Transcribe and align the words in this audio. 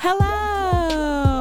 Hello, 0.00 1.32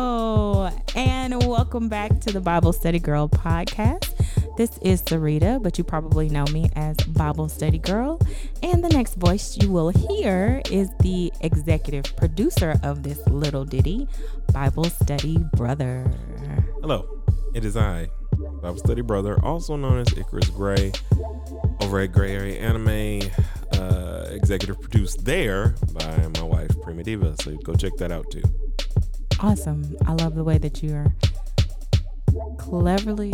and 0.95 1.43
welcome 1.45 1.89
back 1.89 2.19
to 2.21 2.33
the 2.33 2.41
Bible 2.41 2.73
Study 2.73 2.97
Girl 2.97 3.29
podcast. 3.29 4.15
This 4.57 4.79
is 4.79 5.03
Sarita, 5.03 5.61
but 5.61 5.77
you 5.77 5.83
probably 5.83 6.27
know 6.27 6.45
me 6.45 6.71
as 6.75 6.97
Bible 6.97 7.49
Study 7.49 7.77
Girl. 7.77 8.19
And 8.63 8.83
the 8.83 8.89
next 8.89 9.13
voice 9.13 9.59
you 9.61 9.71
will 9.71 9.89
hear 9.89 10.63
is 10.71 10.89
the 11.01 11.31
executive 11.41 12.15
producer 12.15 12.79
of 12.81 13.03
this 13.03 13.19
little 13.27 13.63
ditty, 13.63 14.07
Bible 14.51 14.85
Study 14.85 15.37
Brother. 15.53 16.11
Hello, 16.81 17.21
it 17.53 17.63
is 17.63 17.77
I, 17.77 18.09
Bible 18.63 18.79
Study 18.79 19.01
Brother, 19.03 19.39
also 19.45 19.75
known 19.75 19.99
as 19.99 20.11
Icarus 20.17 20.49
Gray, 20.49 20.93
over 21.81 21.99
at 21.99 22.11
Gray 22.11 22.31
Area 22.31 22.59
Anime, 22.59 23.21
executive 24.33 24.81
produced 24.81 25.25
there 25.25 25.75
by 25.93 26.27
my 26.35 26.43
wife 26.43 26.71
Prima 26.81 27.03
Diva. 27.03 27.35
So 27.41 27.55
go 27.57 27.73
check 27.73 27.93
that 27.97 28.11
out 28.11 28.29
too. 28.31 28.43
Awesome. 29.39 29.95
I 30.05 30.13
love 30.13 30.35
the 30.35 30.43
way 30.43 30.57
that 30.57 30.81
you're 30.81 31.13
cleverly 32.57 33.33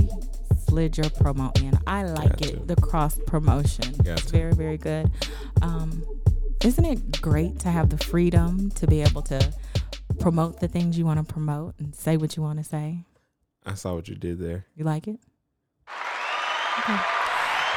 slid 0.67 0.97
your 0.97 1.05
promo 1.07 1.55
in. 1.61 1.77
I 1.85 2.03
like 2.03 2.37
Gotcha. 2.37 2.53
it, 2.55 2.67
the 2.67 2.75
cross 2.75 3.19
promotion. 3.27 3.85
It's 3.89 4.01
Gotcha. 4.01 4.29
very, 4.29 4.53
very 4.53 4.77
good. 4.77 5.11
Um, 5.61 6.03
isn't 6.63 6.85
it 6.85 7.21
great 7.21 7.59
to 7.59 7.69
have 7.69 7.89
the 7.89 7.97
freedom 7.97 8.71
to 8.71 8.87
be 8.87 9.01
able 9.01 9.21
to 9.23 9.53
promote 10.19 10.59
the 10.61 10.67
things 10.67 10.97
you 10.97 11.05
want 11.05 11.25
to 11.25 11.31
promote 11.31 11.75
and 11.79 11.93
say 11.93 12.17
what 12.17 12.35
you 12.35 12.43
want 12.43 12.57
to 12.59 12.63
say? 12.63 13.03
I 13.65 13.75
saw 13.75 13.93
what 13.93 14.07
you 14.07 14.15
did 14.15 14.39
there. 14.39 14.65
You 14.75 14.83
like 14.83 15.07
it? 15.07 15.19
Okay. 16.79 16.99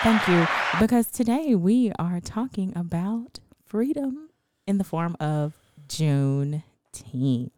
Thank 0.06 0.28
you. 0.28 0.46
Because 0.78 1.08
today 1.08 1.56
we 1.56 1.90
are 1.98 2.20
talking 2.20 2.72
about 2.76 3.40
freedom 3.64 4.30
in 4.64 4.78
the 4.78 4.84
form 4.84 5.16
of 5.18 5.54
Juneteenth. 5.88 7.50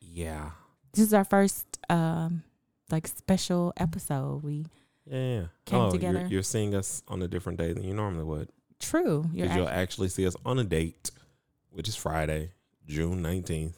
Yeah. 0.00 0.52
This 0.94 1.04
is 1.04 1.12
our 1.12 1.24
first 1.24 1.66
um 1.90 2.42
like 2.90 3.06
special 3.06 3.74
episode. 3.76 4.44
We 4.44 4.64
Yeah. 5.04 5.18
yeah. 5.18 5.44
Came 5.66 5.78
oh, 5.78 5.90
together. 5.90 6.20
You're, 6.20 6.28
you're 6.28 6.42
seeing 6.42 6.74
us 6.74 7.02
on 7.06 7.20
a 7.20 7.28
different 7.28 7.58
day 7.58 7.74
than 7.74 7.84
you 7.84 7.92
normally 7.92 8.24
would. 8.24 8.48
true. 8.80 9.26
Because 9.30 9.54
you'll 9.54 9.68
actually 9.68 10.08
see 10.08 10.26
us 10.26 10.36
on 10.46 10.58
a 10.58 10.64
date, 10.64 11.10
which 11.68 11.86
is 11.86 11.96
Friday, 11.96 12.52
June 12.86 13.22
19th. 13.22 13.74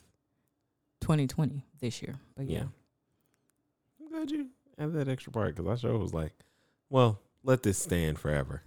2020 1.00 1.66
this 1.80 2.02
year. 2.02 2.14
But 2.36 2.46
yeah. 2.46 2.58
Yeah. 2.58 2.64
I'm 3.98 4.12
glad 4.12 4.30
you 4.30 4.46
added 4.78 4.94
that 4.94 5.08
extra 5.08 5.32
part 5.32 5.56
because 5.56 5.68
I 5.68 5.88
sure 5.88 5.98
was 5.98 6.14
like, 6.14 6.34
well, 6.88 7.20
let 7.44 7.62
this 7.62 7.78
stand 7.78 8.18
forever. 8.18 8.62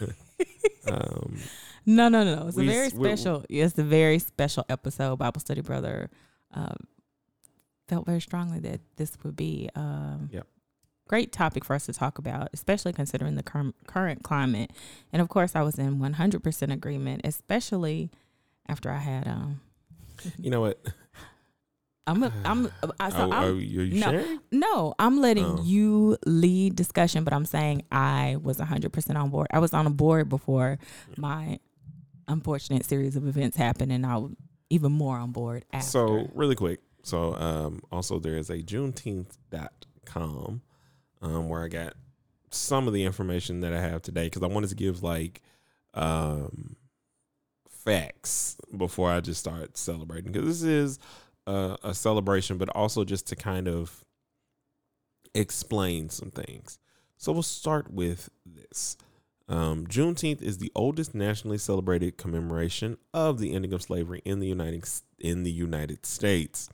um, 0.86 1.38
No, 1.86 2.08
no, 2.08 2.24
no, 2.24 2.36
no. 2.36 2.46
It's 2.48 2.56
We 2.56 2.64
a 2.68 2.70
very 2.70 2.88
special. 2.90 3.44
It's 3.48 3.76
a 3.78 3.82
very 3.84 4.18
special 4.18 4.64
episode. 4.68 5.16
Bible 5.18 5.40
Study 5.40 5.60
Brother 5.60 6.10
um, 6.52 6.76
felt 7.88 8.06
very 8.06 8.20
strongly 8.20 8.60
that 8.60 8.80
this 8.96 9.16
would 9.24 9.36
be 9.36 9.68
um, 9.74 10.28
Yep. 10.32 10.46
great 11.08 11.32
topic 11.32 11.64
for 11.64 11.74
us 11.74 11.86
to 11.86 11.92
talk 11.92 12.18
about, 12.18 12.48
especially 12.52 12.92
considering 12.92 13.34
the 13.34 13.42
cur- 13.42 13.72
current 13.86 14.22
climate. 14.22 14.70
And 15.12 15.20
of 15.20 15.28
course, 15.28 15.56
I 15.56 15.62
was 15.62 15.78
in 15.78 15.98
100% 15.98 16.72
agreement, 16.72 17.22
especially 17.24 18.10
after 18.68 18.90
I 18.90 18.98
had. 18.98 19.26
Um, 19.26 19.60
you 20.38 20.50
know 20.50 20.60
what? 20.60 20.80
I'm. 22.06 22.22
A, 22.22 22.32
I'm. 22.44 22.70
I, 23.00 23.10
so 23.10 23.16
oh, 23.18 23.32
I'm 23.32 23.44
oh, 23.44 23.54
you, 23.54 23.82
you 23.82 24.00
no. 24.00 24.10
sharing? 24.10 24.40
No, 24.50 24.94
I'm 24.98 25.20
letting 25.20 25.44
Oh. 25.44 25.62
you 25.62 26.16
lead 26.26 26.76
discussion, 26.76 27.24
but 27.24 27.32
I'm 27.32 27.44
saying 27.44 27.84
I 27.92 28.36
was 28.42 28.58
100% 28.58 29.16
on 29.16 29.30
board. 29.30 29.48
I 29.50 29.58
was 29.58 29.72
on 29.72 29.86
a 29.86 29.90
board 29.90 30.28
before 30.28 30.78
my 31.16 31.58
unfortunate 32.28 32.84
series 32.84 33.16
of 33.16 33.26
events 33.26 33.56
happened, 33.56 33.92
and 33.92 34.06
I 34.06 34.16
was 34.16 34.32
even 34.70 34.92
more 34.92 35.16
on 35.16 35.32
board 35.32 35.64
after. 35.72 35.86
So 35.86 36.30
really 36.34 36.54
quick. 36.54 36.80
So 37.02 37.34
um, 37.34 37.82
also 37.90 38.18
there 38.18 38.36
is 38.36 38.48
a 38.48 38.58
Juneteenth.com 38.58 40.62
um, 41.20 41.48
where 41.48 41.64
I 41.64 41.68
got 41.68 41.94
some 42.50 42.86
of 42.86 42.94
the 42.94 43.04
information 43.04 43.60
that 43.60 43.72
I 43.72 43.80
have 43.80 44.02
today 44.02 44.26
because 44.26 44.42
I 44.42 44.46
wanted 44.46 44.70
to 44.70 44.76
give 44.76 45.02
like 45.02 45.42
um, 45.94 46.76
facts 47.68 48.56
before 48.76 49.10
I 49.10 49.20
just 49.20 49.40
start 49.40 49.76
celebrating 49.76 50.32
because 50.32 50.60
this 50.60 50.62
is 50.62 50.98
a, 51.46 51.76
a 51.82 51.94
celebration, 51.94 52.58
but 52.58 52.68
also 52.70 53.04
just 53.04 53.26
to 53.28 53.36
kind 53.36 53.68
of 53.68 54.04
explain 55.34 56.08
some 56.08 56.30
things. 56.30 56.78
So 57.16 57.32
we'll 57.32 57.42
start 57.42 57.92
with 57.92 58.30
this. 58.44 58.96
Um, 59.48 59.86
Juneteenth 59.86 60.42
is 60.42 60.58
the 60.58 60.72
oldest 60.74 61.14
nationally 61.14 61.58
celebrated 61.58 62.16
commemoration 62.16 62.96
of 63.12 63.38
the 63.38 63.52
ending 63.54 63.72
of 63.72 63.82
slavery 63.82 64.22
in 64.24 64.40
the 64.40 64.46
United 64.46 64.88
in 65.18 65.42
the 65.42 65.50
United 65.50 66.06
States. 66.06 66.68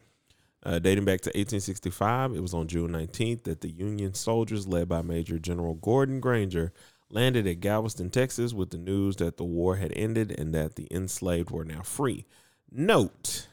Uh, 0.65 0.79
dating 0.79 1.05
back 1.05 1.21
to 1.21 1.29
1865, 1.31 2.35
it 2.35 2.41
was 2.41 2.53
on 2.53 2.67
June 2.67 2.91
19th 2.91 3.45
that 3.45 3.61
the 3.61 3.71
Union 3.71 4.13
soldiers, 4.13 4.67
led 4.67 4.89
by 4.89 5.03
Major 5.03 5.39
General 5.39 5.75
Gordon 5.75 6.21
Granger, 6.21 6.73
landed 7.11 7.47
at 7.47 7.61
Galveston, 7.61 8.11
Texas, 8.11 8.53
with 8.53 8.71
the 8.71 8.79
news 8.79 9.17
that 9.17 9.37
the 9.37 9.45
war 9.45 9.77
had 9.77 9.93
ended 9.95 10.35
and 10.39 10.53
that 10.55 10.75
the 10.75 10.89
enslaved 10.91 11.51
were 11.51 11.65
now 11.65 11.83
free. 11.83 12.27
Note, 12.71 13.47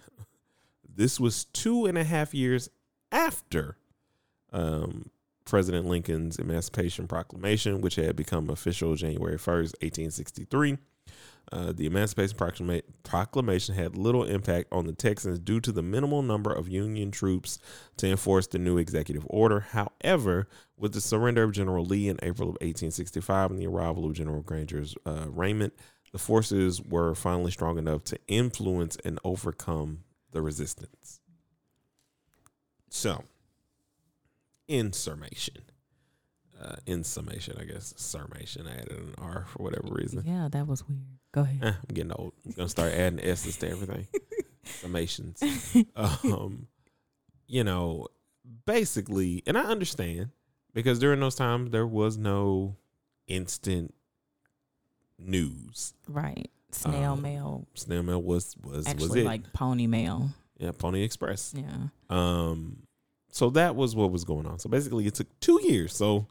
this 0.96 1.20
was 1.20 1.46
two 1.46 1.86
and 1.86 1.98
a 1.98 2.04
half 2.04 2.34
years 2.34 2.70
after 3.12 3.78
um, 4.52 5.10
President 5.46 5.86
Lincoln's 5.86 6.38
Emancipation 6.38 7.08
Proclamation, 7.08 7.82
which 7.82 7.96
had 7.96 8.16
become 8.16 8.50
official 8.50 8.96
January 8.96 9.38
1st, 9.38 9.76
1863. 9.82 10.78
Uh, 11.52 11.72
the 11.72 11.86
Emancipation 11.86 12.36
Proclama- 12.36 12.82
Proclamation 13.04 13.76
had 13.76 13.96
little 13.96 14.24
impact 14.24 14.68
on 14.72 14.88
the 14.88 14.94
Texans 14.94 15.38
due 15.38 15.60
to 15.60 15.72
the 15.72 15.84
minimal 15.84 16.24
number 16.24 16.52
of 16.52 16.68
Union 16.68 17.12
troops 17.12 17.60
to 17.98 18.08
enforce 18.08 18.48
the 18.48 18.58
new 18.58 18.80
executive 18.80 19.26
order. 19.30 19.60
However, 19.60 20.48
with 20.76 20.94
the 20.94 21.02
surrender 21.02 21.44
of 21.44 21.52
General 21.52 21.86
Lee 21.86 22.10
in 22.10 22.18
April 22.24 22.50
of 22.50 22.56
1865 22.56 23.52
and 23.52 23.60
the 23.60 23.68
arrival 23.68 24.06
of 24.06 24.14
General 24.14 24.42
Granger's 24.42 24.96
uh, 25.06 25.26
regiment, 25.28 25.74
the 26.12 26.18
forces 26.18 26.82
were 26.82 27.14
finally 27.14 27.52
strong 27.52 27.78
enough 27.78 28.04
to 28.06 28.18
influence 28.28 28.98
and 29.06 29.20
overcome 29.24 30.05
the 30.36 30.42
resistance. 30.42 31.22
So, 32.90 33.24
in 34.68 34.92
summation, 34.92 35.64
uh, 36.62 36.76
in 36.86 37.04
summation, 37.06 37.56
I 37.60 37.64
guess 37.64 37.94
summation. 37.98 38.68
I 38.68 38.74
added 38.74 38.92
an 38.92 39.16
R 39.18 39.46
for 39.48 39.64
whatever 39.64 39.88
reason. 39.92 40.24
yeah, 40.26 40.50
that 40.52 40.68
was 40.68 40.88
weird. 40.88 41.00
Go 41.32 41.42
ahead. 41.42 41.64
Eh, 41.64 41.68
I'm 41.72 41.94
getting 41.96 42.12
old. 42.12 42.34
I'm 42.46 42.52
gonna 42.52 42.70
start 42.70 42.94
adding 42.94 43.20
S's 43.22 43.58
to 43.58 43.70
everything. 43.70 44.08
Summations. 44.66 45.42
Um, 45.96 46.68
you 47.48 47.64
know, 47.64 48.08
basically, 48.66 49.42
and 49.48 49.58
I 49.58 49.62
understand 49.62 50.32
because 50.74 51.00
during 51.00 51.20
those 51.22 51.36
times 51.36 51.72
there 51.72 51.88
was 51.88 52.18
no 52.18 52.76
instant 53.28 53.94
news. 55.18 55.94
Right. 56.10 56.50
Snail 56.76 57.14
Um, 57.14 57.22
mail. 57.22 57.68
Snail 57.74 58.04
mail 58.04 58.22
was 58.22 58.56
was 58.64 58.86
was 58.96 59.16
it? 59.16 59.26
like 59.26 59.52
pony 59.54 59.88
mail. 59.88 60.30
yeah, 60.58 60.72
Pony 60.72 61.04
Express. 61.04 61.54
Yeah. 61.56 61.88
Um, 62.10 62.84
so 63.30 63.50
that 63.52 63.76
was 63.76 63.96
what 63.96 64.12
was 64.12 64.24
going 64.24 64.46
on. 64.46 64.60
So 64.60 64.70
basically, 64.70 65.06
it 65.08 65.16
took 65.16 65.28
two 65.40 65.60
years. 65.64 65.96
So 65.96 66.28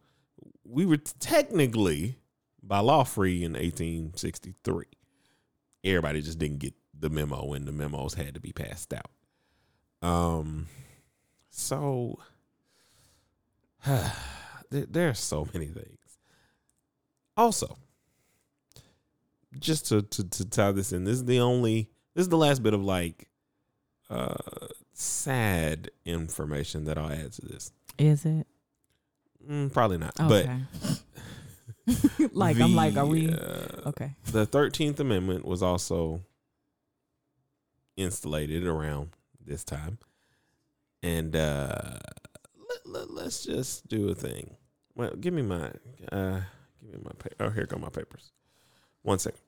we 0.64 0.86
were 0.86 0.96
technically 0.96 2.18
by 2.62 2.78
law 2.80 3.04
free 3.04 3.44
in 3.44 3.52
1863. 3.52 4.84
Everybody 5.84 6.22
just 6.22 6.38
didn't 6.38 6.58
get 6.60 6.72
the 6.98 7.10
memo, 7.10 7.52
and 7.52 7.66
the 7.66 7.72
memos 7.72 8.14
had 8.14 8.34
to 8.34 8.40
be 8.40 8.52
passed 8.52 8.94
out. 8.94 9.10
Um, 10.08 10.66
so 11.50 12.18
there, 13.86 14.12
there 14.70 15.08
are 15.10 15.14
so 15.14 15.46
many 15.52 15.66
things. 15.66 15.98
Also, 17.36 17.76
just 19.58 19.86
to, 19.88 20.02
to 20.02 20.28
to 20.28 20.44
tie 20.48 20.72
this 20.72 20.92
in, 20.92 21.04
this 21.04 21.14
is 21.14 21.24
the 21.24 21.40
only 21.40 21.88
this 22.14 22.22
is 22.22 22.28
the 22.28 22.36
last 22.36 22.62
bit 22.62 22.74
of 22.74 22.82
like 22.82 23.28
uh 24.10 24.34
sad 24.92 25.90
information 26.04 26.84
that 26.84 26.98
I'll 26.98 27.10
add 27.10 27.32
to 27.32 27.42
this. 27.46 27.72
Is 27.98 28.24
it? 28.24 28.46
Mm, 29.48 29.72
probably 29.72 29.98
not, 29.98 30.18
Okay. 30.18 30.50
like, 32.32 32.58
I'm 32.60 32.74
like, 32.74 32.96
are 32.96 33.04
we? 33.06 33.30
uh, 33.30 33.88
Okay. 33.88 34.14
the 34.32 34.46
Thirteenth 34.46 34.98
Amendment 35.00 35.44
was 35.44 35.62
also 35.62 36.22
installated 37.96 38.66
around 38.66 39.10
this 39.44 39.64
time, 39.64 39.98
and 41.02 41.36
uh, 41.36 41.98
let, 42.86 43.10
let, 43.10 43.26
us 43.26 43.44
just 43.44 43.86
do 43.88 44.08
a 44.08 44.14
thing. 44.14 44.56
Well, 44.94 45.14
give 45.20 45.34
me 45.34 45.42
my 45.42 45.70
uh, 46.10 46.40
give 46.82 46.92
me 46.94 46.98
my 47.04 47.10
oh 47.40 47.50
here 47.50 47.66
go 47.66 47.76
my 47.76 47.90
papers. 47.90 48.32
One 49.02 49.18
second. 49.18 49.40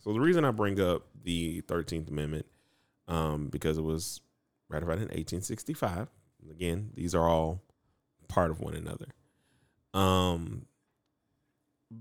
So 0.00 0.12
the 0.12 0.20
reason 0.20 0.44
I 0.44 0.50
bring 0.50 0.80
up 0.80 1.06
the 1.22 1.60
Thirteenth 1.62 2.08
Amendment, 2.08 2.46
um, 3.06 3.48
because 3.48 3.78
it 3.78 3.82
was 3.82 4.20
ratified 4.68 4.96
in 4.96 5.08
1865. 5.08 6.08
Again, 6.50 6.90
these 6.94 7.14
are 7.14 7.28
all 7.28 7.60
part 8.28 8.50
of 8.50 8.60
one 8.60 8.74
another. 8.74 9.06
Um, 9.92 10.66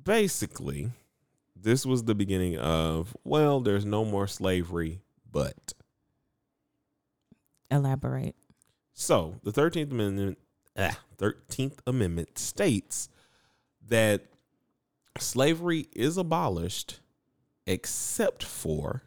basically, 0.03 0.91
this 1.55 1.85
was 1.85 2.03
the 2.03 2.15
beginning 2.15 2.57
of 2.57 3.15
well, 3.23 3.59
there's 3.59 3.85
no 3.85 4.05
more 4.05 4.27
slavery, 4.27 5.01
but 5.29 5.73
Elaborate. 7.71 8.35
So 8.93 9.35
the 9.43 9.51
Thirteenth 9.51 9.91
Amendment, 9.91 10.37
ah, 10.77 10.99
Thirteenth 11.17 11.81
Amendment 11.85 12.37
states 12.37 13.09
that 13.87 14.25
slavery 15.17 15.87
is 15.93 16.17
abolished, 16.17 16.99
except 17.69 18.43
for 18.43 19.03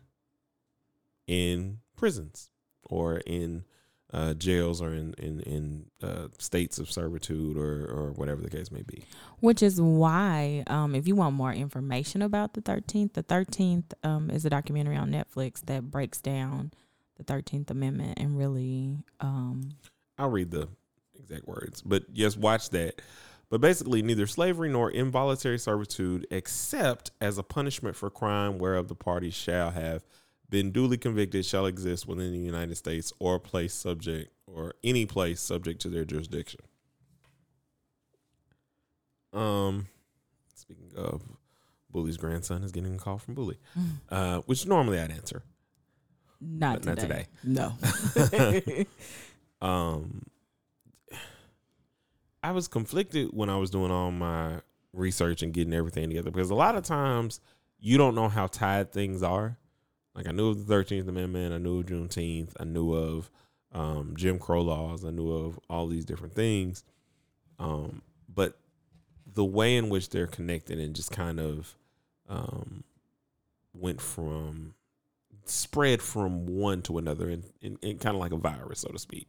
in 1.26 1.80
prisons 1.96 2.48
or 2.84 3.18
in 3.26 3.64
uh, 4.12 4.34
jails 4.34 4.80
or 4.80 4.92
in 4.92 5.14
in 5.14 5.40
in 5.40 5.86
uh, 6.02 6.28
states 6.38 6.78
of 6.78 6.90
servitude 6.90 7.56
or 7.56 7.84
or 7.86 8.12
whatever 8.12 8.40
the 8.40 8.50
case 8.50 8.70
may 8.70 8.82
be. 8.82 9.04
Which 9.40 9.62
is 9.62 9.80
why, 9.80 10.62
um, 10.68 10.94
if 10.94 11.08
you 11.08 11.16
want 11.16 11.34
more 11.34 11.52
information 11.52 12.22
about 12.22 12.54
the 12.54 12.60
Thirteenth, 12.60 13.14
the 13.14 13.22
Thirteenth 13.22 13.92
um, 14.04 14.30
is 14.30 14.44
a 14.44 14.50
documentary 14.50 14.96
on 14.96 15.10
Netflix 15.10 15.64
that 15.66 15.90
breaks 15.90 16.20
down 16.20 16.72
the 17.16 17.24
Thirteenth 17.24 17.70
Amendment 17.70 18.18
and 18.18 18.38
really. 18.38 18.98
Um, 19.20 19.70
I'll 20.18 20.30
read 20.30 20.50
the 20.50 20.68
exact 21.18 21.48
words, 21.48 21.82
but 21.82 22.04
yes, 22.12 22.36
watch 22.36 22.70
that. 22.70 23.02
But 23.52 23.60
basically, 23.60 24.00
neither 24.00 24.26
slavery 24.26 24.70
nor 24.70 24.90
involuntary 24.90 25.58
servitude, 25.58 26.26
except 26.30 27.10
as 27.20 27.36
a 27.36 27.42
punishment 27.42 27.96
for 27.96 28.08
crime 28.08 28.56
whereof 28.56 28.88
the 28.88 28.94
parties 28.94 29.34
shall 29.34 29.72
have 29.72 30.06
been 30.48 30.70
duly 30.70 30.96
convicted, 30.96 31.44
shall 31.44 31.66
exist 31.66 32.08
within 32.08 32.32
the 32.32 32.38
United 32.38 32.76
States 32.76 33.12
or 33.18 33.38
place 33.38 33.74
subject 33.74 34.32
or 34.46 34.72
any 34.82 35.04
place 35.04 35.38
subject 35.38 35.82
to 35.82 35.90
their 35.90 36.06
jurisdiction. 36.06 36.60
Um, 39.34 39.86
speaking 40.54 40.92
of, 40.96 41.20
Bully's 41.90 42.16
grandson 42.16 42.62
is 42.64 42.72
getting 42.72 42.94
a 42.94 42.98
call 42.98 43.18
from 43.18 43.34
Bully, 43.34 43.58
uh, 44.08 44.38
which 44.46 44.64
normally 44.64 44.98
I'd 44.98 45.10
answer. 45.10 45.42
not 46.40 46.80
But 46.80 46.86
not 46.86 46.98
today. 47.00 47.26
today. 47.44 48.86
No. 49.60 49.60
um 49.66 50.22
I 52.42 52.50
was 52.52 52.68
conflicted 52.68 53.28
when 53.32 53.48
I 53.48 53.56
was 53.56 53.70
doing 53.70 53.90
all 53.90 54.10
my 54.10 54.60
research 54.92 55.42
and 55.42 55.52
getting 55.52 55.72
everything 55.72 56.08
together 56.08 56.30
because 56.30 56.50
a 56.50 56.54
lot 56.54 56.76
of 56.76 56.84
times 56.84 57.40
you 57.78 57.98
don't 57.98 58.14
know 58.14 58.28
how 58.28 58.46
tied 58.46 58.92
things 58.92 59.22
are. 59.22 59.58
Like 60.14 60.28
I 60.28 60.32
knew 60.32 60.48
of 60.48 60.58
the 60.58 60.64
Thirteenth 60.64 61.08
Amendment, 61.08 61.54
I 61.54 61.58
knew 61.58 61.80
of 61.80 61.86
Juneteenth, 61.86 62.50
I 62.60 62.64
knew 62.64 62.92
of 62.92 63.30
um, 63.72 64.14
Jim 64.16 64.38
Crow 64.38 64.60
laws, 64.60 65.04
I 65.04 65.10
knew 65.10 65.30
of 65.30 65.58
all 65.70 65.86
these 65.86 66.04
different 66.04 66.34
things, 66.34 66.84
um, 67.58 68.02
but 68.28 68.58
the 69.26 69.44
way 69.44 69.76
in 69.76 69.88
which 69.88 70.10
they're 70.10 70.26
connected 70.26 70.78
and 70.78 70.94
just 70.94 71.10
kind 71.10 71.40
of 71.40 71.74
um, 72.28 72.84
went 73.72 74.00
from 74.00 74.74
spread 75.44 76.02
from 76.02 76.46
one 76.46 76.82
to 76.82 76.98
another 76.98 77.28
and, 77.28 77.44
and, 77.62 77.78
and 77.82 78.00
kind 78.00 78.14
of 78.14 78.20
like 78.20 78.32
a 78.32 78.36
virus, 78.36 78.80
so 78.80 78.88
to 78.90 78.98
speak. 78.98 79.28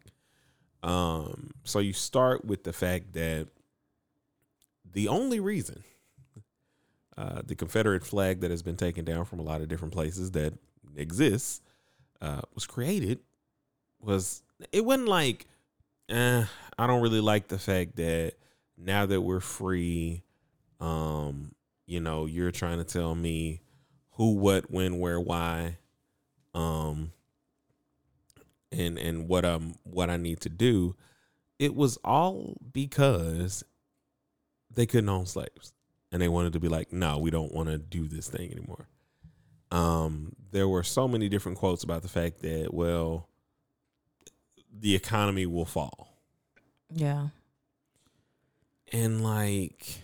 Um, 0.83 1.51
so 1.63 1.80
you 1.80 1.94
start 1.94 2.45
with 2.45 2.63
the 2.63 2.74
fact 2.74 3.13
that 3.13 3.47
the 4.91 5.07
only 5.07 5.39
reason 5.39 5.83
uh, 7.18 7.41
the 7.45 7.56
Confederate 7.56 8.06
flag 8.06 8.41
that 8.41 8.51
has 8.51 8.62
been 8.62 8.75
taken 8.75 9.06
down 9.06 9.25
from 9.25 9.39
a 9.39 9.44
lot 9.44 9.62
of 9.62 9.68
different 9.68 9.94
places 9.94 10.31
that 10.31 10.53
exists 10.95 11.62
uh, 12.21 12.41
was 12.53 12.65
created 12.65 13.19
was 14.00 14.44
it 14.71 14.83
wasn't 14.83 15.07
like 15.07 15.47
eh, 16.09 16.44
I 16.77 16.88
don't 16.88 17.01
really 17.01 17.21
like 17.21 17.47
the 17.47 17.59
fact 17.59 17.95
that 17.97 18.33
now 18.77 19.06
that 19.06 19.21
we're 19.21 19.39
free, 19.39 20.24
um, 20.80 21.53
you 21.85 22.00
know, 22.00 22.25
you're 22.25 22.51
trying 22.51 22.80
to 22.80 22.83
tell 22.83 23.13
me 23.15 23.62
who, 24.12 24.33
what, 24.33 24.69
when, 24.71 25.00
where, 25.00 25.19
why, 25.19 25.77
um, 26.53 27.12
and 28.74 28.98
and 28.98 29.28
what 29.28 29.46
um 29.46 29.75
what 29.84 30.10
I 30.10 30.18
need 30.18 30.42
to 30.42 30.50
do. 30.50 30.96
It 31.60 31.75
was 31.75 31.98
all 32.04 32.58
because 32.72 33.64
they 34.74 34.86
couldn't 34.86 35.10
own 35.10 35.25
slaves, 35.25 35.74
and 36.12 36.22
they 36.22 36.28
wanted 36.28 36.54
to 36.54 36.60
be 36.60 36.68
like, 36.68 36.92
no, 36.92 37.18
we 37.20 37.31
don't 37.31 37.54
want 37.54 37.70
to 37.70 37.78
do 37.78 38.08
this 38.08 38.28
thing 38.28 38.52
anymore. 38.52 38.88
Um, 39.72 40.34
there 40.52 40.68
were 40.68 40.84
so 40.84 41.08
many 41.08 41.30
different 41.30 41.58
quotes 41.58 41.84
about 41.84 42.02
the 42.02 42.08
fact 42.08 42.42
that 42.42 42.74
well, 42.74 43.30
the 44.72 44.96
economy 44.96 45.46
will 45.46 45.66
fall. 45.66 46.10
Yeah. 46.90 47.30
And 48.92 49.24
like 49.24 50.02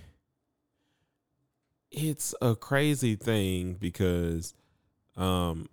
it's 1.92 2.36
a 2.42 2.56
crazy 2.56 3.16
thing 3.16 3.74
because 3.74 4.54
um 5.18 5.68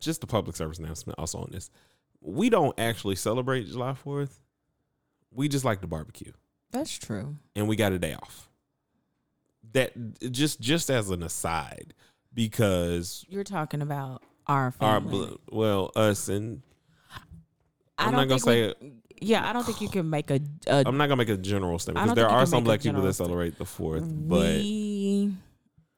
just 0.00 0.20
the 0.20 0.26
public 0.26 0.56
service 0.56 0.78
announcement 0.78 1.18
also 1.18 1.38
on 1.38 1.48
this. 1.50 1.70
We 2.20 2.50
don't 2.50 2.78
actually 2.78 3.16
celebrate 3.16 3.66
July 3.66 3.92
4th. 3.92 4.38
We 5.30 5.48
just 5.48 5.64
like 5.64 5.80
to 5.82 5.86
barbecue 5.86 6.32
That's 6.70 6.96
true. 6.98 7.36
and 7.54 7.68
we 7.68 7.76
got 7.76 7.92
a 7.92 7.98
day 7.98 8.14
off. 8.14 8.48
That 9.72 9.92
just 10.32 10.60
just 10.60 10.90
as 10.90 11.10
an 11.10 11.22
aside 11.22 11.92
because 12.32 13.24
You're 13.28 13.44
talking 13.44 13.82
about 13.82 14.22
our 14.46 14.72
our 14.80 15.00
family. 15.00 15.26
bl- 15.50 15.56
well 15.56 15.90
us 15.96 16.28
and 16.28 16.62
I 17.98 18.06
I'm 18.06 18.12
don't 18.12 18.28
gonna 18.28 18.38
say 18.40 18.74
we- 18.80 18.92
Yeah, 19.20 19.48
I 19.48 19.52
don't 19.52 19.64
think 19.64 19.80
you 19.80 19.88
can 19.88 20.08
make 20.08 20.30
a. 20.30 20.40
a 20.68 20.84
I'm 20.86 20.96
not 20.96 21.06
gonna 21.08 21.16
make 21.16 21.28
a 21.30 21.36
general 21.36 21.78
statement 21.78 22.04
because 22.06 22.16
there 22.16 22.28
are 22.28 22.46
some 22.46 22.62
black 22.64 22.80
people 22.82 23.02
that 23.02 23.14
celebrate 23.14 23.58
the 23.58 23.64
fourth, 23.64 24.04
but 24.06 24.38
we 24.58 25.34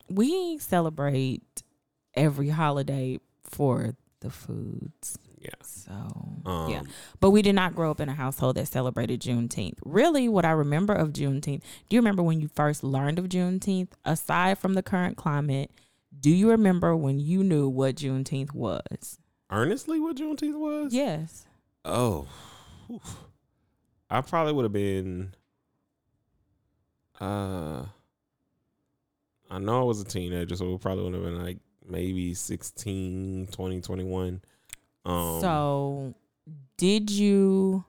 we 0.09 0.59
celebrate 0.59 1.63
every 2.15 2.49
holiday 2.49 3.19
for 3.45 3.95
the 4.21 4.31
foods. 4.31 5.19
yeah. 5.39 5.51
So 5.63 5.93
Um, 6.45 6.71
yeah, 6.71 6.83
but 7.21 7.31
we 7.31 7.41
did 7.43 7.55
not 7.55 7.75
grow 7.75 7.91
up 7.91 8.01
in 8.01 8.09
a 8.09 8.15
household 8.15 8.57
that 8.57 8.67
celebrated 8.69 9.21
Juneteenth. 9.21 9.79
Really, 9.85 10.29
what 10.29 10.45
I 10.45 10.51
remember 10.51 10.93
of 10.93 11.13
Juneteenth. 11.13 11.63
Do 11.89 11.97
you 11.97 12.01
remember 12.01 12.23
when 12.23 12.41
you 12.41 12.49
first 12.49 12.83
learned 12.83 13.19
of 13.19 13.27
Juneteenth? 13.29 13.91
Aside 14.05 14.59
from 14.59 14.75
the 14.75 14.83
current 14.83 15.17
climate, 15.17 15.71
do 16.19 16.31
you 16.31 16.51
remember 16.51 16.97
when 16.97 17.19
you 17.21 17.45
knew 17.45 17.69
what 17.69 17.97
Juneteenth 17.97 18.53
was? 18.55 19.19
Earnestly, 19.51 20.01
what 20.01 20.17
Juneteenth 20.17 20.59
was? 20.59 20.93
Yes. 20.93 21.47
Oh. 21.85 22.27
I 24.11 24.21
probably 24.23 24.53
would 24.55 24.65
have 24.65 24.73
been. 24.73 25.35
Uh, 27.21 27.85
I 29.51 29.59
know 29.59 29.81
I 29.81 29.85
was 29.85 30.01
a 30.01 30.05
teenager, 30.05 30.57
so 30.57 30.75
it 30.75 30.81
probably 30.81 31.05
would 31.05 31.15
have 31.15 31.23
been 31.23 31.43
like 31.43 31.59
maybe 31.89 32.35
16, 32.35 33.49
20, 33.51 33.81
21. 33.81 34.41
Um, 35.05 35.41
so, 35.41 36.15
did 36.77 37.11
you? 37.11 37.85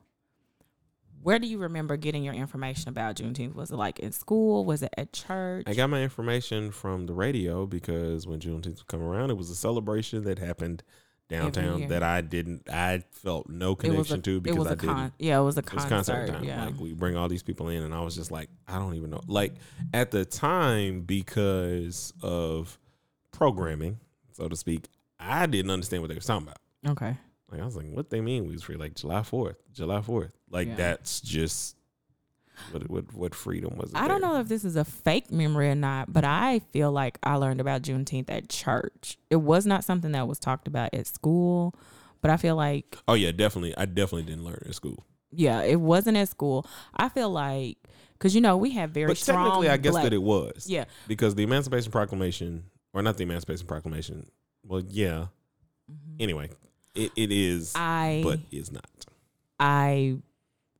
Where 1.22 1.38
do 1.38 1.48
you 1.48 1.58
remember 1.58 1.98
getting 1.98 2.24
your 2.24 2.34
information 2.34 2.88
about 2.90 3.16
Juneteenth? 3.18 3.54
Was 3.54 3.72
it 3.72 3.76
like 3.76 4.00
in 4.00 4.14
school? 4.14 4.64
Was 4.64 4.82
it 4.84 4.94
at 4.98 5.12
church? 5.12 5.66
I 5.68 5.74
got 5.74 5.90
my 5.90 6.02
information 6.02 6.72
from 6.72 7.08
the 7.08 7.14
radio 7.14 7.66
because 7.66 8.26
when 8.26 8.40
Juneteenth 8.40 8.78
would 8.78 8.88
come 8.88 9.02
around, 9.02 9.30
it 9.30 9.38
was 9.38 9.50
a 9.50 9.56
celebration 9.56 10.24
that 10.24 10.40
happened 10.40 10.82
downtown 11.28 11.88
that 11.90 12.02
I 12.04 12.22
didn't, 12.22 12.68
I 12.72 13.04
felt 13.12 13.50
no 13.50 13.76
connection 13.76 14.20
a, 14.20 14.22
to 14.24 14.40
because 14.42 14.66
I 14.66 14.70
didn't. 14.72 14.88
con- 14.96 15.14
yeah, 15.20 15.40
it 15.40 15.44
was 15.44 15.58
a 15.58 15.60
It 15.60 15.74
was 15.74 15.86
concert. 15.86 16.14
concert 16.14 16.28
time. 16.34 16.44
Yeah. 16.46 16.66
Like 16.66 16.80
we 16.80 16.94
bring 16.94 17.18
all 17.18 17.28
these 17.28 17.44
people 17.44 17.68
in, 17.68 17.84
and 17.84 17.94
I 17.94 18.00
was 18.00 18.16
just 18.16 18.32
like, 18.32 18.50
I 18.68 18.80
don't 18.80 18.96
even 18.96 19.10
know. 19.10 19.22
Like 19.28 19.54
at 19.94 20.12
the 20.12 20.24
time, 20.26 21.02
because 21.02 22.14
of 22.24 22.80
programming, 23.32 24.00
so 24.34 24.48
to 24.48 24.56
speak, 24.56 24.86
I 25.20 25.46
didn't 25.46 25.72
understand 25.72 26.02
what 26.04 26.10
they 26.10 26.16
were 26.16 26.22
talking 26.22 26.48
about. 26.48 26.58
okay. 26.92 27.18
Like 27.52 27.62
I 27.62 27.66
was 27.66 27.76
like, 27.76 27.88
what 27.90 28.12
they 28.12 28.22
mean 28.22 28.46
we 28.46 28.52
was 28.54 28.62
free? 28.64 28.76
Like 28.76 28.94
July 28.94 29.24
Fourth, 29.24 29.56
July 29.74 30.02
Fourth. 30.02 30.32
Like 30.52 30.68
Yeah. 30.68 30.76
that's 30.76 31.20
just 31.20 31.76
what 32.72 32.88
what 32.90 33.12
what 33.14 33.34
freedom 33.34 33.76
was. 33.76 33.92
I 33.96 34.08
don't 34.08 34.22
know 34.22 34.40
if 34.40 34.48
this 34.48 34.64
is 34.64 34.76
a 34.76 34.86
fake 34.86 35.32
memory 35.32 35.70
or 35.70 35.76
not, 35.76 36.14
but 36.14 36.24
I 36.24 36.60
feel 36.60 36.92
like 36.92 37.18
I 37.24 37.36
learned 37.38 37.60
about 37.60 37.82
Juneteenth 37.82 38.30
at 38.30 38.50
church. 38.50 39.18
It 39.32 39.38
was 39.38 39.66
not 39.66 39.84
something 39.84 40.12
that 40.12 40.28
was 40.28 40.38
talked 40.38 40.68
about 40.68 40.94
at 40.94 41.08
school, 41.08 41.74
but 42.22 42.30
I 42.30 42.38
feel 42.38 42.56
like 42.56 42.98
Oh 43.08 43.16
yeah, 43.16 43.32
definitely. 43.32 43.76
I 43.76 43.86
definitely 43.86 44.24
didn't 44.30 44.44
learn 44.44 44.62
at 44.68 44.76
school. 44.76 45.04
yeah, 45.32 45.64
it 45.64 45.80
wasn't 45.82 46.18
at 46.18 46.30
school. 46.30 46.68
I 46.96 47.10
feel 47.10 47.32
like 47.32 47.78
because 48.14 48.36
you 48.36 48.42
know 48.42 48.58
we 48.58 48.72
have 48.72 48.92
very 48.92 49.08
But 49.08 49.18
strong. 49.18 49.46
technically, 49.46 49.70
I 49.70 49.78
guess 49.78 49.94
black- 49.94 50.04
that 50.04 50.14
it 50.14 50.22
was. 50.22 50.68
yeah, 50.70 50.86
Because 51.08 51.34
the 51.34 51.42
Emancipation 51.44 51.92
Proclamation, 51.92 52.66
or 52.94 53.02
not 53.02 53.18
the 53.18 53.24
Emancipation 53.24 53.68
Proclamation. 53.68 54.30
Well, 54.66 54.82
yeah. 54.88 55.28
Anyway, 56.20 56.50
it, 56.96 57.12
it 57.16 57.32
is, 57.32 57.74
Mm-hmm. 57.74 57.82
I 57.82 58.22
but 58.24 58.40
is 58.52 58.72
not. 58.72 58.86
I 59.60 60.18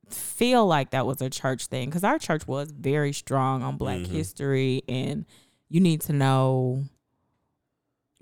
feel 0.08 0.66
like 0.66 0.90
that 0.90 1.06
was 1.06 1.20
a 1.20 1.30
church 1.30 1.66
thing 1.66 1.88
because 1.88 2.04
our 2.04 2.18
church 2.18 2.46
was 2.46 2.70
very 2.72 3.12
strong 3.12 3.62
on 3.62 3.76
Black 3.76 3.98
Mhm. 4.00 4.06
history, 4.08 4.82
and 4.88 5.24
you 5.68 5.80
need 5.80 6.00
to 6.02 6.12
know. 6.12 6.84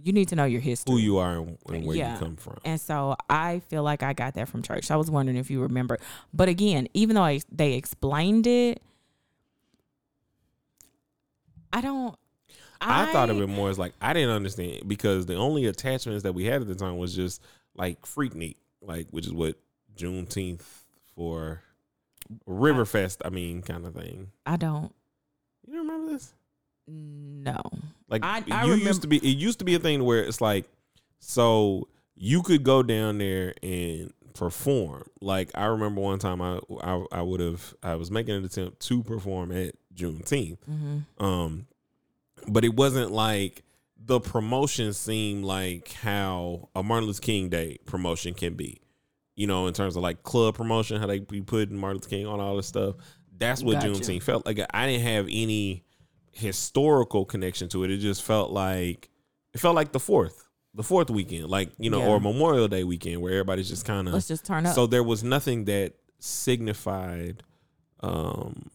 You 0.00 0.12
need 0.12 0.28
to 0.28 0.36
know 0.36 0.44
your 0.44 0.60
history. 0.60 0.92
Who 0.92 0.98
you 1.00 1.18
are 1.18 1.38
and, 1.38 1.58
and 1.68 1.84
where 1.84 1.96
Yeah. 1.96 2.12
you 2.14 2.18
come 2.20 2.36
from. 2.36 2.58
And 2.64 2.80
so 2.80 3.16
I 3.28 3.58
feel 3.68 3.82
like 3.82 4.02
I 4.04 4.12
got 4.12 4.34
that 4.34 4.48
from 4.48 4.62
church. 4.62 4.90
I 4.92 4.96
was 4.96 5.10
wondering 5.10 5.36
if 5.36 5.50
you 5.50 5.60
remember. 5.60 5.98
But 6.32 6.48
again, 6.48 6.86
even 6.94 7.16
though 7.16 7.22
I, 7.24 7.40
they 7.50 7.72
explained 7.74 8.46
it, 8.46 8.80
I 11.72 11.80
don't. 11.80 12.14
I, 12.80 13.12
thought 13.12 13.30
of 13.30 13.40
it 13.40 13.46
more 13.48 13.70
as 13.70 13.78
like 13.78 13.92
I 14.00 14.12
didn't 14.12 14.30
understand 14.30 14.82
because 14.86 15.26
the 15.26 15.34
only 15.36 15.66
attachments 15.66 16.22
that 16.22 16.32
we 16.34 16.44
had 16.44 16.60
at 16.62 16.68
the 16.68 16.74
time 16.74 16.96
was 16.98 17.14
just 17.14 17.42
like 17.76 18.02
Freaknik 18.02 18.56
like 18.80 19.08
which 19.10 19.26
is 19.26 19.32
what 19.32 19.56
Juneteenth 19.96 20.62
for 21.16 21.62
Riverfest. 22.48 23.18
I 23.24 23.30
mean, 23.30 23.62
kind 23.62 23.86
of 23.86 23.94
thing. 23.94 24.30
I 24.46 24.56
don't 24.56 24.92
You 25.66 25.74
don't 25.74 25.86
remember 25.88 26.12
this? 26.12 26.32
No. 26.86 27.60
Like 28.08 28.24
I- 28.24 28.44
I 28.50 28.64
you 28.64 28.74
remem- 28.74 28.84
used 28.86 29.02
to 29.02 29.08
be. 29.08 29.16
It 29.18 29.36
used 29.36 29.58
to 29.58 29.64
be 29.64 29.74
a 29.74 29.78
thing 29.78 30.04
where 30.04 30.22
it's 30.24 30.40
like, 30.40 30.66
so 31.18 31.88
you 32.16 32.42
could 32.42 32.62
go 32.64 32.82
down 32.82 33.18
there 33.18 33.54
and 33.62 34.12
perform. 34.34 35.04
Like 35.20 35.50
I 35.54 35.66
remember 35.66 36.00
one 36.00 36.18
time 36.18 36.40
I 36.40 36.60
I, 36.80 37.04
I 37.12 37.22
would 37.22 37.40
have 37.40 37.74
I 37.82 37.96
was 37.96 38.10
making 38.10 38.36
an 38.36 38.44
attempt 38.44 38.80
to 38.86 39.02
perform 39.02 39.52
at 39.52 39.74
Juneteenth. 39.94 40.58
Mm-hmm. 40.70 41.24
Um, 41.24 41.66
but 42.46 42.64
it 42.64 42.74
wasn't 42.74 43.10
like 43.10 43.62
the 44.04 44.20
promotion 44.20 44.92
seemed 44.92 45.44
like 45.44 45.92
how 45.92 46.68
a 46.74 46.82
Martin 46.82 47.06
Luther 47.06 47.20
King 47.22 47.48
Day 47.48 47.78
promotion 47.86 48.34
can 48.34 48.54
be. 48.54 48.80
You 49.34 49.46
know, 49.46 49.66
in 49.66 49.74
terms 49.74 49.96
of 49.96 50.02
like 50.02 50.22
club 50.22 50.54
promotion, 50.56 51.00
how 51.00 51.06
they 51.06 51.18
be 51.20 51.40
putting 51.40 51.76
Martin 51.76 51.98
Luther 51.98 52.08
King 52.08 52.26
on 52.26 52.40
all 52.40 52.56
this 52.56 52.66
stuff. 52.66 52.96
That's 53.36 53.62
what 53.62 53.74
Gotcha. 53.74 53.88
Juneteenth 53.88 54.22
felt 54.24 54.46
like. 54.46 54.58
I 54.74 54.86
didn't 54.86 55.06
have 55.06 55.26
any 55.30 55.84
historical 56.32 57.24
connection 57.24 57.68
to 57.68 57.84
it. 57.84 57.90
It 57.90 57.98
just 57.98 58.22
felt 58.22 58.50
like 58.50 59.08
it 59.54 59.58
felt 59.60 59.74
like 59.76 59.92
the 59.92 60.00
fourth, 60.00 60.48
the 60.74 60.82
fourth 60.82 61.08
weekend, 61.10 61.46
like 61.48 61.70
you 61.78 61.88
know, 61.90 61.98
Yeah. 62.00 62.08
or 62.08 62.20
Memorial 62.20 62.66
Day 62.68 62.82
weekend, 62.84 63.20
where 63.22 63.32
everybody's 63.34 63.68
just 63.68 63.84
kind 63.84 64.08
of 64.08 64.14
Let's 64.14 64.28
just 64.28 64.44
turn 64.44 64.66
up. 64.66 64.74
so 64.74 64.86
there 64.86 65.04
was 65.04 65.22
nothing 65.22 65.66
that 65.66 65.94
signified 66.18 67.42
um 68.00 68.70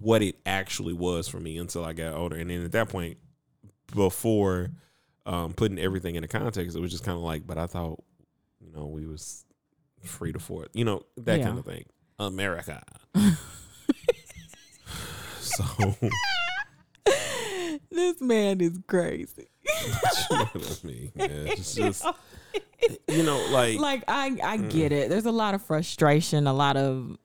what 0.00 0.22
it 0.22 0.36
actually 0.44 0.92
was 0.94 1.28
for 1.28 1.38
me 1.38 1.58
until 1.58 1.84
I 1.84 1.92
got 1.92 2.14
older. 2.14 2.36
And 2.36 2.50
then 2.50 2.64
at 2.64 2.72
that 2.72 2.88
point, 2.88 3.18
before 3.94 4.70
um 5.26 5.52
putting 5.52 5.78
everything 5.78 6.16
into 6.16 6.26
context, 6.28 6.76
it 6.76 6.80
was 6.80 6.90
just 6.90 7.04
kind 7.04 7.16
of 7.16 7.22
like, 7.22 7.46
but 7.46 7.58
I 7.58 7.66
thought, 7.66 8.02
you 8.60 8.72
know, 8.72 8.86
we 8.86 9.06
was 9.06 9.44
free 10.02 10.32
to 10.32 10.38
fourth, 10.38 10.68
you 10.72 10.84
know, 10.84 11.02
that 11.18 11.38
Yeah. 11.40 11.46
kind 11.46 11.58
of 11.58 11.64
thing. 11.66 11.84
America. 12.18 12.82
so 15.40 15.94
this 17.90 18.20
man 18.20 18.60
is 18.60 18.78
crazy. 18.86 19.48
you 20.30 20.36
know 20.38 20.46
I 20.54 20.86
mean? 20.86 21.12
Yeah, 21.16 21.26
it's 21.28 21.74
just 21.74 22.04
you 23.08 23.22
know, 23.22 23.38
like, 23.52 23.78
like 23.78 24.04
I 24.08 24.36
I 24.42 24.58
Mm. 24.58 24.70
get 24.70 24.92
it. 24.92 25.08
There's 25.10 25.26
a 25.26 25.32
lot 25.32 25.54
of 25.54 25.62
frustration, 25.62 26.46
a 26.46 26.52
lot 26.52 26.76
of 26.76 27.16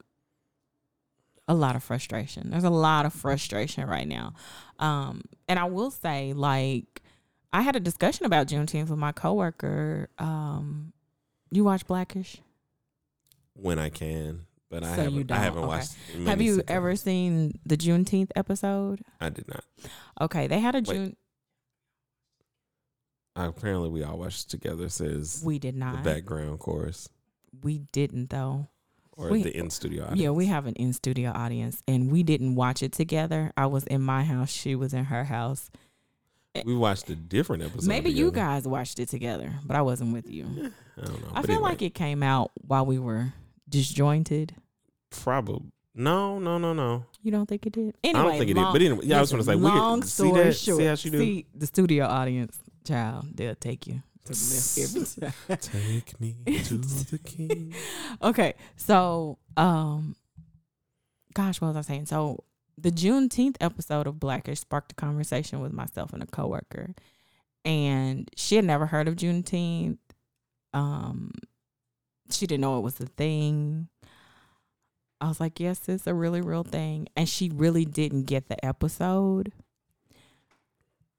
a 1.48 1.54
lot 1.54 1.76
of 1.76 1.82
frustration. 1.82 2.50
There's 2.50 2.64
a 2.64 2.70
lot 2.70 3.06
of 3.06 3.12
frustration 3.12 3.88
right 3.88 4.06
now. 4.08 4.34
Um 4.78 5.22
and 5.48 5.58
I 5.58 5.64
will 5.64 5.90
say 5.90 6.32
like 6.32 7.02
I 7.52 7.62
had 7.62 7.76
a 7.76 7.80
discussion 7.80 8.26
about 8.26 8.48
Juneteenth 8.48 8.88
with 8.90 8.98
my 8.98 9.12
coworker. 9.12 10.08
Um 10.18 10.92
you 11.50 11.64
watch 11.64 11.86
Blackish? 11.86 12.40
when 13.54 13.78
I 13.78 13.88
can. 13.88 14.46
But 14.68 14.82
I 14.82 14.96
So 14.96 15.02
you 15.04 15.18
haven't. 15.20 15.30
I 15.32 15.36
haven't 15.36 15.58
okay. 15.60 15.68
watched. 15.68 15.94
Have 16.26 16.42
you 16.42 16.62
ever 16.68 16.96
seen 16.96 17.58
the 17.64 17.76
Juneteenth 17.76 18.30
episode? 18.36 19.00
I 19.20 19.28
did 19.30 19.48
not. 19.48 19.64
Okay, 20.20 20.46
they 20.48 20.58
had 20.58 20.74
a 20.74 20.78
Wait. 20.78 20.86
June 20.86 21.16
apparently, 23.36 23.88
we 23.88 24.02
all 24.02 24.18
watched 24.18 24.50
together. 24.50 24.88
Says 24.88 25.42
we 25.44 25.58
did 25.58 25.74
the 25.74 25.78
not. 25.78 26.02
background 26.02 26.58
chorus 26.58 27.08
We 27.62 27.78
didn't 27.92 28.30
though. 28.30 28.68
Or 29.16 29.30
We- 29.30 29.42
the 29.42 29.56
in 29.56 29.70
studio 29.70 30.04
audience. 30.04 30.20
Yeah, 30.20 30.30
we 30.30 30.46
have 30.46 30.66
an 30.66 30.74
in 30.74 30.92
studio 30.92 31.30
audience 31.34 31.82
and 31.88 32.10
we 32.12 32.22
didn't 32.22 32.54
watch 32.54 32.82
it 32.82 32.92
together. 32.92 33.52
I 33.56 33.66
was 33.66 33.84
in 33.84 34.02
my 34.02 34.24
house, 34.24 34.50
she 34.50 34.74
was 34.74 34.92
in 34.94 35.04
her 35.06 35.24
house. 35.24 35.70
Eh, 36.54 36.62
we 36.64 36.74
watched 36.74 37.08
a 37.10 37.16
different 37.16 37.62
episode. 37.62 37.88
Maybe 37.88 38.10
you 38.10 38.30
guys 38.30 38.66
watched 38.66 38.98
it 38.98 39.08
together, 39.08 39.52
but 39.64 39.76
I 39.76 39.82
wasn't 39.82 40.12
with 40.12 40.30
you. 40.30 40.44
I 40.96 41.04
don't 41.04 41.20
know. 41.22 41.28
I 41.32 41.40
But 41.40 41.46
feel 41.46 41.54
anyway, 41.56 41.68
like 41.70 41.82
it 41.82 41.94
came 41.94 42.22
out 42.22 42.50
while 42.62 42.86
we 42.86 42.98
were 42.98 43.32
disjointed. 43.68 44.54
probably 45.10 45.70
no, 45.98 46.38
no, 46.38 46.58
no, 46.58 46.74
no. 46.74 47.06
You 47.22 47.30
don't 47.30 47.46
think 47.46 47.64
it 47.66 47.72
did? 47.72 47.94
Anyway, 48.04 48.20
I 48.20 48.22
don't 48.22 48.38
think 48.38 48.50
it 48.50 48.54
did. 48.54 48.66
But 48.70 48.82
anyway, 48.82 49.00
yeah, 49.06 49.16
I 49.16 49.20
was 49.22 49.30
going 49.30 49.42
to 49.42 49.46
say, 49.50 49.56
we 49.56 49.62
long 49.62 50.00
could, 50.02 50.10
see 50.10 50.24
story 50.28 50.44
that. 50.44 50.52
short, 50.56 50.78
See 50.78 50.84
how 50.84 50.94
she 50.94 51.08
do? 51.10 51.18
see, 51.18 51.46
the 51.54 51.66
studio 51.66 52.04
audience, 52.04 52.58
child, 52.86 53.28
they'll 53.34 53.54
take 53.54 53.86
you 53.86 54.02
to 54.26 54.32
the 54.32 54.54
left 54.54 54.78
every 54.78 55.56
time. 55.56 55.58
Take 55.58 56.20
me 56.20 56.36
to 56.64 56.78
the 56.78 57.18
king. 57.24 57.74
okay, 58.22 58.54
so 58.76 59.38
um, 59.56 60.16
gosh, 61.34 61.60
what 61.60 61.68
was 61.68 61.76
I 61.76 61.82
saying? 61.82 62.06
So 62.06 62.44
the 62.78 62.90
Juneteenth 62.90 63.56
episode 63.60 64.06
of 64.06 64.20
Blackish 64.20 64.60
sparked 64.60 64.92
a 64.92 64.94
conversation 64.94 65.60
with 65.60 65.72
myself 65.72 66.12
and 66.12 66.22
a 66.22 66.26
coworker, 66.26 66.94
and 67.64 68.30
she 68.36 68.56
had 68.56 68.64
never 68.64 68.86
heard 68.86 69.08
of 69.08 69.16
Juneteenth. 69.16 69.98
Um, 70.74 71.32
she 72.30 72.46
didn't 72.46 72.60
know 72.62 72.78
it 72.78 72.82
was 72.82 73.00
a 73.00 73.06
thing. 73.06 73.88
I 75.20 75.28
was 75.28 75.40
like, 75.40 75.58
yes, 75.58 75.88
it's 75.88 76.06
a 76.06 76.14
really 76.14 76.42
real 76.42 76.64
thing, 76.64 77.08
and 77.16 77.28
she 77.28 77.50
really 77.50 77.84
didn't 77.84 78.24
get 78.24 78.48
the 78.48 78.62
episode. 78.64 79.52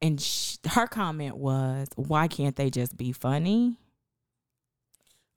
And 0.01 0.22
sh 0.22 0.58
her 0.70 0.86
comment 0.88 1.38
was, 1.38 1.88
"Why 1.96 2.27
can't 2.27 2.56
they 2.56 2.70
just 2.70 2.96
be 2.98 3.12
funny?" 3.12 3.77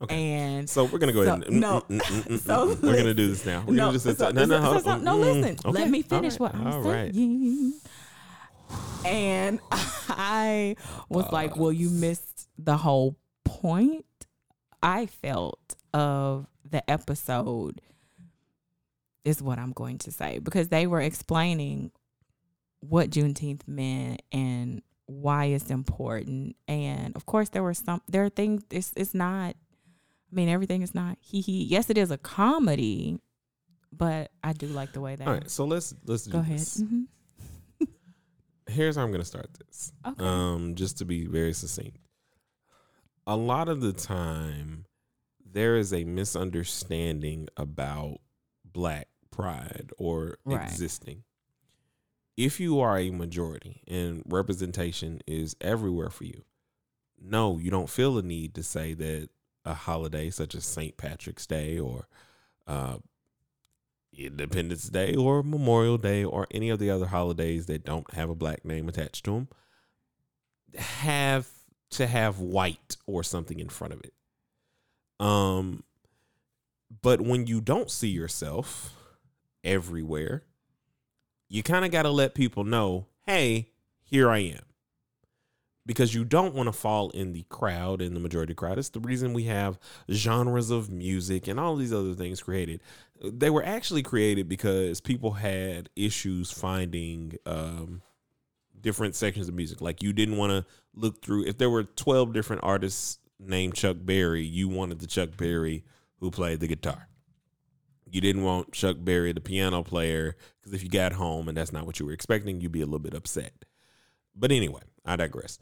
Okay. 0.03 0.15
And 0.33 0.69
So 0.69 0.85
we're 0.85 0.99
gonna 0.99 1.13
go 1.13 1.25
So- 1.25 1.33
ahead. 1.35 1.45
And, 1.49 1.61
no. 1.61 1.81
mm, 1.83 1.99
mm, 1.99 2.01
mm, 2.01 2.23
mm, 2.29 2.39
So 2.41 2.75
mm. 2.75 2.83
we're 2.83 2.97
gonna 2.97 3.15
do 3.15 3.29
this 3.29 3.45
now. 3.45 3.65
We're 3.67 3.75
no, 3.75 3.87
gonna 3.87 3.99
just 3.99 4.19
so- 4.19 4.31
no, 4.31 4.45
no, 4.45 4.59
so- 4.59 4.61
hold- 4.61 4.83
so- 4.85 4.99
no, 4.99 5.17
mm, 5.17 5.21
listen. 5.21 5.57
okay, 5.65 5.71
Let 5.79 5.91
me 5.91 6.03
finish 6.03 6.33
right, 6.35 6.41
what 6.41 6.55
I'm 6.55 6.67
all 6.67 6.81
right. 6.83 7.15
saying. 7.15 7.75
And 9.05 9.61
I 9.71 10.77
was 11.09 11.31
like, 11.33 11.57
"Well, 11.57 11.73
you 11.73 11.91
missed 11.91 12.49
the 12.59 12.77
whole 12.77 13.17
point." 13.45 14.05
I 14.83 15.05
felt 15.07 15.75
of 15.93 16.47
the 16.69 16.89
episode 16.91 17.83
is 19.25 19.43
what 19.43 19.59
I'm 19.59 19.73
going 19.73 19.99
to 19.99 20.11
say 20.13 20.39
because 20.39 20.69
they 20.69 20.87
were 20.87 21.03
explaining 21.03 21.91
what 22.81 23.11
Juneteenth 23.11 23.67
meant 23.67 24.23
and 24.33 24.83
why 25.07 25.47
it's 25.47 25.71
important. 25.71 26.57
And 26.69 27.15
of 27.17 27.27
course, 27.27 27.49
there 27.51 27.63
were 27.63 27.75
some 27.75 28.03
there 28.09 28.25
are 28.25 28.29
things. 28.31 28.63
It's 28.71 28.93
it's 28.97 29.15
not. 29.15 29.55
I 29.55 30.35
mean, 30.35 30.49
everything 30.49 30.83
is 30.83 30.95
not 30.95 31.19
hee 31.21 31.41
hee. 31.41 31.65
Yes, 31.65 31.91
it 31.91 31.99
is 31.99 32.11
a 32.11 32.19
comedy, 32.19 33.19
but 33.93 34.31
I 34.45 34.53
do 34.53 34.67
like 34.69 34.93
the 34.93 35.01
way 35.01 35.17
that. 35.17 35.27
All 35.27 35.35
right, 35.35 35.51
so 35.51 35.65
let's 35.65 35.95
let's 36.07 36.27
Go 36.27 36.39
ahead. 36.39 36.59
this. 36.59 36.81
hmm 36.81 37.03
Here's 38.69 38.95
how 38.97 39.03
I'm 39.03 39.11
gonna 39.11 39.25
start 39.25 39.49
this. 39.67 39.93
Okay. 40.07 40.25
Um, 40.25 40.75
just 40.77 40.99
to 40.99 41.05
be 41.05 41.27
very 41.27 41.53
succinct. 41.53 41.99
A 43.27 43.37
lot 43.37 43.69
of 43.69 43.81
the 43.81 43.93
time, 43.93 44.87
there 45.45 45.77
is 45.77 45.93
a 45.93 46.05
misunderstanding 46.05 47.49
about 47.57 48.19
black 48.65 49.09
pride 49.31 49.91
or 49.99 50.39
Right. 50.45 50.63
existing. 50.63 51.25
If 52.37 52.61
you 52.61 52.81
are 52.81 52.99
a 52.99 53.11
majority 53.11 53.83
and 53.87 54.23
representation 54.27 55.21
is 55.27 55.57
everywhere 55.61 56.11
for 56.11 56.25
you, 56.25 56.45
no, 57.21 57.59
you 57.59 57.71
don't 57.71 57.91
feel 57.91 58.15
the 58.15 58.23
need 58.23 58.55
to 58.55 58.63
say 58.63 58.95
that 58.95 59.29
a 59.65 59.75
holiday 59.75 60.31
such 60.31 60.55
as 60.55 60.65
St. 60.65 60.97
Patrick's 60.97 61.47
Day 61.47 61.79
or 61.79 62.09
uh, 62.67 62.97
Independence 64.17 64.85
Day 64.85 65.15
or 65.15 65.43
Memorial 65.43 65.99
Day 65.99 66.25
or 66.25 66.47
any 66.51 66.71
of 66.71 66.79
the 66.79 66.91
other 66.91 67.07
holidays 67.07 67.67
that 67.67 67.85
don't 67.85 68.13
have 68.15 68.31
a 68.31 68.35
black 68.35 68.65
name 68.65 68.89
attached 68.89 69.25
to 69.27 69.33
them 69.33 69.49
have 70.77 71.49
to 71.91 72.07
have 72.07 72.39
white 72.39 72.97
or 73.07 73.23
something 73.23 73.59
in 73.59 73.69
front 73.69 73.93
of 73.93 74.01
it. 74.01 74.15
Um 75.25 75.85
but 77.03 77.21
when 77.21 77.47
you 77.47 77.61
don't 77.61 77.91
see 77.91 78.09
yourself 78.09 78.95
everywhere, 79.63 80.45
you 81.51 81.63
kind 81.63 81.85
of 81.85 81.91
got 81.91 82.05
to 82.05 82.11
let 82.11 82.35
people 82.35 82.65
know, 82.65 83.09
"Hey, 83.27 83.73
here 84.03 84.31
I 84.31 84.39
am." 84.39 84.63
Because 85.85 86.15
you 86.15 86.25
don't 86.25 86.55
want 86.55 86.69
to 86.69 86.73
fall 86.73 87.11
in 87.11 87.33
the 87.33 87.43
crowd, 87.49 88.01
in 88.01 88.15
the 88.15 88.21
majority 88.21 88.55
crowd. 88.55 88.79
It's 88.79 88.91
the 88.91 89.01
reason 89.01 89.33
we 89.33 89.45
have 89.45 89.79
genres 90.11 90.71
of 90.71 90.91
music 90.91 91.49
and 91.49 91.59
all 91.59 91.75
these 91.75 91.93
other 91.93 92.15
things 92.15 92.43
created. 92.43 92.81
They 93.23 93.51
were 93.51 93.65
actually 93.65 94.03
created 94.03 94.49
because 94.49 95.01
people 95.01 95.33
had 95.33 95.91
issues 95.97 96.53
finding 96.53 97.37
um, 97.45 98.03
different 98.81 99.17
sections 99.17 99.49
of 99.49 99.55
music. 99.55 99.81
Like 99.81 100.03
you 100.03 100.13
didn't 100.13 100.37
want 100.37 100.53
to 100.53 100.67
look 100.95 101.23
through 101.23 101.47
if 101.47 101.59
there 101.59 101.71
were 101.71 101.85
12 101.85 102.33
different 102.33 102.63
artists 102.63 103.19
named 103.39 103.75
Chuck 103.75 103.97
Berry, 104.01 104.45
you 104.45 104.69
wanted 104.69 105.01
the 105.01 105.07
Chuck 105.07 105.37
Berry 105.37 105.85
who 106.19 106.31
played 106.31 106.61
the 106.61 106.69
guitar. 106.69 107.09
You 108.11 108.21
didn't 108.21 108.43
want 108.43 108.73
Chuck 108.73 108.97
Berry, 109.01 109.33
the 109.33 109.41
piano 109.41 109.83
player, 109.83 110.37
because 110.61 110.75
if 110.75 110.83
you 110.83 110.89
got 110.89 111.13
home 111.13 111.49
and 111.49 111.57
that's 111.57 111.73
not 111.73 111.87
what 111.87 112.01
you 112.01 112.07
were 112.07 112.13
expecting, 112.13 112.61
you'd 112.61 112.73
be 112.73 112.83
a 112.83 112.87
little 112.87 112.99
bit 112.99 113.15
upset. 113.15 113.65
But 114.35 114.51
anyway, 114.51 114.83
I 115.05 115.17
digress. 115.17 115.59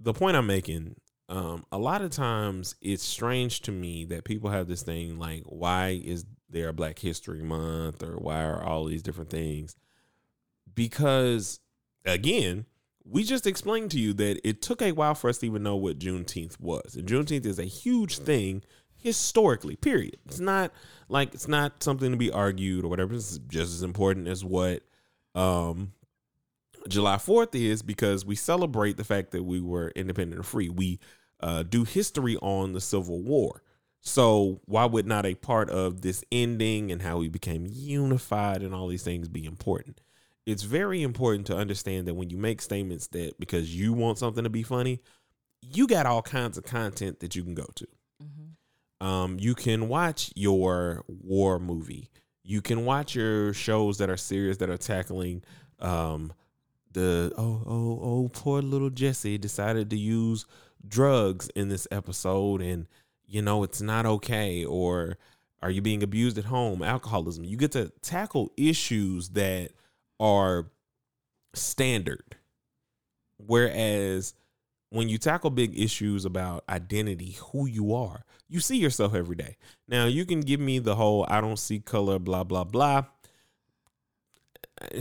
The 0.00 0.14
point 0.14 0.36
I'm 0.36 0.46
making, 0.46 0.96
um, 1.28 1.64
a 1.70 1.78
lot 1.78 2.02
of 2.02 2.10
times 2.10 2.74
it's 2.80 3.04
strange 3.04 3.60
to 3.62 3.72
me 3.72 4.04
that 4.06 4.24
people 4.24 4.50
have 4.50 4.68
this 4.68 4.82
thing 4.82 5.18
like, 5.18 5.42
why 5.44 6.00
is 6.02 6.24
there 6.48 6.68
a 6.68 6.72
Black 6.72 6.98
History 6.98 7.42
Month 7.42 8.02
or 8.02 8.16
why 8.16 8.42
are 8.42 8.62
all 8.62 8.86
these 8.86 9.02
different 9.02 9.30
things? 9.30 9.76
Because 10.74 11.60
again, 12.04 12.66
we 13.04 13.24
just 13.24 13.46
explained 13.46 13.90
to 13.92 14.00
you 14.00 14.12
that 14.14 14.46
it 14.46 14.62
took 14.62 14.80
a 14.80 14.92
while 14.92 15.14
for 15.14 15.28
us 15.28 15.38
to 15.38 15.46
even 15.46 15.62
know 15.62 15.76
what 15.76 15.98
Juneteenth 15.98 16.60
was. 16.60 16.94
And 16.94 17.08
Juneteenth 17.08 17.46
is 17.46 17.58
a 17.58 17.64
huge 17.64 18.18
thing 18.18 18.62
historically. 19.02 19.76
Period. 19.76 20.16
It's 20.26 20.40
not 20.40 20.72
like 21.08 21.34
it's 21.34 21.48
not 21.48 21.82
something 21.82 22.10
to 22.10 22.16
be 22.16 22.30
argued 22.30 22.84
or 22.84 22.88
whatever. 22.88 23.14
It's 23.14 23.38
just 23.48 23.72
as 23.72 23.82
important 23.82 24.28
as 24.28 24.44
what 24.44 24.82
um, 25.34 25.92
July 26.88 27.18
Fourth 27.18 27.54
is 27.54 27.82
because 27.82 28.24
we 28.24 28.36
celebrate 28.36 28.96
the 28.96 29.04
fact 29.04 29.32
that 29.32 29.42
we 29.42 29.60
were 29.60 29.92
independent 29.94 30.38
and 30.38 30.46
free. 30.46 30.68
We 30.68 31.00
uh, 31.40 31.64
do 31.64 31.84
history 31.84 32.36
on 32.36 32.72
the 32.72 32.80
Civil 32.80 33.22
War. 33.22 33.62
So 34.00 34.60
why 34.64 34.84
would 34.84 35.06
not 35.06 35.26
a 35.26 35.34
part 35.34 35.70
of 35.70 36.00
this 36.02 36.24
ending 36.32 36.90
and 36.90 37.02
how 37.02 37.18
we 37.18 37.28
became 37.28 37.66
unified 37.68 38.62
and 38.62 38.74
all 38.74 38.88
these 38.88 39.04
things 39.04 39.28
be 39.28 39.44
important? 39.44 40.00
It's 40.44 40.64
very 40.64 41.02
important 41.02 41.46
to 41.48 41.56
understand 41.56 42.08
that 42.08 42.14
when 42.14 42.28
you 42.28 42.36
make 42.36 42.60
statements 42.60 43.06
that 43.08 43.38
because 43.38 43.74
you 43.74 43.92
want 43.92 44.18
something 44.18 44.42
to 44.42 44.50
be 44.50 44.64
funny, 44.64 45.00
you 45.60 45.86
got 45.86 46.06
all 46.06 46.22
kinds 46.22 46.58
of 46.58 46.64
content 46.64 47.20
that 47.20 47.36
you 47.36 47.44
can 47.44 47.54
go 47.54 47.66
to. 47.76 47.86
Um, 49.02 49.36
you 49.40 49.56
can 49.56 49.88
watch 49.88 50.30
your 50.36 51.04
war 51.08 51.58
movie. 51.58 52.08
You 52.44 52.62
can 52.62 52.84
watch 52.84 53.16
your 53.16 53.52
shows 53.52 53.98
that 53.98 54.08
are 54.08 54.16
serious 54.16 54.58
that 54.58 54.70
are 54.70 54.76
tackling 54.76 55.42
um, 55.80 56.32
the 56.92 57.32
oh 57.36 57.62
oh 57.66 58.00
oh 58.02 58.30
poor 58.32 58.62
little 58.62 58.90
Jesse 58.90 59.38
decided 59.38 59.90
to 59.90 59.96
use 59.96 60.46
drugs 60.86 61.48
in 61.56 61.68
this 61.68 61.88
episode 61.90 62.60
and 62.60 62.86
you 63.26 63.42
know 63.42 63.64
it's 63.64 63.80
not 63.80 64.06
okay. 64.06 64.64
Or 64.64 65.18
are 65.60 65.70
you 65.70 65.82
being 65.82 66.04
abused 66.04 66.38
at 66.38 66.44
home? 66.44 66.80
Alcoholism. 66.80 67.44
You 67.44 67.56
get 67.56 67.72
to 67.72 67.90
tackle 68.02 68.52
issues 68.56 69.30
that 69.30 69.72
are 70.20 70.70
standard. 71.54 72.36
Whereas 73.36 74.34
when 74.92 75.08
you 75.08 75.16
tackle 75.16 75.50
big 75.50 75.78
issues 75.78 76.24
about 76.24 76.64
identity 76.68 77.36
who 77.50 77.66
you 77.66 77.94
are 77.94 78.24
you 78.52 78.60
see 78.60 78.76
yourself 78.76 79.14
every 79.14 79.34
day. 79.34 79.56
Now 79.88 80.04
you 80.04 80.26
can 80.26 80.40
give 80.40 80.60
me 80.60 80.78
the 80.78 80.94
whole 80.94 81.24
i 81.26 81.40
don't 81.40 81.58
see 81.58 81.80
color 81.80 82.18
blah 82.18 82.44
blah 82.44 82.64
blah. 82.64 83.04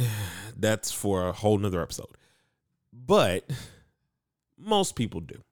That's 0.57 0.91
for 0.91 1.27
a 1.27 1.33
whole 1.33 1.57
nother 1.57 1.81
episode. 1.81 2.15
But 2.93 3.50
most 4.57 4.95
people 4.95 5.19
do. 5.19 5.43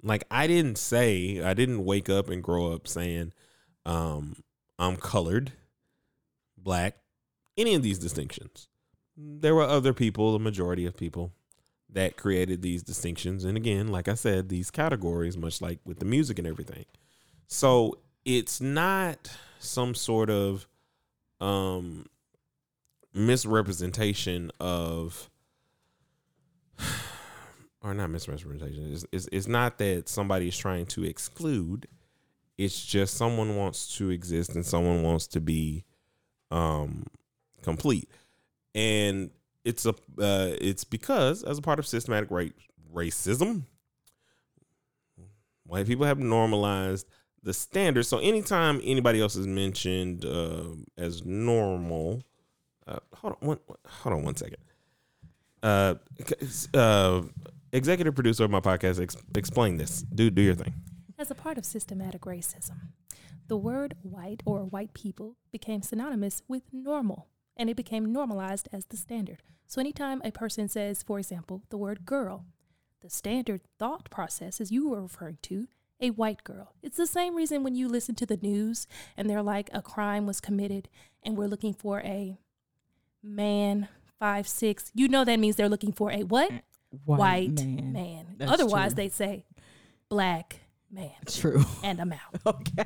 Like 0.00 0.22
I 0.30 0.46
didn't 0.46 0.78
say, 0.78 1.42
I 1.42 1.54
didn't 1.54 1.84
wake 1.84 2.08
up 2.08 2.30
and 2.30 2.40
grow 2.42 2.72
up 2.72 2.86
saying 2.86 3.32
um 3.84 4.36
I'm 4.78 4.96
colored, 4.96 5.52
black, 6.56 6.98
any 7.56 7.74
of 7.74 7.82
these 7.82 7.98
distinctions. 7.98 8.68
There 9.16 9.56
were 9.56 9.64
other 9.64 9.92
people, 9.92 10.32
the 10.32 10.38
majority 10.38 10.86
of 10.86 10.96
people 10.96 11.32
that 11.90 12.16
created 12.16 12.62
these 12.62 12.82
distinctions 12.82 13.44
and 13.44 13.56
again, 13.56 13.88
like 13.88 14.08
I 14.08 14.14
said, 14.14 14.48
these 14.48 14.70
categories 14.70 15.36
much 15.36 15.60
like 15.60 15.78
with 15.84 15.98
the 15.98 16.04
music 16.04 16.38
and 16.38 16.46
everything. 16.46 16.84
So, 17.46 17.98
it's 18.24 18.60
not 18.60 19.30
some 19.58 19.94
sort 19.94 20.28
of 20.28 20.66
um 21.40 22.06
misrepresentation 23.14 24.50
of 24.60 25.30
or 27.82 27.94
not 27.94 28.10
misrepresentation. 28.10 28.92
It's, 28.92 29.06
it's, 29.12 29.28
it's 29.32 29.48
not 29.48 29.78
that 29.78 30.08
somebody 30.08 30.48
is 30.48 30.56
trying 30.56 30.86
to 30.86 31.04
exclude. 31.04 31.86
It's 32.56 32.84
just 32.84 33.16
someone 33.16 33.56
wants 33.56 33.96
to 33.98 34.10
exist 34.10 34.54
and 34.54 34.64
someone 34.64 35.02
wants 35.02 35.26
to 35.28 35.40
be 35.40 35.84
um, 36.50 37.06
complete, 37.62 38.10
and 38.74 39.30
it's 39.68 39.84
a 39.84 39.90
uh, 39.90 40.56
it's 40.60 40.84
because 40.84 41.44
as 41.44 41.58
a 41.58 41.62
part 41.62 41.78
of 41.78 41.86
systematic 41.86 42.30
rape 42.30 42.56
racism, 42.92 43.64
white 45.64 45.86
people 45.86 46.06
have 46.06 46.18
normalized 46.18 47.06
the 47.42 47.52
standard. 47.52 48.04
So 48.04 48.18
anytime 48.18 48.80
anybody 48.82 49.20
else 49.20 49.36
is 49.36 49.46
mentioned 49.46 50.24
uh, 50.24 50.70
as 50.96 51.24
normal, 51.24 52.22
uh, 52.86 52.98
hold 53.14 53.36
on 53.40 53.48
one 53.48 53.58
hold 53.86 54.14
on 54.16 54.22
one 54.24 54.36
second. 54.36 54.56
Uh, 55.62 55.94
uh, 56.72 57.22
executive 57.72 58.14
producer 58.14 58.44
of 58.44 58.50
my 58.50 58.60
podcast, 58.60 59.02
ex- 59.02 59.16
explain 59.36 59.76
this. 59.76 60.02
Do 60.02 60.30
do 60.30 60.42
your 60.42 60.54
thing. 60.54 60.72
As 61.18 61.30
a 61.30 61.34
part 61.34 61.58
of 61.58 61.64
systematic 61.66 62.22
racism, 62.22 62.92
the 63.48 63.56
word 63.56 63.96
white 64.02 64.42
or 64.46 64.64
white 64.64 64.94
people 64.94 65.36
became 65.52 65.82
synonymous 65.82 66.42
with 66.48 66.62
normal, 66.72 67.28
and 67.58 67.68
it 67.68 67.76
became 67.76 68.12
normalized 68.12 68.68
as 68.72 68.86
the 68.86 68.96
standard. 68.96 69.42
So 69.66 69.80
anytime 69.80 70.22
a 70.24 70.30
person 70.30 70.68
says, 70.68 71.02
for 71.02 71.18
example, 71.18 71.62
the 71.68 71.76
word 71.76 72.06
girl, 72.06 72.46
the 73.00 73.10
standard 73.10 73.60
thought 73.78 74.08
process, 74.10 74.60
as 74.60 74.72
you 74.72 74.88
were 74.88 75.02
referring 75.02 75.38
to, 75.42 75.68
a 76.00 76.10
white 76.10 76.44
girl. 76.44 76.74
It's 76.82 76.96
the 76.96 77.06
same 77.06 77.34
reason 77.34 77.62
when 77.62 77.74
you 77.74 77.88
listen 77.88 78.14
to 78.16 78.26
the 78.26 78.36
news 78.36 78.86
and 79.16 79.28
they're 79.28 79.42
like 79.42 79.68
a 79.72 79.82
crime 79.82 80.26
was 80.26 80.40
committed 80.40 80.88
and 81.22 81.36
we're 81.36 81.48
looking 81.48 81.74
for 81.74 82.00
a 82.00 82.38
man 83.22 83.88
five 84.18 84.46
six. 84.46 84.90
You 84.94 85.08
know 85.08 85.24
that 85.24 85.40
means 85.40 85.56
they're 85.56 85.68
looking 85.68 85.92
for 85.92 86.12
a 86.12 86.22
what? 86.22 86.50
white, 87.04 87.18
white 87.18 87.64
man. 87.64 87.92
man. 87.92 88.48
Otherwise, 88.48 88.94
they 88.94 89.08
say 89.08 89.44
black 90.08 90.60
man. 90.90 91.10
True. 91.26 91.64
And 91.84 92.00
I'm 92.00 92.12
out. 92.12 92.20
okay. 92.46 92.84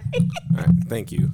Right, 0.52 0.68
thank 0.86 1.12
you. 1.12 1.32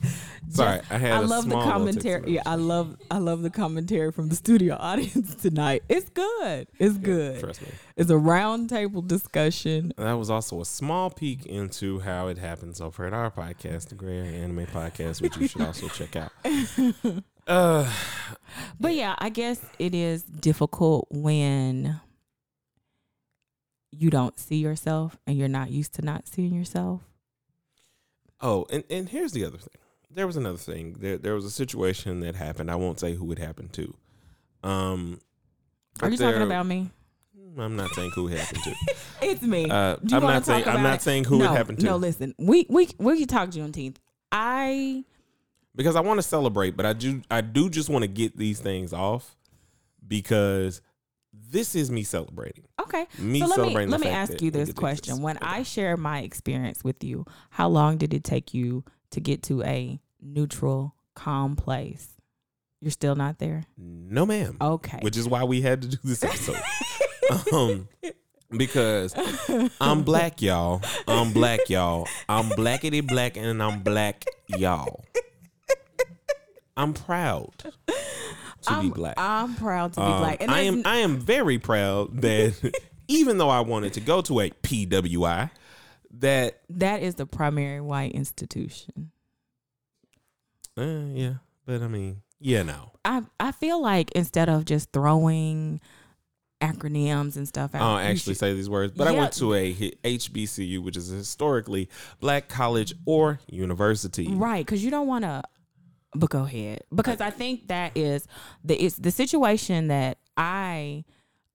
Sorry, 0.48 0.80
I 0.90 0.98
had. 0.98 1.12
I 1.12 1.18
love 1.20 1.48
the 1.48 1.56
commentary. 1.56 2.32
Yeah, 2.32 2.42
I 2.46 2.54
love. 2.54 2.96
I 3.10 3.18
love 3.18 3.42
the 3.42 3.50
commentary 3.50 4.12
from 4.12 4.28
the 4.28 4.36
studio 4.36 4.76
audience 4.80 5.34
tonight. 5.34 5.82
It's 5.88 6.08
good. 6.10 6.68
It's 6.78 6.94
yeah, 6.94 7.00
good. 7.02 7.40
Trust 7.40 7.62
me. 7.62 7.68
It's 7.96 8.10
a 8.10 8.14
roundtable 8.14 9.06
discussion. 9.06 9.92
that 9.96 10.12
was 10.12 10.30
also 10.30 10.60
a 10.60 10.64
small 10.64 11.10
peek 11.10 11.46
into 11.46 12.00
how 12.00 12.28
it 12.28 12.38
happens 12.38 12.80
over 12.80 13.06
at 13.06 13.12
our 13.12 13.30
podcast, 13.30 13.88
the 13.88 13.94
Gray 13.94 14.18
Anime 14.18 14.66
Podcast, 14.66 15.20
which 15.20 15.36
you 15.36 15.48
should 15.48 15.62
also 15.62 15.88
check 15.98 16.16
out. 16.16 16.32
Uh, 17.46 17.90
but 18.78 18.94
yeah, 18.94 19.14
I 19.18 19.30
guess 19.30 19.60
it 19.78 19.94
is 19.94 20.22
difficult 20.22 21.08
when 21.10 22.00
you 23.98 24.10
don't 24.10 24.38
see 24.38 24.56
yourself 24.56 25.18
and 25.26 25.36
you're 25.36 25.48
not 25.48 25.70
used 25.70 25.94
to 25.94 26.02
not 26.02 26.28
seeing 26.28 26.54
yourself. 26.54 27.02
Oh, 28.40 28.66
and, 28.70 28.84
and 28.88 29.08
here's 29.08 29.32
the 29.32 29.44
other 29.44 29.58
thing. 29.58 29.74
There 30.10 30.26
was 30.26 30.36
another 30.36 30.58
thing. 30.58 30.96
There 30.98 31.18
there 31.18 31.34
was 31.34 31.44
a 31.44 31.50
situation 31.50 32.20
that 32.20 32.34
happened. 32.34 32.70
I 32.70 32.76
won't 32.76 32.98
say 32.98 33.14
who 33.14 33.30
it 33.32 33.38
happened 33.38 33.72
to. 33.74 33.94
Um 34.62 35.20
Are 36.00 36.08
you 36.08 36.16
there, 36.16 36.32
talking 36.32 36.46
about 36.46 36.66
me? 36.66 36.90
I'm 37.58 37.76
not 37.76 37.90
saying 37.90 38.12
who 38.14 38.28
it 38.28 38.38
happened 38.38 38.62
to. 38.64 38.74
it's 39.22 39.42
me. 39.42 39.68
Uh, 39.68 39.96
I'm 40.12 40.22
not 40.22 40.44
saying 40.44 40.66
I'm 40.66 40.82
not 40.82 41.02
saying 41.02 41.24
who 41.24 41.38
no, 41.38 41.46
it 41.46 41.56
happened 41.56 41.80
to. 41.80 41.86
No, 41.86 41.96
listen. 41.96 42.34
We 42.38 42.66
we 42.68 42.88
we 42.98 43.18
can 43.18 43.28
talk 43.28 43.50
Juneteenth. 43.50 43.96
I 44.30 45.04
because 45.74 45.96
I 45.96 46.00
want 46.00 46.18
to 46.18 46.22
celebrate, 46.22 46.76
but 46.76 46.86
I 46.86 46.92
do 46.92 47.22
I 47.30 47.40
do 47.40 47.68
just 47.68 47.88
want 47.88 48.02
to 48.02 48.08
get 48.08 48.36
these 48.36 48.60
things 48.60 48.92
off 48.92 49.36
because 50.06 50.80
this 51.32 51.74
is 51.74 51.90
me 51.90 52.02
celebrating. 52.02 52.64
Okay. 52.80 53.06
Me 53.18 53.40
so 53.40 53.46
let 53.46 53.58
me 53.58 53.86
let 53.86 54.00
me 54.00 54.08
ask 54.08 54.40
you 54.40 54.50
this 54.50 54.72
question. 54.72 55.22
When 55.22 55.36
okay. 55.36 55.46
I 55.46 55.62
share 55.62 55.96
my 55.96 56.20
experience 56.20 56.82
with 56.82 57.04
you, 57.04 57.24
how 57.50 57.68
long 57.68 57.98
did 57.98 58.14
it 58.14 58.24
take 58.24 58.54
you 58.54 58.84
to 59.10 59.20
get 59.20 59.42
to 59.44 59.62
a 59.62 60.00
neutral, 60.20 60.94
calm 61.14 61.56
place? 61.56 62.08
You're 62.80 62.90
still 62.92 63.16
not 63.16 63.38
there? 63.38 63.64
No, 63.76 64.24
ma'am. 64.24 64.56
Okay. 64.60 64.98
Which 65.02 65.16
is 65.16 65.28
why 65.28 65.44
we 65.44 65.60
had 65.60 65.82
to 65.82 65.88
do 65.88 65.98
this 66.04 66.22
episode. 66.22 66.60
um 67.52 67.88
because 68.56 69.14
I'm 69.80 70.02
black, 70.02 70.40
y'all. 70.40 70.80
I'm 71.06 71.32
black, 71.32 71.68
y'all. 71.68 72.06
I'm 72.28 72.46
blackity 72.50 73.06
black 73.06 73.36
and 73.36 73.62
I'm 73.62 73.80
black, 73.80 74.24
y'all. 74.48 75.04
I'm 76.76 76.94
proud 76.94 77.72
to 78.68 78.74
I'm, 78.74 78.88
be 78.88 78.94
black. 78.94 79.14
I'm 79.16 79.54
proud 79.54 79.92
to 79.94 80.00
be 80.00 80.06
um, 80.06 80.18
black. 80.20 80.42
And 80.42 80.50
I 80.50 80.60
am 80.60 80.82
I 80.84 80.98
am 80.98 81.18
very 81.18 81.58
proud 81.58 82.20
that 82.22 82.72
even 83.08 83.38
though 83.38 83.50
I 83.50 83.60
wanted 83.60 83.94
to 83.94 84.00
go 84.00 84.20
to 84.22 84.40
a 84.40 84.50
PWI, 84.50 85.50
that 86.18 86.60
that 86.70 87.02
is 87.02 87.16
the 87.16 87.26
primary 87.26 87.80
white 87.80 88.12
institution. 88.12 89.10
Uh, 90.76 91.06
yeah, 91.12 91.34
but 91.66 91.82
I 91.82 91.88
mean, 91.88 92.22
yeah, 92.40 92.62
no. 92.62 92.92
I 93.04 93.22
I 93.40 93.52
feel 93.52 93.80
like 93.80 94.12
instead 94.12 94.48
of 94.48 94.64
just 94.64 94.92
throwing 94.92 95.80
acronyms 96.60 97.36
and 97.36 97.46
stuff 97.46 97.74
out. 97.74 97.82
I 97.82 97.84
don't 98.02 98.10
actually 98.10 98.34
should, 98.34 98.40
say 98.40 98.54
these 98.54 98.68
words, 98.68 98.92
but 98.96 99.04
yeah. 99.04 99.10
I 99.10 99.18
went 99.18 99.32
to 99.34 99.54
a 99.54 99.74
HBCU, 99.74 100.82
which 100.82 100.96
is 100.96 101.12
a 101.12 101.16
historically 101.16 101.88
black 102.20 102.48
college 102.48 102.94
or 103.06 103.40
university. 103.48 104.28
Right, 104.28 104.64
because 104.64 104.84
you 104.84 104.90
don't 104.90 105.06
want 105.06 105.24
to 105.24 105.42
but 106.14 106.30
go 106.30 106.44
ahead 106.44 106.82
because 106.94 107.20
I 107.20 107.30
think 107.30 107.68
that 107.68 107.96
is 107.96 108.26
the 108.64 108.76
it's 108.76 108.96
the 108.96 109.10
situation 109.10 109.88
that 109.88 110.18
I 110.36 111.04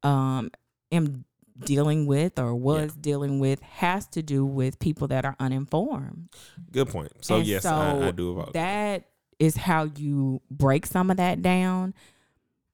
um 0.03 0.51
am 0.91 1.25
dealing 1.59 2.05
with 2.05 2.39
or 2.39 2.55
was 2.55 2.93
yeah. 2.95 3.01
dealing 3.01 3.39
with 3.39 3.61
has 3.61 4.07
to 4.07 4.21
do 4.21 4.45
with 4.45 4.79
people 4.79 5.07
that 5.07 5.25
are 5.25 5.35
uninformed. 5.39 6.29
Good 6.71 6.89
point. 6.89 7.11
So 7.21 7.37
and 7.37 7.45
yes, 7.45 7.63
so 7.63 7.73
I, 7.73 8.07
I, 8.07 8.11
do 8.11 8.37
about 8.37 8.53
that. 8.53 9.05
Is 9.39 9.57
how 9.57 9.89
you 9.95 10.41
break 10.49 10.85
some 10.85 11.11
of 11.11 11.17
that 11.17 11.41
down. 11.41 11.93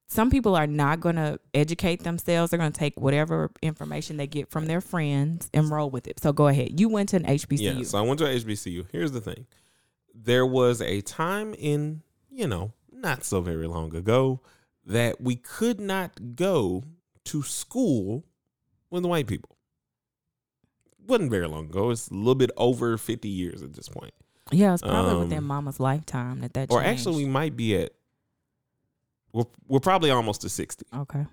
some 0.08 0.30
people 0.30 0.56
are 0.56 0.68
not 0.68 1.00
going 1.00 1.16
to 1.16 1.40
educate 1.54 2.04
themselves. 2.04 2.52
They're 2.52 2.60
going 2.60 2.72
to 2.72 2.78
take 2.78 3.00
whatever 3.00 3.50
information 3.62 4.18
they 4.18 4.28
get 4.28 4.52
from 4.52 4.66
their 4.68 4.82
friends 4.82 5.50
and 5.54 5.70
roll 5.72 5.90
with 5.90 6.08
it. 6.08 6.20
So 6.20 6.32
go 6.32 6.48
ahead. 6.48 6.80
You 6.80 6.90
went 6.90 7.10
to 7.10 7.16
an 7.16 7.24
HBCU. 7.24 7.78
Yeah, 7.78 7.84
so 7.84 7.98
I 7.98 8.02
went 8.02 8.20
to 8.20 8.26
an 8.26 8.38
HBCU. 8.38 8.88
Here's 8.92 9.12
the 9.12 9.22
thing. 9.22 9.48
There 10.22 10.46
was 10.46 10.82
a 10.82 11.02
time 11.02 11.54
in, 11.58 12.02
you 12.30 12.48
know, 12.48 12.74
not 12.92 13.24
so 13.24 13.40
very 13.42 13.68
long 13.68 13.96
ago 13.96 14.42
that 14.86 15.22
we 15.22 15.36
could 15.36 15.80
not 15.80 16.36
go 16.36 16.84
to 17.26 17.44
school 17.44 18.26
with 18.90 19.04
the 19.04 19.08
white 19.10 19.28
people. 19.28 19.56
Wasn't 21.08 21.32
very 21.32 21.48
long 21.48 21.66
ago. 21.66 21.90
It's 21.92 22.10
a 22.10 22.14
little 22.14 22.36
bit 22.36 22.52
over 22.58 22.98
50 22.98 23.28
years 23.30 23.62
at 23.64 23.74
this 23.74 23.88
point. 23.90 24.14
yeah, 24.52 24.74
it's 24.74 24.82
probably 24.82 25.16
within 25.20 25.38
Um, 25.40 25.44
mama's 25.46 25.80
lifetime 25.80 26.42
that 26.42 26.54
that 26.54 26.72
Or 26.72 26.82
actually, 26.84 27.24
we 27.24 27.30
might 27.30 27.56
be 27.56 27.76
at, 27.76 27.94
we're, 29.32 29.46
we're 29.68 29.80
probably 29.80 30.10
almost 30.10 30.42
to 30.42 30.50
60. 30.50 30.86
okay. 30.94 31.26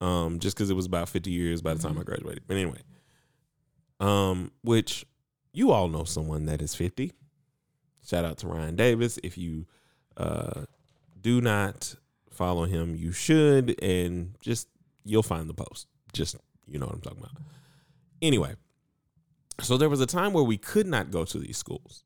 um, 0.00 0.38
just 0.40 0.56
because 0.56 0.70
it 0.70 0.74
was 0.74 0.86
about 0.86 1.08
50 1.08 1.30
years 1.30 1.62
by 1.62 1.72
the 1.74 1.80
time 1.82 1.96
I 1.98 2.02
Mhm. 2.02 2.06
graduated. 2.06 2.42
But 2.46 2.56
anyway, 2.56 2.80
um, 4.00 4.50
which 4.62 5.06
you 5.52 5.70
all 5.70 5.88
know 5.88 6.04
someone 6.04 6.46
that 6.46 6.60
is 6.60 6.74
50. 6.74 7.12
Shout 8.04 8.24
out 8.24 8.38
to 8.38 8.48
Ryan 8.48 8.76
Davis. 8.76 9.18
If 9.22 9.38
you 9.38 9.66
uh, 10.16 10.64
do 11.20 11.40
not 11.40 11.94
follow 12.30 12.64
him, 12.64 12.94
you 12.94 13.12
should, 13.12 13.82
and 13.82 14.34
just 14.40 14.68
you'll 15.04 15.22
find 15.22 15.48
the 15.48 15.54
post. 15.54 15.86
Just 16.12 16.36
you 16.68 16.78
know 16.78 16.86
what 16.86 16.94
I'm 16.94 17.00
talking 17.00 17.18
about. 17.20 17.36
Anyway, 18.20 18.54
so 19.60 19.76
there 19.76 19.88
was 19.88 20.00
a 20.00 20.06
time 20.06 20.32
where 20.32 20.44
we 20.44 20.56
could 20.56 20.86
not 20.86 21.10
go 21.10 21.24
to 21.24 21.38
these 21.38 21.56
schools. 21.56 22.04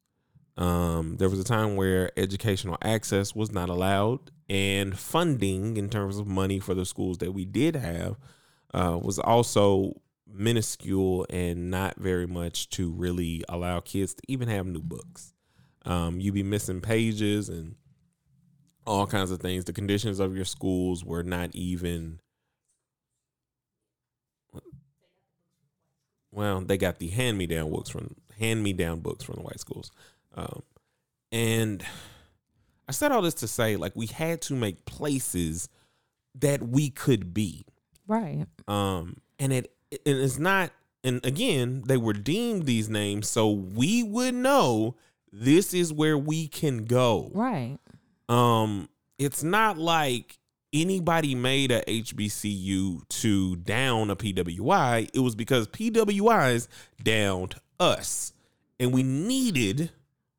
Um, 0.56 1.16
there 1.18 1.28
was 1.28 1.38
a 1.38 1.44
time 1.44 1.76
where 1.76 2.10
educational 2.18 2.78
access 2.82 3.34
was 3.34 3.52
not 3.52 3.68
allowed, 3.68 4.30
and 4.48 4.98
funding 4.98 5.76
in 5.76 5.88
terms 5.88 6.18
of 6.18 6.26
money 6.26 6.58
for 6.58 6.74
the 6.74 6.84
schools 6.84 7.18
that 7.18 7.32
we 7.32 7.44
did 7.44 7.76
have 7.76 8.16
uh, 8.74 8.98
was 9.00 9.18
also 9.18 10.00
minuscule 10.26 11.26
and 11.30 11.70
not 11.70 11.96
very 11.96 12.26
much 12.26 12.68
to 12.70 12.90
really 12.90 13.44
allow 13.48 13.80
kids 13.80 14.14
to 14.14 14.22
even 14.28 14.48
have 14.48 14.66
new 14.66 14.82
books. 14.82 15.32
Um, 15.88 16.20
you'd 16.20 16.34
be 16.34 16.42
missing 16.44 16.80
pages 16.80 17.48
and 17.48 17.74
all 18.86 19.06
kinds 19.06 19.30
of 19.30 19.40
things. 19.40 19.64
The 19.64 19.72
conditions 19.72 20.20
of 20.20 20.36
your 20.36 20.44
schools 20.44 21.04
were 21.04 21.22
not 21.24 21.54
even. 21.54 22.20
Well, 26.30 26.60
they 26.60 26.76
got 26.76 26.98
the 26.98 27.08
hand 27.08 27.38
me 27.38 27.46
down 27.46 27.70
books 27.70 27.88
from 27.88 28.14
hand 28.38 28.62
me 28.62 28.72
down 28.72 29.00
books 29.00 29.24
from 29.24 29.36
the 29.36 29.42
white 29.42 29.58
schools, 29.58 29.90
um, 30.36 30.62
and 31.32 31.82
I 32.88 32.92
said 32.92 33.10
all 33.12 33.22
this 33.22 33.34
to 33.34 33.48
say 33.48 33.76
like 33.76 33.96
we 33.96 34.06
had 34.06 34.40
to 34.42 34.54
make 34.54 34.84
places 34.84 35.68
that 36.36 36.62
we 36.62 36.90
could 36.90 37.34
be 37.34 37.64
Right. 38.06 38.46
um 38.68 39.16
and 39.38 39.52
it 39.52 39.72
and 39.90 40.18
it's 40.18 40.38
not 40.38 40.70
and 41.02 41.24
again 41.24 41.82
they 41.86 41.96
were 41.96 42.12
deemed 42.12 42.64
these 42.66 42.88
names 42.88 43.28
so 43.28 43.50
we 43.50 44.02
would 44.02 44.34
know 44.34 44.94
this 45.32 45.74
is 45.74 45.92
where 45.92 46.16
we 46.18 46.48
can 46.48 46.84
go. 46.84 47.30
Right. 47.34 47.78
um 48.28 48.88
it's 49.18 49.42
not 49.42 49.78
like 49.78 50.38
anybody 50.72 51.34
made 51.34 51.72
a 51.72 51.82
HBCU 51.82 53.08
to 53.08 53.56
down 53.56 54.10
a 54.10 54.16
PWI 54.16 55.08
it 55.12 55.20
was 55.20 55.34
because 55.34 55.66
PWIs 55.68 56.68
downed 57.02 57.56
us. 57.80 58.32
And 58.80 58.92
we 58.92 59.02
needed 59.02 59.90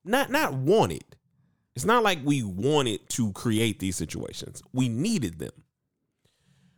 not 0.06 0.30
not 0.30 0.54
wanted. 0.54 1.04
It's 1.75 1.86
not 1.86 2.04
like 2.04 2.19
we 2.23 2.43
wanted 2.43 3.08
to 3.10 3.32
create 3.34 3.80
these 3.80 3.95
situations. 3.95 4.62
We 4.73 4.89
needed 4.89 5.39
them. 5.39 5.52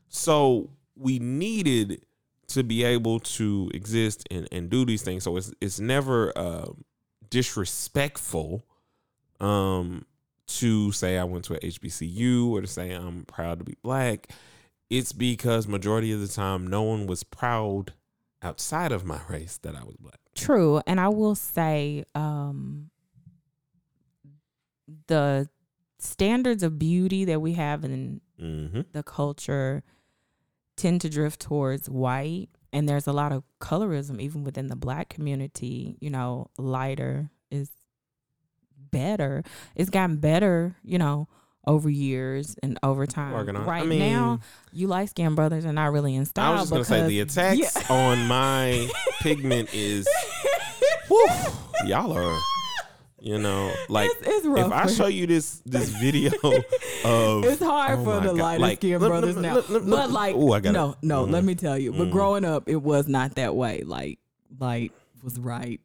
So 0.09 0.69
we 0.95 1.19
needed 1.19 2.05
to 2.49 2.63
be 2.63 2.83
able 2.83 3.19
to 3.19 3.71
exist 3.73 4.27
and, 4.29 4.47
and 4.51 4.69
do 4.69 4.85
these 4.85 5.01
things. 5.01 5.23
So 5.23 5.37
it's 5.37 5.53
it's 5.61 5.79
never 5.79 6.37
uh, 6.37 6.67
disrespectful 7.31 8.63
um, 9.39 10.05
to 10.45 10.91
say 10.91 11.17
I 11.17 11.23
went 11.23 11.45
to 11.45 11.55
a 11.55 11.59
HBCU 11.59 12.49
or 12.51 12.61
to 12.61 12.67
say 12.67 12.91
I'm 12.91 13.23
proud 13.25 13.57
to 13.59 13.65
be 13.65 13.75
black. 13.81 14.29
It's 14.91 15.13
because 15.13 15.67
majority 15.67 16.11
of 16.11 16.19
the 16.19 16.27
time 16.27 16.67
no 16.67 16.83
one 16.83 17.07
was 17.07 17.23
proud 17.23 17.93
outside 18.43 18.91
of 18.91 19.05
my 19.05 19.19
race 19.29 19.57
that 19.63 19.75
I 19.75 19.83
was 19.83 19.95
black. 19.99 20.19
True. 20.35 20.81
And 20.85 20.99
I 20.99 21.07
will 21.07 21.35
say, 21.35 22.03
um, 22.13 22.89
the 25.07 25.47
standards 25.99 26.63
of 26.63 26.77
beauty 26.79 27.25
that 27.25 27.41
we 27.41 27.53
have 27.53 27.83
in 27.83 28.21
Mm-hmm. 28.41 28.81
the 28.91 29.03
culture 29.03 29.83
tend 30.75 30.99
to 31.01 31.09
drift 31.11 31.39
towards 31.41 31.87
white 31.87 32.49
and 32.73 32.87
there's 32.87 33.07
a 33.07 33.13
lot 33.13 33.31
of 33.31 33.43
colorism 33.59 34.19
even 34.21 34.43
within 34.43 34.67
the 34.67 34.75
black 34.75 35.09
community 35.09 35.97
you 35.99 36.09
know 36.09 36.47
lighter 36.57 37.29
is 37.49 37.69
better 38.91 39.43
it's 39.75 39.89
gotten 39.89 40.17
better 40.17 40.75
you 40.83 40.97
know 40.97 41.27
over 41.67 41.89
years 41.89 42.55
and 42.63 42.79
over 42.81 43.05
time 43.05 43.35
on 43.35 43.47
it. 43.47 43.55
I 43.55 43.63
right 43.63 43.85
mean, 43.85 43.99
now 43.99 44.39
you 44.71 44.87
light 44.87 45.09
skinned 45.09 45.35
brothers 45.35 45.63
are 45.65 45.71
not 45.73 45.91
really 45.91 46.15
in 46.15 46.25
style 46.25 46.53
I 46.53 46.59
was 46.61 46.69
just 46.69 46.71
gonna 46.71 46.85
say 46.85 47.07
the 47.07 47.19
attacks 47.19 47.59
Yeah. 47.59 47.95
on 47.95 48.25
my 48.27 48.89
pigment 49.21 49.71
is 49.73 50.07
whew, 51.07 51.27
y'all 51.85 52.11
are 52.13 52.39
you 53.23 53.37
know 53.37 53.71
like 53.89 54.09
it's, 54.11 54.27
it's 54.27 54.45
rough 54.47 54.65
if 54.67 54.71
I 54.73 54.87
show 54.87 55.05
you 55.05 55.27
this 55.27 55.61
this 55.65 55.89
video 55.89 56.31
of 57.05 57.45
it's 57.45 57.61
hard 57.61 57.99
oh 57.99 58.03
for 58.03 58.19
the 58.19 58.33
lighter 58.33 58.59
like, 58.61 58.79
skinned 58.79 58.99
brothers 58.99 59.35
now. 59.37 59.55
look, 59.55 59.69
look, 59.69 59.87
but 59.87 60.09
like, 60.09 60.35
Ooh, 60.35 60.53
I 60.53 60.59
gotta- 60.59 60.73
no, 60.73 60.95
no. 61.03 61.23
Let 61.25 61.43
Mhm. 61.43 61.47
me 61.47 61.55
tell 61.55 61.77
you. 61.77 61.91
But 61.91 62.07
Mhm. 62.07 62.11
growing 62.11 62.43
up, 62.45 62.67
it 62.67 62.77
was 62.81 63.07
not 63.07 63.35
that 63.35 63.55
way. 63.55 63.83
Like, 63.85 64.17
light 64.59 64.91
was 65.23 65.37
right. 65.39 65.79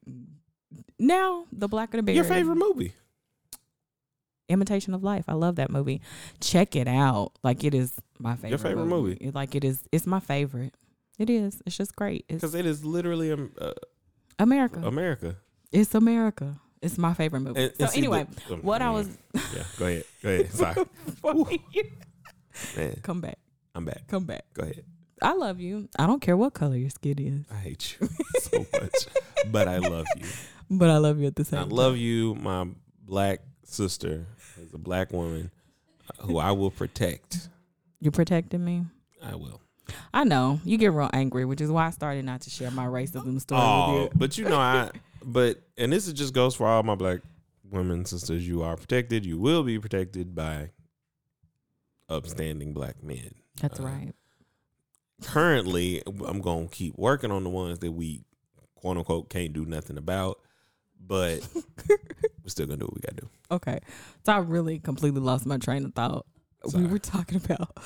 Now, 0.98 1.44
the 1.52 1.68
blacker 1.68 1.98
the 1.98 2.02
berry. 2.02 2.16
your 2.16 2.24
favorite 2.24 2.56
movie. 2.56 2.94
Imitation 4.48 4.94
of 4.94 5.02
Life. 5.02 5.24
I 5.28 5.34
love 5.34 5.56
that 5.56 5.70
movie. 5.70 6.00
Check 6.40 6.76
it 6.76 6.86
out. 6.88 7.32
Like, 7.42 7.64
it 7.64 7.74
is 7.74 7.92
my 8.18 8.34
favorite. 8.36 8.50
Your 8.50 8.58
favorite 8.58 8.86
movie? 8.86 9.18
It- 9.20 9.34
like, 9.34 9.54
it 9.54 9.64
is. 9.64 9.82
It's 9.92 10.06
my 10.06 10.20
favorite. 10.20 10.74
It 11.18 11.28
is. 11.28 11.60
It's 11.66 11.76
just 11.76 11.96
great. 11.96 12.26
Because 12.28 12.54
it 12.54 12.64
is 12.64 12.84
literally 12.84 13.32
um, 13.32 13.50
uh, 13.60 13.72
America. 14.38 14.80
America. 14.86 15.36
it's 15.72 15.94
America. 15.94 16.60
It's 16.82 16.98
my 16.98 17.14
favorite 17.14 17.40
movie. 17.40 17.60
And- 17.64 17.72
so 17.76 17.84
and 17.84 17.90
see, 17.92 17.98
anyway, 17.98 18.26
the- 18.48 18.54
um, 18.54 18.60
what 18.62 18.82
I 18.82 18.90
was. 18.90 19.08
yeah, 19.34 19.62
go 19.78 19.86
ahead, 19.86 20.04
go 20.22 20.28
ahead. 20.30 20.52
Sorry, 20.52 20.86
man, 22.76 23.00
come 23.02 23.20
back. 23.20 23.38
I'm 23.74 23.84
back. 23.84 24.06
Come 24.08 24.24
back. 24.24 24.44
Go 24.54 24.62
ahead. 24.62 24.84
I 25.22 25.32
love 25.34 25.60
you. 25.60 25.88
I 25.98 26.06
don't 26.06 26.20
care 26.20 26.36
what 26.36 26.54
color 26.54 26.76
your 26.76 26.90
skin 26.90 27.18
is, 27.18 27.46
I 27.50 27.56
hate 27.60 27.96
you 28.00 28.08
so 28.40 28.66
much, 28.72 29.06
but 29.50 29.66
I 29.68 29.78
love 29.78 30.06
you. 30.18 30.26
but 30.70 30.90
I 30.90 30.98
love 30.98 31.18
you 31.18 31.26
at 31.26 31.36
the 31.36 31.44
same 31.44 31.58
time. 31.58 31.66
I 31.66 31.68
time. 31.68 31.76
love 31.76 31.96
you, 31.96 32.34
my 32.34 32.66
black 33.02 33.40
sister, 33.64 34.26
as 34.62 34.74
a 34.74 34.78
black 34.78 35.12
woman, 35.12 35.50
who 36.20 36.38
I 36.38 36.52
will 36.52 36.70
protect. 36.70 37.48
You're 38.00 38.12
protecting 38.12 38.62
me. 38.64 38.84
I 39.22 39.34
will. 39.36 39.60
I 40.12 40.24
know 40.24 40.60
you 40.64 40.76
get 40.78 40.92
real 40.92 41.08
angry, 41.12 41.44
which 41.46 41.60
is 41.62 41.70
why 41.70 41.86
I 41.86 41.90
started 41.90 42.24
not 42.26 42.42
to 42.42 42.50
share 42.50 42.70
my 42.70 42.84
racism 42.86 43.40
story 43.40 43.60
Oh, 43.62 43.92
with 43.94 44.02
you. 44.12 44.18
but 44.18 44.38
you 44.38 44.44
know 44.44 44.58
I. 44.58 44.90
But 45.28 45.60
and 45.76 45.92
this 45.92 46.06
is 46.06 46.12
just 46.12 46.32
goes 46.32 46.54
for 46.54 46.66
all 46.66 46.82
my 46.84 46.94
black 46.94 47.20
women 47.68 48.04
sisters. 48.04 48.46
You 48.46 48.62
are 48.62 48.76
protected. 48.76 49.26
You 49.26 49.38
will 49.38 49.64
be 49.64 49.78
protected 49.78 50.34
by 50.34 50.70
upstanding 52.08 52.72
black 52.72 53.02
men. 53.02 53.30
That's 53.60 53.80
Uh, 53.80 53.84
right. 53.84 54.12
Currently, 55.22 56.02
I'm 56.06 56.40
gonna 56.40 56.68
keep 56.68 56.96
working 56.96 57.30
on 57.30 57.42
the 57.42 57.50
ones 57.50 57.78
that 57.80 57.90
we 57.92 58.22
quote 58.74 58.98
unquote 58.98 59.30
can't 59.30 59.52
do 59.52 59.64
nothing 59.64 59.96
about, 59.96 60.38
but 61.00 61.40
we're 61.88 62.48
still 62.48 62.66
gonna 62.66 62.76
do 62.78 62.84
what 62.84 62.94
we 62.94 63.00
gotta 63.00 63.22
do. 63.22 63.28
Okay, 63.50 63.78
so 64.24 64.32
I 64.32 64.38
really 64.38 64.78
completely 64.78 65.20
lost 65.20 65.46
my 65.46 65.56
train 65.56 65.84
of 65.86 65.94
thought. 65.94 66.26
Sorry. 66.68 66.84
We 66.84 66.90
were 66.90 66.98
talking 66.98 67.36
about 67.44 67.76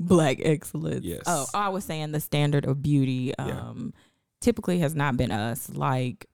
black 0.00 0.38
excellence. 0.42 1.04
Yes. 1.04 1.22
Oh, 1.26 1.46
I 1.54 1.68
was 1.68 1.84
saying 1.84 2.10
the 2.12 2.20
standard 2.20 2.64
of 2.64 2.82
beauty 2.82 3.34
um, 3.36 3.92
Yeah. 3.94 4.00
typically 4.40 4.78
has 4.80 4.94
not 4.94 5.16
been 5.16 5.30
us. 5.30 5.68
Like, 5.70 6.26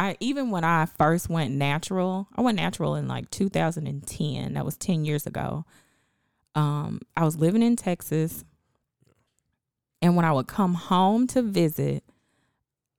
I 0.00 0.16
even 0.18 0.50
when 0.50 0.64
I 0.64 0.86
first 0.86 1.28
went 1.28 1.52
natural, 1.52 2.26
I 2.34 2.40
went 2.40 2.56
natural 2.56 2.94
in 2.94 3.06
like 3.06 3.30
2010. 3.30 4.54
That 4.54 4.64
was 4.64 4.78
10 4.78 5.04
years 5.04 5.26
ago. 5.26 5.66
Um, 6.54 7.02
I 7.14 7.24
was 7.24 7.36
living 7.36 7.62
in 7.62 7.76
Texas, 7.76 8.42
and 10.00 10.16
when 10.16 10.24
I 10.24 10.32
would 10.32 10.46
come 10.46 10.72
home 10.72 11.26
to 11.28 11.42
visit, 11.42 12.02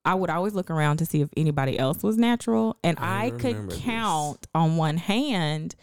I 0.06 0.14
would 0.14 0.30
always 0.30 0.54
look 0.54 0.70
around 0.70 0.98
to 0.98 1.08
see 1.08 1.22
if 1.22 1.30
anybody 1.36 1.78
else 1.80 2.04
was 2.04 2.18
natural, 2.18 2.78
and 2.84 3.00
I 3.00 3.26
I, 3.26 3.30
could 3.32 3.46
remember 3.46 3.74
this. 3.74 3.82
count 3.82 4.48
on 4.54 4.78
one 4.78 4.98
hand, 4.98 5.74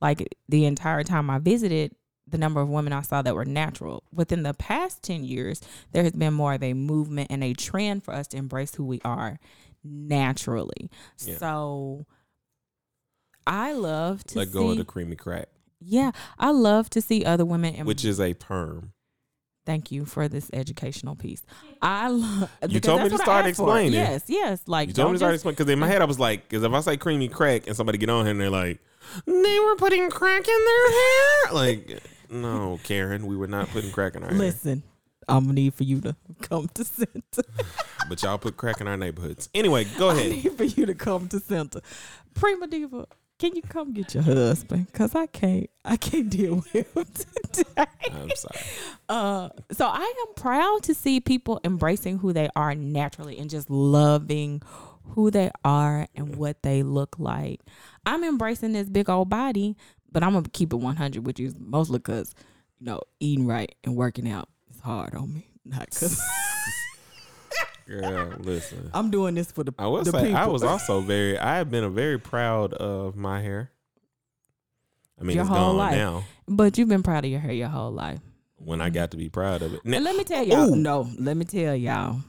like 0.00 0.32
the 0.48 0.64
entire 0.64 1.02
time 1.02 1.28
I 1.28 1.40
visited, 1.40 1.92
the 2.28 2.38
number 2.38 2.60
of 2.60 2.68
women 2.68 2.92
I 2.92 3.02
saw 3.02 3.20
that 3.22 3.34
were 3.34 3.44
natural. 3.44 4.04
Within 4.12 4.44
the 4.44 4.54
past 4.54 5.02
10 5.02 5.24
years, 5.24 5.60
there 5.90 6.04
has 6.04 6.12
been 6.12 6.34
more 6.34 6.54
of 6.54 6.62
a 6.62 6.72
movement 6.72 7.32
and 7.32 7.42
a 7.42 7.52
trend 7.52 8.04
for 8.04 8.14
us 8.14 8.28
to 8.28 8.36
embrace 8.36 8.76
who 8.76 8.84
we 8.84 9.00
are 9.04 9.40
naturally. 9.84 10.90
Yeah. 11.24 11.36
So 11.38 12.06
I 13.46 13.72
love 13.72 14.24
to 14.24 14.38
Let 14.38 14.48
see 14.48 14.54
go 14.54 14.70
of 14.70 14.78
the 14.78 14.84
creamy 14.84 15.16
crack. 15.16 15.48
Yeah, 15.80 16.10
I 16.38 16.50
love 16.50 16.90
to 16.90 17.00
see 17.00 17.24
other 17.24 17.44
women. 17.44 17.74
em- 17.74 17.86
which 17.86 18.04
is 18.04 18.20
a 18.20 18.34
perm. 18.34 18.92
thank 19.64 19.92
you 19.92 20.04
for 20.06 20.28
this 20.28 20.48
educational 20.52 21.14
piece. 21.14 21.42
I 21.82 22.08
love. 22.08 22.50
You 22.68 22.80
told 22.80 23.02
me 23.02 23.10
to 23.10 23.18
start 23.18 23.46
explaining. 23.46 23.92
Yes, 23.92 24.24
yes. 24.26 24.62
Like 24.66 24.88
You 24.88 24.94
told 24.94 25.10
me 25.10 25.14
to 25.14 25.18
start 25.18 25.34
explaining 25.34 25.56
because 25.56 25.70
in 25.72 25.78
my 25.78 25.86
head 25.86 26.02
I 26.02 26.06
was 26.06 26.18
like, 26.18 26.48
because 26.48 26.64
if 26.64 26.72
I 26.72 26.80
say 26.80 26.96
creamy 26.96 27.28
crack 27.28 27.66
and 27.66 27.76
somebody 27.76 27.98
get 27.98 28.08
on 28.10 28.24
here 28.24 28.32
and 28.32 28.40
they're 28.40 28.50
like, 28.50 28.80
they 29.26 29.58
were 29.60 29.76
putting 29.76 30.08
crack 30.10 30.46
in 30.48 30.64
their 30.64 30.90
hair, 30.90 31.52
like, 31.52 32.02
no, 32.30 32.78
Karen, 32.82 33.26
we 33.26 33.36
were 33.36 33.46
not 33.46 33.68
putting 33.68 33.90
crack 33.90 34.16
in 34.16 34.22
our 34.22 34.30
hair. 34.30 34.38
Listen, 34.38 34.82
I'm 35.28 35.44
gonna 35.44 35.54
need 35.54 35.74
for 35.74 35.84
you 35.84 36.00
to 36.02 36.16
come 36.42 36.68
to 36.74 36.84
center. 36.84 37.42
But 38.08 38.22
y'all 38.22 38.38
put 38.38 38.56
crack 38.56 38.80
in 38.80 38.88
our 38.88 38.96
neighborhoods. 38.96 39.50
Anyway, 39.52 39.84
go 39.98 40.08
I 40.08 40.14
ahead. 40.14 40.30
need 40.30 40.52
for 40.56 40.64
you 40.64 40.86
to 40.86 40.94
come 40.94 41.28
to 41.28 41.40
center. 41.40 41.82
Prima 42.32 42.66
Diva, 42.66 43.06
can 43.38 43.54
you 43.54 43.60
come 43.60 43.92
get 43.92 44.14
your 44.14 44.22
husband? 44.22 44.90
Cause 44.94 45.14
I 45.14 45.26
can't, 45.26 45.68
I 45.84 45.98
can't 45.98 46.30
deal 46.30 46.54
with 46.54 46.72
him 46.72 47.04
today. 47.52 47.84
I'm 48.10 48.30
sorry. 48.34 48.64
Uh, 49.10 49.48
so 49.72 49.86
I 49.86 50.00
am 50.26 50.34
proud 50.36 50.84
to 50.84 50.94
see 50.94 51.20
people 51.20 51.60
embracing 51.64 52.18
who 52.20 52.32
they 52.32 52.48
are 52.56 52.74
naturally 52.74 53.36
and 53.38 53.50
just 53.50 53.68
loving 53.68 54.62
who 55.10 55.30
they 55.30 55.50
are 55.62 56.06
and 56.14 56.36
what 56.36 56.62
they 56.62 56.82
look 56.82 57.18
like. 57.18 57.60
I'm 58.06 58.24
embracing 58.24 58.72
this 58.72 58.88
big 58.88 59.10
old 59.10 59.28
body, 59.28 59.76
but 60.10 60.22
I'm 60.22 60.32
gonna 60.32 60.48
keep 60.48 60.72
it 60.72 60.76
100 60.76 61.26
with 61.26 61.38
you, 61.38 61.52
mostly 61.58 61.98
because 61.98 62.34
you 62.80 62.86
know 62.86 63.02
eating 63.20 63.46
right 63.46 63.74
and 63.84 63.96
working 63.96 64.30
out 64.30 64.48
hard 64.88 65.14
on 65.14 65.32
me. 65.34 65.46
Not 65.64 65.80
because 65.90 66.20
Girl, 67.86 68.34
listen. 68.38 68.90
I'm 68.92 69.10
doing 69.10 69.34
this 69.34 69.50
for 69.50 69.64
the 69.64 69.72
I 69.78 69.86
will 69.86 70.02
the 70.04 70.10
say 70.12 70.32
I 70.32 70.46
was 70.46 70.62
also 70.62 71.00
very 71.00 71.38
I 71.38 71.56
have 71.56 71.70
been 71.70 71.84
a 71.84 71.90
very 71.90 72.18
proud 72.18 72.72
of 72.74 73.16
my 73.16 73.40
hair. 73.40 73.70
I 75.20 75.24
mean 75.24 75.36
Your 75.36 75.44
it's 75.44 75.48
whole 75.54 75.68
gone 75.68 75.76
life. 75.78 75.94
now. 75.96 76.24
But 76.46 76.76
you've 76.78 76.88
been 76.88 77.02
proud 77.02 77.24
of 77.24 77.30
your 77.30 77.40
hair 77.40 77.52
your 77.52 77.68
whole 77.68 77.90
life. 77.90 78.20
When 78.56 78.80
I 78.82 78.90
got 78.90 79.12
to 79.12 79.16
be 79.16 79.28
proud 79.28 79.62
of 79.62 79.72
it. 79.74 79.80
Now, 79.84 79.96
And 79.96 80.04
let 80.04 80.16
me 80.16 80.24
tell 80.24 80.42
y'all. 80.44 80.72
Ooh. 80.72 80.76
No, 80.76 81.08
let 81.18 81.36
me 81.36 81.44
tell 81.44 81.74
y'all. 81.76 82.20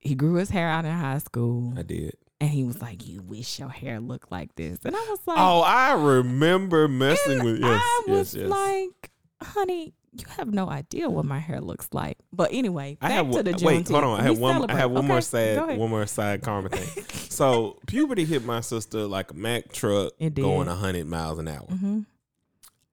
He 0.00 0.14
grew 0.16 0.34
his 0.34 0.50
hair 0.50 0.68
out 0.68 0.84
in 0.84 0.90
high 0.92 1.18
school, 1.18 1.74
I 1.76 1.82
did. 1.82 2.16
and 2.40 2.50
he 2.50 2.64
was 2.64 2.82
like, 2.82 3.06
"You 3.06 3.22
wish 3.22 3.60
your 3.60 3.68
hair 3.68 4.00
looked 4.00 4.32
like 4.32 4.52
this," 4.56 4.78
and 4.84 4.96
I 4.96 4.98
was 5.08 5.20
like, 5.26 5.38
Oh, 5.38 5.60
I 5.60 5.92
remember 5.92 6.88
messing 6.88 7.44
with 7.44 7.60
yes, 7.60 7.80
I 7.80 8.02
was 8.08 8.34
yes, 8.34 8.42
yes. 8.42 8.50
like, 8.50 9.10
"Honey, 9.40 9.94
you 10.12 10.24
have 10.36 10.52
no 10.52 10.68
idea 10.68 11.08
what 11.08 11.24
my 11.24 11.38
hair 11.38 11.60
looks 11.60 11.88
like." 11.92 12.18
But 12.32 12.50
anyway, 12.52 12.98
I 13.00 13.08
back 13.08 13.16
have 13.16 13.26
to 13.26 13.32
one- 13.32 13.44
the 13.44 13.64
wait, 13.66 13.88
hold 13.88 14.04
on. 14.04 14.20
I 14.20 14.22
have 14.24 14.38
one. 14.38 14.70
I 14.70 14.74
have 14.76 14.90
one 14.90 14.98
Okay, 15.04 15.08
more 15.08 15.20
sad, 15.20 15.78
one 15.78 15.90
more 15.90 16.06
side 16.06 16.42
karma 16.42 16.68
thing. 16.68 17.04
so 17.30 17.78
puberty 17.86 18.24
hit 18.24 18.44
my 18.44 18.60
sister 18.60 19.06
like 19.06 19.30
a 19.30 19.34
Mack 19.34 19.72
truck 19.72 20.12
going 20.34 20.68
hundred 20.68 21.06
miles 21.06 21.38
an 21.38 21.48
hour. 21.48 21.66
hmm 21.66 22.00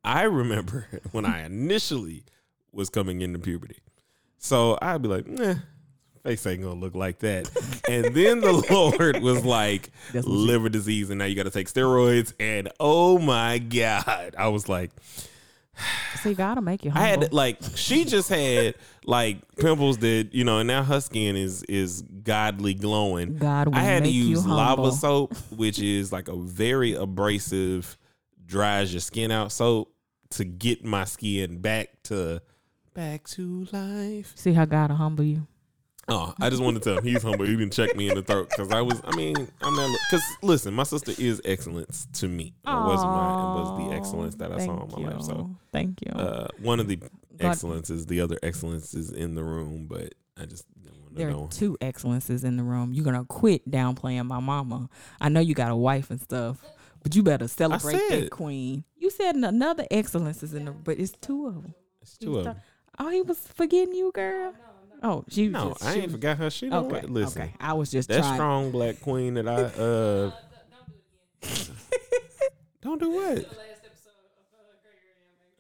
I 0.04 0.24
remember 0.24 0.88
when 1.12 1.26
I 1.26 1.46
initially 1.46 2.24
was 2.72 2.90
coming 2.90 3.22
into 3.22 3.40
puberty. 3.40 3.80
So 4.38 4.78
I'd 4.82 5.02
be 5.02 5.10
like, 5.10 5.28
nah, 5.28 5.56
face 6.24 6.46
ain't 6.48 6.62
gonna 6.62 6.80
look 6.80 6.96
like 6.96 7.20
that. 7.20 7.50
and 7.90 8.16
then 8.16 8.40
the 8.40 8.54
Lord 8.72 9.22
was 9.22 9.44
like, 9.44 9.92
That's 10.14 10.26
what 10.26 10.34
you- 10.34 10.40
liver 10.40 10.70
disease, 10.70 11.10
and 11.10 11.20
now 11.20 11.26
you 11.26 11.36
gotta 11.36 11.52
take 11.52 11.68
steroids. 11.68 12.34
And 12.40 12.70
oh 12.80 13.20
my 13.20 13.58
God. 13.58 14.36
I 14.38 14.48
was 14.48 14.70
like, 14.70 14.92
See, 16.16 16.34
God 16.34 16.56
will 16.56 16.64
make 16.64 16.84
you 16.84 16.92
I 16.94 17.10
humble. 17.10 17.22
had 17.22 17.34
like 17.34 17.60
she 17.76 18.06
just 18.06 18.30
had 18.30 18.76
like 19.06 19.38
pimples 19.58 20.00
that, 20.00 20.30
you 20.32 20.44
know, 20.44 20.60
and 20.60 20.68
now 20.68 20.84
her 20.84 21.02
skin 21.02 21.36
is 21.36 21.64
is 21.64 22.02
godly 22.02 22.74
glowing. 22.74 23.38
God 23.38 23.70
will 23.70 23.76
I 23.76 23.82
had 23.82 24.00
to 24.00 24.04
make 24.04 24.14
you 24.14 24.24
use 24.24 24.46
lava 24.46 24.92
soap, 24.92 25.36
which 25.56 25.80
is 25.80 26.12
like 26.12 26.28
a 26.28 26.36
very 26.36 26.94
abrasive, 26.94 27.98
dries 28.46 28.94
your 28.94 29.02
skin 29.02 29.32
out 29.32 29.52
soap 29.52 29.94
to 30.32 30.46
get 30.46 30.84
my 30.84 31.06
skin 31.06 31.60
back 31.60 31.90
to 32.04 32.42
back 32.94 33.28
to 33.30 33.68
life. 33.72 34.34
See 34.36 34.54
how 34.54 34.66
God 34.66 34.90
will 34.90 34.98
humble 34.98 35.24
you. 35.24 35.48
Oh, 36.10 36.34
I 36.40 36.50
just 36.50 36.62
wanted 36.62 36.82
to 36.84 36.90
tell 36.90 36.98
him 37.00 37.04
he's 37.06 37.22
humble. 37.24 37.46
He 37.46 37.56
didn't 37.56 37.74
check 37.74 37.96
me 37.96 38.10
in 38.10 38.16
the 38.16 38.22
throat 38.24 38.50
because 38.50 38.72
I 38.72 38.82
was. 38.82 39.02
I 39.06 39.16
mean, 39.16 39.36
I'm 39.62 39.76
not. 39.76 39.98
Because 40.10 40.24
listen, 40.42 40.74
my 40.74 40.84
sister 40.84 41.14
is 41.18 41.42
excellence 41.46 42.08
to 42.14 42.28
me. 42.28 42.54
It 42.66 42.70
was 42.70 43.04
my. 43.04 43.34
It 43.34 43.60
was 43.60 43.90
the 43.90 43.96
excellence 43.96 44.36
that 44.36 44.52
I 44.52 44.66
saw 44.66 44.84
in 44.84 45.04
my 45.04 45.10
life. 45.12 45.22
So, 45.24 45.50
thank 45.72 46.00
you. 46.06 46.12
uh, 46.12 46.48
one 46.62 46.80
of 46.80 46.88
the 46.88 47.00
excellences, 47.40 48.06
the 48.06 48.22
other 48.22 48.38
excellence 48.44 48.94
is 48.94 49.12
in 49.12 49.36
the 49.36 49.44
room, 49.44 49.88
but 49.88 50.14
I 50.38 50.46
just 50.46 50.66
didn't 50.82 51.00
want 51.02 51.10
to 51.12 51.16
There 51.16 51.32
know. 51.32 51.46
are 51.46 51.48
two 51.50 51.78
excellences 51.82 52.44
in 52.44 52.58
the 52.58 52.64
room. 52.64 52.94
You're 52.94 53.06
gonna 53.06 53.26
quit 53.26 53.70
downplaying 53.70 54.26
my 54.26 54.40
mama. 54.40 54.90
I 55.22 55.30
know 55.30 55.40
you 55.40 55.54
got 55.54 55.72
a 55.72 55.76
wife 55.76 56.10
and 56.12 56.20
stuff, 56.20 56.58
but 57.04 57.16
you 57.16 57.24
better 57.24 57.48
celebrate 57.48 58.02
that 58.10 58.30
queen. 58.32 58.84
You 58.98 59.10
said 59.10 59.36
another 59.36 59.86
excellence 59.92 60.44
is 60.44 60.54
in 60.54 60.66
the, 60.66 60.72
but 60.72 61.00
it's 61.00 61.12
two 61.22 61.48
of 61.48 61.56
them. 61.56 61.74
It's 62.02 62.18
two 62.18 62.38
of 62.40 62.44
them. 62.46 62.58
Oh, 63.02 63.10
he 63.10 63.22
was 63.22 63.40
forgetting 63.40 63.94
you, 63.94 64.12
girl. 64.14 64.54
Oh, 65.02 65.24
she 65.30 65.44
was 65.48 65.54
No, 65.54 65.70
just, 65.70 65.86
I 65.86 65.94
she 65.94 66.00
ain't 66.00 66.06
was- 66.08 66.16
forgot 66.16 66.38
her. 66.38 66.50
She 66.50 66.70
don't 66.70 66.92
Okay, 66.94 67.06
listen. 67.08 67.42
okay. 67.44 67.54
I 67.60 67.74
was 67.74 67.90
just 67.90 68.10
That 68.10 68.20
trying. 68.20 68.34
strong 68.36 68.72
black 68.72 69.00
queen 69.02 69.34
that 69.36 69.48
I 69.48 69.54
uh 69.54 70.32
don't 72.82 73.00
do 73.00 73.10
what? 73.10 73.46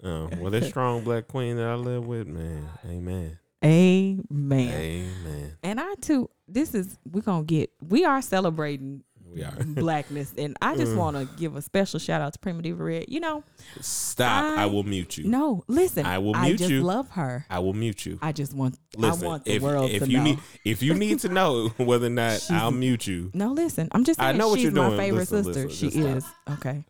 Oh 0.01 0.29
well, 0.39 0.51
that 0.51 0.63
strong 0.63 1.03
black 1.03 1.27
queen 1.27 1.57
that 1.57 1.65
I 1.65 1.75
live 1.75 2.05
with, 2.05 2.27
man. 2.27 2.69
Amen. 2.85 3.37
Amen. 3.63 4.25
Amen. 4.73 5.57
And 5.61 5.79
I 5.79 5.93
too. 5.99 6.29
This 6.47 6.73
is 6.73 6.97
we're 7.11 7.21
gonna 7.21 7.43
get. 7.43 7.69
We 7.85 8.05
are 8.05 8.21
celebrating 8.21 9.03
We 9.39 9.45
are. 9.45 9.63
blackness, 9.65 10.33
and 10.37 10.55
I 10.61 10.75
just 10.75 10.91
Mm. 10.93 10.97
want 10.97 11.17
to 11.17 11.25
give 11.39 11.55
a 11.55 11.61
special 11.61 11.99
shout 11.99 12.21
out 12.21 12.33
to 12.33 12.39
Primitive 12.39 12.79
Red. 12.79 13.05
You 13.07 13.19
know, 13.19 13.43
Stop. 13.81 14.57
I, 14.57 14.63
I- 14.63 14.65
will 14.67 14.83
mute 14.83 15.17
you. 15.17 15.27
no, 15.27 15.63
listen. 15.67 16.05
I 16.05 16.17
will 16.19 16.35
I 16.35 16.47
mute 16.47 16.57
just 16.59 16.69
you. 16.71 16.81
love 16.83 17.09
her. 17.11 17.45
I 17.49 17.59
will 17.59 17.73
mute 17.73 18.05
you. 18.05 18.19
I 18.21 18.31
just 18.31 18.53
want. 18.53 18.77
Listen, 18.97 19.23
I 19.23 19.27
want 19.27 19.45
the 19.45 19.53
if 19.55 19.61
world 19.61 19.89
if 19.91 20.03
to 20.03 20.09
you 20.09 20.17
know. 20.17 20.23
need 20.23 20.39
if 20.65 20.81
you 20.83 20.93
need 20.93 21.19
to 21.19 21.29
know 21.39 21.69
whether 21.77 22.07
or 22.07 22.09
not 22.11 22.33
She's- 22.41 22.51
I'll 22.51 22.71
mute 22.71 23.07
you, 23.07 23.31
No, 23.33 23.53
listen. 23.53 23.87
I'm 23.91 24.03
just 24.03 24.19
Saying, 24.19 24.35
I 24.35 24.37
know 24.37 24.49
what 24.49 24.55
she's 24.59 24.65
you're 24.65 24.71
my 24.73 24.87
doing. 24.89 24.97
favorite 24.99 25.19
Listen, 25.31 25.43
sister. 25.45 25.67
listen, 25.67 25.89
she 25.91 25.99
is. 25.99 26.25
Okay. 26.51 26.83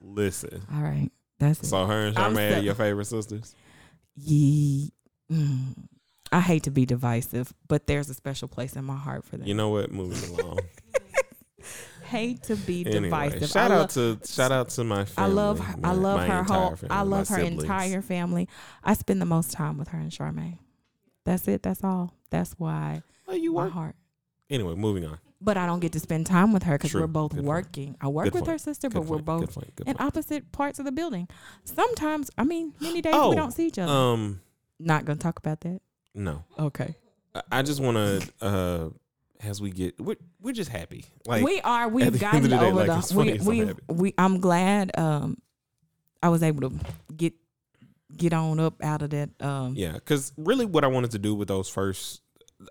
listen. 0.00 0.62
All 0.72 0.82
right. 0.82 1.10
That's 1.38 1.60
it. 1.62 1.66
So 1.66 1.84
her 1.86 2.06
and 2.06 2.16
Charmaine 2.16 2.56
are 2.58 2.60
your 2.60 2.74
favorite 2.74 3.04
sisters. 3.06 3.54
Ye- 4.14 4.92
mm. 5.30 5.74
I 6.32 6.40
hate 6.40 6.64
to 6.64 6.70
be 6.70 6.84
divisive, 6.86 7.52
but 7.68 7.86
there's 7.86 8.10
a 8.10 8.14
special 8.14 8.48
place 8.48 8.74
in 8.74 8.84
my 8.84 8.96
heart 8.96 9.24
for 9.24 9.36
them. 9.36 9.46
You 9.46 9.54
know 9.54 9.68
what? 9.68 9.92
Moving 9.92 10.38
along. 10.38 10.58
hate 12.06 12.42
to 12.44 12.56
be 12.56 12.86
anyway, 12.86 13.02
divisive. 13.30 13.48
shout 13.50 13.70
out 13.70 13.90
to 13.90 14.18
shout 14.26 14.52
out 14.52 14.68
to 14.70 14.84
my 14.84 15.06
I 15.16 15.26
love 15.26 15.60
her. 15.60 15.74
I 15.84 15.92
love 15.92 16.20
her 16.26 16.42
whole. 16.44 16.76
family, 16.76 16.90
I 16.90 17.02
love 17.02 17.28
her 17.28 17.36
siblings. 17.36 17.62
entire 17.62 18.02
family. 18.02 18.48
I 18.84 18.94
spend 18.94 19.20
the 19.20 19.26
most 19.26 19.52
time 19.52 19.78
with 19.78 19.88
her 19.88 19.98
and 19.98 20.10
Charmaine. 20.10 20.58
That's 21.24 21.46
it. 21.48 21.62
That's 21.62 21.82
all. 21.84 22.14
That's 22.30 22.52
why 22.52 23.02
Oh, 23.28 23.34
you 23.34 23.52
my 23.52 23.64
work. 23.64 23.72
heart. 23.72 23.96
Anyway, 24.48 24.74
moving 24.74 25.04
on. 25.04 25.18
But 25.40 25.56
I 25.58 25.66
don't 25.66 25.80
get 25.80 25.92
to 25.92 26.00
spend 26.00 26.26
time 26.26 26.52
with 26.52 26.62
her 26.62 26.78
because 26.78 26.94
we're 26.94 27.06
both 27.06 27.32
Good 27.32 27.38
point. 27.38 27.46
working. 27.46 27.96
I 28.00 28.08
work 28.08 28.24
Good 28.24 28.34
with 28.34 28.44
point. 28.44 28.52
her 28.52 28.58
sister, 28.58 28.88
Good 28.88 28.94
but 28.94 29.06
we're 29.06 29.18
both 29.18 29.52
point, 29.54 29.70
in 29.86 29.96
opposite 29.98 30.50
parts 30.52 30.78
of 30.78 30.84
the 30.86 30.92
building. 30.92 31.28
Sometimes, 31.64 32.30
I 32.38 32.44
mean, 32.44 32.72
many 32.80 33.02
days 33.02 33.12
Oh, 33.14 33.30
we 33.30 33.36
don't 33.36 33.50
see 33.50 33.66
each 33.66 33.78
other. 33.78 33.92
Um, 33.92 34.40
Not 34.78 35.04
gonna 35.04 35.18
talk 35.18 35.38
about 35.38 35.60
that. 35.60 35.80
no. 36.14 36.44
Okay. 36.58 36.94
I- 37.34 37.42
I 37.52 37.62
just 37.62 37.80
want 37.80 37.96
to, 37.98 38.32
uh, 38.40 38.88
as 39.42 39.60
we 39.60 39.70
get, 39.70 40.00
we're, 40.00 40.16
we're 40.40 40.52
just 40.52 40.70
happy. 40.70 41.04
Like, 41.26 41.44
we 41.44 41.60
are. 41.60 41.88
We've 41.88 42.12
the 42.12 42.18
gotten 42.18 42.44
end 42.44 42.52
the 42.52 42.58
day, 42.58 42.66
over 42.66 42.84
the. 42.84 43.40
we, 43.46 43.64
we, 43.64 43.72
we. 43.88 44.14
I'm 44.18 44.40
glad. 44.40 44.96
Um, 44.98 45.38
I 46.22 46.28
was 46.28 46.42
able 46.42 46.70
to 46.70 46.76
get 47.16 47.34
get 48.16 48.32
on 48.32 48.60
up 48.60 48.82
out 48.82 49.02
of 49.02 49.10
that. 49.10 49.30
Um, 49.40 49.74
yeah, 49.76 49.92
because 49.92 50.32
really 50.36 50.64
what 50.64 50.84
I 50.84 50.88
wanted 50.88 51.10
to 51.12 51.18
do 51.18 51.34
with 51.34 51.48
those 51.48 51.68
first, 51.68 52.22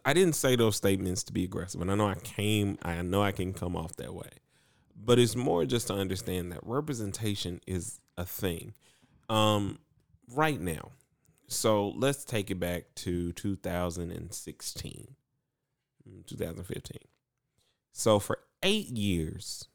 I 0.04 0.13
didn't 0.13 0.34
say 0.34 0.56
those 0.56 0.75
statements 0.75 1.23
to 1.23 1.34
be 1.34 1.43
aggressive. 1.43 1.82
And 1.82 1.91
I 1.91 1.95
know 1.95 2.08
I 2.08 2.15
came, 2.15 2.78
I 2.82 3.01
know 3.01 3.21
I 3.21 3.32
can 3.32 3.54
come 3.54 3.75
off 3.75 3.95
that 3.97 4.13
way. 4.13 4.30
But 4.97 5.19
it's 5.19 5.36
more 5.36 5.65
just 5.65 5.88
to 5.88 5.93
understand 5.93 6.51
that 6.51 6.62
representation 6.63 7.62
is 7.67 7.99
a 8.17 8.25
thing. 8.25 8.73
Um, 9.30 9.80
right 10.34 10.60
now. 10.60 10.91
So 11.47 11.89
let's 11.89 12.25
take 12.25 12.49
it 12.49 12.60
back 12.60 12.86
to 12.95 13.32
2016, 13.34 14.91
mm, 14.91 15.08
2015. 16.28 16.98
So 17.91 18.20
for 18.20 18.39
eight 18.63 18.89
years, 18.89 19.68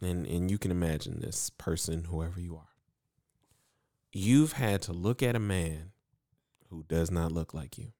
and, 0.00 0.26
and 0.26 0.50
you 0.50 0.58
can 0.58 0.70
imagine 0.70 1.20
this 1.20 1.50
person, 1.50 2.04
whoever 2.04 2.40
you 2.40 2.56
are, 2.56 2.74
you've 4.12 4.54
had 4.54 4.82
to 4.82 4.92
look 4.92 5.22
at 5.22 5.36
a 5.36 5.40
man 5.40 5.92
who 6.70 6.84
does 6.88 7.10
not 7.10 7.32
look 7.32 7.54
like 7.54 7.78
you. 7.78 7.92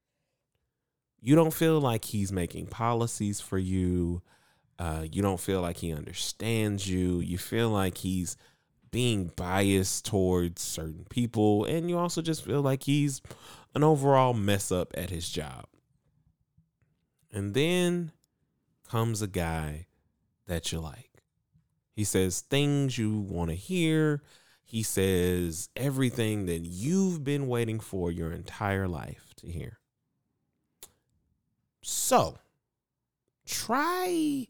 You 1.21 1.35
don't 1.35 1.53
feel 1.53 1.79
like 1.79 2.05
he's 2.05 2.31
making 2.31 2.67
policies 2.67 3.41
for 3.41 3.57
you. 3.57 4.21
Uh, 4.77 5.05
you 5.11 5.21
don't 5.21 5.39
feel 5.39 5.61
like 5.61 5.77
he 5.77 5.93
understands 5.93 6.87
you. 6.87 7.19
You 7.19 7.37
feel 7.37 7.69
like 7.69 7.97
he's 7.99 8.37
being 8.91 9.31
biased 9.35 10.05
towards 10.05 10.61
certain 10.61 11.05
people. 11.09 11.65
And 11.65 11.89
you 11.89 11.97
also 11.97 12.21
just 12.21 12.45
feel 12.45 12.61
like 12.61 12.83
he's 12.83 13.21
an 13.73 13.83
overall 13.83 14.33
mess 14.33 14.71
up 14.71 14.93
at 14.95 15.09
his 15.09 15.29
job. 15.29 15.65
And 17.35 17.53
then 17.53 18.13
comes 18.89 19.21
a 19.21 19.27
guy 19.27 19.87
that 20.47 20.71
you 20.71 20.79
like. 20.79 21.21
He 21.91 22.05
says 22.05 22.39
things 22.39 22.97
you 22.97 23.19
want 23.19 23.49
to 23.49 23.55
hear. 23.55 24.23
he 24.63 24.81
says 24.83 25.69
everything 25.75 26.45
that 26.47 26.61
you've 26.61 27.23
been 27.23 27.47
waiting 27.47 27.79
for 27.79 28.09
your 28.09 28.31
entire 28.31 28.87
life 28.87 29.33
to 29.35 29.47
hear. 29.47 29.79
So, 31.81 32.39
try, 33.45 34.47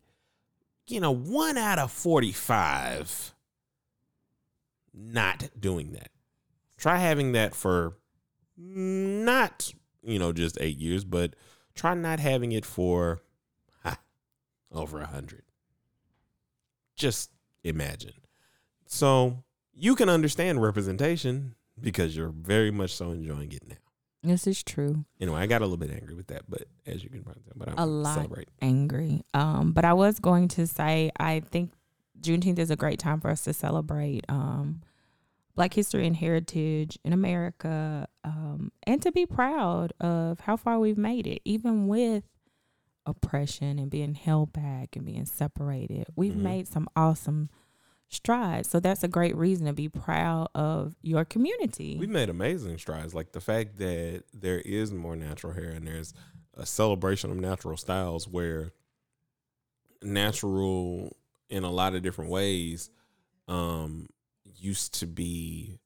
you 0.87 0.99
know, 0.99 1.11
one 1.11 1.57
out 1.57 1.79
of 1.79 1.91
45 1.91 3.33
not 4.93 5.49
doing 5.59 5.91
that. 5.93 6.11
Try 6.77 6.97
having 6.97 7.31
that 7.31 7.55
for 7.55 7.97
not, 8.55 9.73
you 10.03 10.19
know, 10.19 10.31
just 10.31 10.57
eight 10.61 10.77
years, 10.77 11.03
but 11.03 11.35
try 11.75 11.93
not 11.93 12.19
having 12.19 12.51
it 12.51 12.65
for 12.65 13.21
ha, 13.83 13.97
over 14.71 14.99
a 15.01 15.05
hundred. 15.07 15.43
Just 16.95 17.29
imagine. 17.63 18.13
So 18.87 19.43
you 19.73 19.95
can 19.95 20.07
understand 20.09 20.61
representation 20.61 21.55
because 21.79 22.15
you're 22.15 22.29
very 22.29 22.71
much 22.71 22.93
so 22.95 23.11
enjoying 23.11 23.51
it 23.51 23.67
now. 23.67 23.75
This 24.23 24.47
is 24.47 24.63
true. 24.63 25.05
Anyway, 25.19 25.39
I 25.39 25.45
got 25.45 25.61
a 25.61 25.65
little 25.65 25.77
bit 25.77 25.91
angry 25.91 26.15
with 26.15 26.27
that, 26.27 26.43
but 26.49 26.63
as 26.87 27.03
you 27.03 27.09
can 27.09 27.23
probably 27.23 27.43
tell, 27.43 27.53
but 27.55 27.69
I'm 27.69 27.75
A 27.77 27.85
lot. 27.85 28.15
celebrate. 28.15 28.47
Angry. 28.61 29.21
Um, 29.35 29.71
but 29.71 29.85
I 29.85 29.93
was 29.93 30.19
going 30.19 30.47
to 30.49 30.65
say 30.65 31.11
I 31.19 31.41
think 31.41 31.73
Juneteenth 32.21 32.57
is 32.57 32.71
a 32.71 32.75
great 32.75 32.97
time 32.97 33.19
for 33.19 33.29
us 33.29 33.43
to 33.43 33.53
celebrate 33.53 34.25
um 34.29 34.81
Black 35.55 35.73
history 35.73 36.05
and 36.05 36.15
heritage 36.15 36.99
in 37.03 37.13
America, 37.13 38.07
um, 38.23 38.71
and 38.83 39.01
to 39.01 39.11
be 39.11 39.25
proud 39.25 39.93
of 39.99 40.41
how 40.41 40.57
far 40.57 40.79
we've 40.79 40.97
made 40.97 41.25
it, 41.27 41.41
even 41.45 41.87
with 41.87 42.23
oppression 43.05 43.79
and 43.79 43.89
being 43.89 44.15
held 44.15 44.51
back 44.51 44.95
and 44.95 45.05
being 45.05 45.25
separated. 45.25 46.07
We've 46.15 46.33
Mhm. 46.33 46.41
made 46.41 46.67
some 46.67 46.87
awesome 46.95 47.49
strides. 48.09 48.69
So 48.69 48.79
that's 48.79 49.03
a 49.03 49.07
great 49.07 49.35
reason 49.35 49.65
to 49.67 49.73
be 49.73 49.89
proud 49.89 50.49
of 50.55 50.95
your 51.01 51.23
community. 51.25 51.97
We've 51.97 52.09
made 52.09 52.29
amazing 52.29 52.77
strides. 52.77 53.13
Like 53.13 53.31
the 53.31 53.41
fact 53.41 53.77
that 53.77 54.23
there 54.33 54.59
is 54.59 54.91
more 54.91 55.15
natural 55.15 55.53
hair 55.53 55.69
and 55.71 55.87
there's 55.87 56.13
a 56.53 56.65
celebration 56.65 57.31
of 57.31 57.37
natural 57.37 57.77
styles 57.77 58.27
where 58.27 58.73
natural 60.01 61.15
in 61.49 61.63
a 61.63 61.71
lot 61.71 61.95
of 61.95 62.01
different 62.03 62.29
ways 62.31 62.89
um 63.47 64.07
used 64.65 64.95
to 64.99 65.07
be 65.07 65.79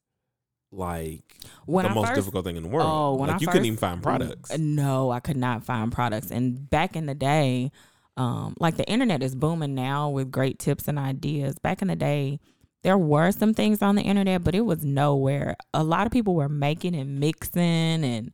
like 0.72 1.36
when 1.66 1.84
the 1.84 1.90
I 1.90 1.94
most 1.94 2.08
first, 2.08 2.16
difficult 2.16 2.44
thing 2.44 2.56
in 2.56 2.62
the 2.62 2.68
world. 2.68 2.88
Oh, 2.90 3.14
when 3.16 3.28
like 3.28 3.38
I 3.38 3.40
you 3.40 3.46
couldn't 3.48 3.66
even 3.66 3.78
find 3.78 4.02
products. 4.02 4.56
No, 4.58 5.10
I 5.10 5.20
could 5.20 5.36
not 5.36 5.64
find 5.64 5.92
products. 5.92 6.30
And 6.30 6.68
back 6.70 6.96
in 6.96 7.06
the 7.06 7.14
day, 7.14 7.72
um, 8.16 8.54
like 8.60 8.76
the 8.76 8.88
internet 8.88 9.22
is 9.22 9.34
booming 9.34 9.74
now 9.74 10.10
with 10.10 10.30
great 10.30 10.58
tips 10.58 10.88
and 10.88 10.98
ideas. 10.98 11.58
Back 11.58 11.82
in 11.82 11.88
the 11.88 11.96
day, 11.96 12.40
there 12.82 12.98
were 12.98 13.32
some 13.32 13.52
things 13.52 13.82
on 13.82 13.94
the 13.94 14.02
internet, 14.02 14.44
but 14.44 14.54
it 14.54 14.62
was 14.62 14.84
nowhere. 14.84 15.56
A 15.74 15.82
lot 15.82 16.06
of 16.06 16.12
people 16.12 16.34
were 16.34 16.48
making 16.48 16.94
and 16.94 17.20
mixing, 17.20 18.04
and 18.04 18.32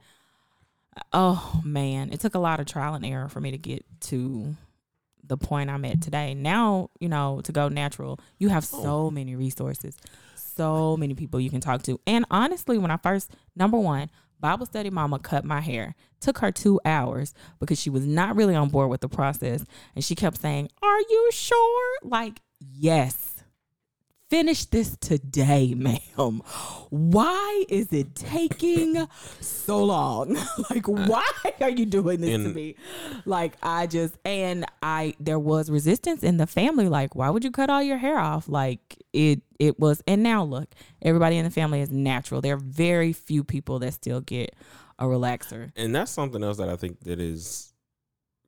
oh 1.13 1.61
man, 1.65 2.13
it 2.13 2.21
took 2.21 2.35
a 2.35 2.39
lot 2.39 2.61
of 2.61 2.67
trial 2.67 2.95
and 2.95 3.05
error 3.05 3.29
for 3.29 3.41
me 3.41 3.51
to 3.51 3.59
get 3.59 3.85
to 4.03 4.57
the 5.25 5.37
point 5.37 5.71
I'm 5.71 5.85
at 5.85 6.01
today. 6.01 6.35
Now, 6.35 6.91
you 7.01 7.09
know, 7.09 7.41
to 7.45 7.53
go 7.53 7.69
natural, 7.69 8.21
you 8.39 8.49
have 8.49 8.65
so 8.65 9.11
many 9.11 9.35
resources, 9.35 9.97
so 10.57 10.97
many 10.97 11.15
people 11.15 11.41
you 11.41 11.51
can 11.51 11.61
talk 11.61 11.83
to. 11.85 12.01
And 12.07 12.25
honestly, 12.31 12.79
when 12.79 12.91
I 12.91 12.97
first, 12.97 13.33
number 13.55 13.79
one, 13.79 14.11
Bible 14.41 14.67
study 14.67 14.91
mama 14.91 15.19
cut 15.19 15.45
my 15.45 15.61
hair. 15.61 15.95
Took 16.21 16.39
her 16.39 16.53
two 16.53 16.81
hours 16.85 17.35
because 17.59 17.81
she 17.81 17.91
was 17.91 18.07
not 18.07 18.37
really 18.37 18.55
on 18.55 18.69
board 18.69 18.91
with 18.91 19.01
the 19.01 19.09
process. 19.09 19.65
And 19.95 20.05
she 20.05 20.15
kept 20.15 20.41
saying, 20.41 20.71
Are 20.83 21.01
you 21.01 21.31
sure? 21.33 21.99
Like, 22.03 22.41
yes. 22.61 23.36
Finish 24.29 24.65
this 24.67 24.97
today, 24.97 25.73
ma'am. 25.75 26.43
Why 26.91 27.65
is 27.69 27.93
it 27.93 28.17
taking 28.17 29.07
so 29.41 29.85
long? 29.85 30.37
like, 30.71 30.89
why 30.89 31.31
are 31.61 31.71
you 31.71 31.87
doing 31.87 32.21
this 32.21 32.43
to 32.43 32.53
me? 32.53 32.75
Like, 33.25 33.57
I 33.63 33.87
just, 33.87 34.17
and 34.25 34.65
I, 34.83 35.15
there 35.21 35.39
was 35.39 35.71
resistance 35.71 36.25
in 36.25 36.39
the 36.39 36.47
family. 36.49 36.89
Like, 36.89 37.15
why 37.15 37.31
would 37.31 37.45
you 37.45 37.53
cut 37.53 37.71
all 37.71 37.83
your 37.83 37.99
hair 37.99 38.19
off? 38.19 38.49
Like, 38.49 39.01
it, 39.13 39.43
it 39.61 39.79
was, 39.79 40.03
and 40.09 40.25
now 40.25 40.43
look, 40.43 40.75
everybody 41.03 41.37
in 41.37 41.45
the 41.45 41.51
family 41.51 41.81
is 41.81 41.93
natural. 41.93 42.41
There 42.41 42.55
are 42.55 42.61
very 42.61 43.13
few 43.13 43.45
people 43.45 43.79
that 43.79 43.95
still 43.95 44.21
get 44.21 44.57
a 44.99 45.05
relaxer. 45.05 45.71
and 45.77 45.95
that's 45.95 46.11
something 46.11 46.43
else 46.43 46.57
that 46.57 46.69
I 46.69 46.75
think 46.75 47.01
that 47.05 47.21
is 47.21 47.73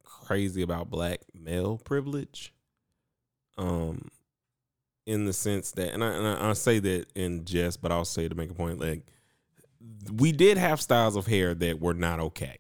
crazy 0.02 0.62
about 0.62 0.90
black 0.90 1.20
male 1.34 1.78
privilege. 1.78 2.52
Um, 3.56 4.10
in 5.08 5.24
the 5.24 5.32
sense 5.32 5.70
that, 5.72 5.94
and 5.94 6.04
I, 6.04 6.08
and 6.08 6.26
I, 6.26 6.50
I 6.50 6.52
say 6.52 6.78
that 6.80 7.06
in 7.14 7.46
jest, 7.46 7.80
but 7.80 7.90
I'll 7.90 8.04
say 8.04 8.28
to 8.28 8.34
make 8.34 8.50
a 8.50 8.54
point. 8.54 8.78
Like, 8.78 9.06
we 10.12 10.32
did 10.32 10.58
have 10.58 10.82
styles 10.82 11.16
of 11.16 11.26
hair 11.26 11.54
that 11.54 11.80
were 11.80 11.94
not 11.94 12.20
okay, 12.20 12.58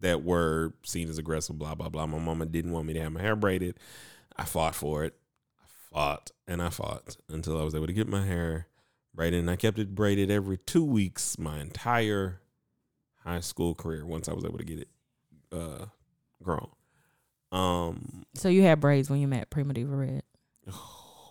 that 0.00 0.24
were 0.24 0.72
seen 0.82 1.10
as 1.10 1.18
aggressive. 1.18 1.58
Blah 1.58 1.74
blah 1.74 1.90
blah. 1.90 2.06
My 2.06 2.18
mama 2.18 2.46
didn't 2.46 2.72
want 2.72 2.86
me 2.86 2.94
to 2.94 3.00
have 3.00 3.12
my 3.12 3.20
hair 3.20 3.36
braided. 3.36 3.78
I 4.34 4.44
fought 4.44 4.74
for 4.74 5.04
it. 5.04 5.14
I 5.60 5.66
fought 5.92 6.30
and 6.48 6.62
I 6.62 6.70
fought 6.70 7.18
until 7.28 7.60
I 7.60 7.64
was 7.64 7.74
able 7.74 7.88
to 7.88 7.92
get 7.92 8.08
my 8.08 8.24
hair 8.24 8.68
braided, 9.14 9.40
and 9.40 9.50
I 9.50 9.56
kept 9.56 9.78
it 9.78 9.94
braided 9.94 10.30
every 10.30 10.56
two 10.56 10.84
weeks 10.84 11.38
my 11.38 11.60
entire 11.60 12.40
high 13.22 13.40
school 13.40 13.74
career 13.74 14.06
once 14.06 14.30
I 14.30 14.32
was 14.32 14.46
able 14.46 14.58
to 14.58 14.64
get 14.64 14.78
it 14.78 14.88
uh 15.52 15.86
grown. 16.42 16.70
Um 17.52 18.24
So 18.34 18.48
you 18.48 18.62
had 18.62 18.80
braids 18.80 19.10
when 19.10 19.20
you 19.20 19.28
met 19.28 19.50
Prima 19.50 19.74
Diva 19.74 19.94
Red. 19.94 20.22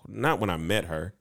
not 0.07 0.39
when 0.39 0.49
I 0.49 0.57
met 0.57 0.85
her. 0.85 1.13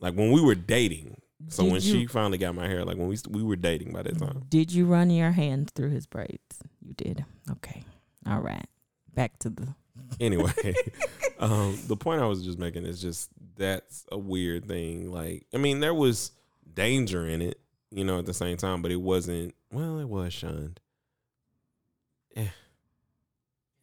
Like 0.00 0.14
when 0.14 0.30
we 0.32 0.40
were 0.40 0.54
dating. 0.54 1.20
So 1.48 1.62
Did 1.64 1.72
when 1.72 1.82
you- 1.82 1.92
she 2.00 2.06
finally 2.06 2.38
got 2.38 2.54
my 2.54 2.66
hair, 2.68 2.84
like 2.84 2.96
when 2.96 3.08
we 3.08 3.16
we 3.28 3.42
were 3.42 3.56
dating 3.56 3.92
by 3.92 4.02
that 4.02 4.18
time. 4.18 4.44
Did 4.48 4.72
you 4.72 4.86
run 4.86 5.10
your 5.10 5.32
hands 5.32 5.72
through 5.74 5.90
his 5.90 6.06
braids? 6.06 6.62
You 6.80 6.94
did. 6.94 7.24
Okay. 7.50 7.84
All 8.26 8.40
right. 8.40 8.66
Back 9.14 9.38
to 9.40 9.50
the. 9.50 9.68
Anyway, 10.20 10.52
um, 11.38 11.76
the 11.86 11.96
point 11.96 12.20
I 12.20 12.26
was 12.26 12.44
just 12.44 12.58
making 12.58 12.84
is 12.84 13.00
just 13.00 13.30
that's 13.56 14.04
a 14.12 14.18
weird 14.18 14.66
thing. 14.66 15.10
Like, 15.10 15.46
I 15.54 15.56
mean, 15.58 15.80
there 15.80 15.94
was 15.94 16.30
danger 16.72 17.26
in 17.26 17.40
it, 17.42 17.58
you 17.90 18.04
know, 18.04 18.18
at 18.18 18.26
the 18.26 18.34
same 18.34 18.56
time, 18.56 18.80
but 18.82 18.90
it 18.92 19.00
wasn't. 19.00 19.54
Well, 19.72 19.98
it 19.98 20.08
was 20.08 20.32
shunned. 20.32 20.80
Yeah. 22.36 22.48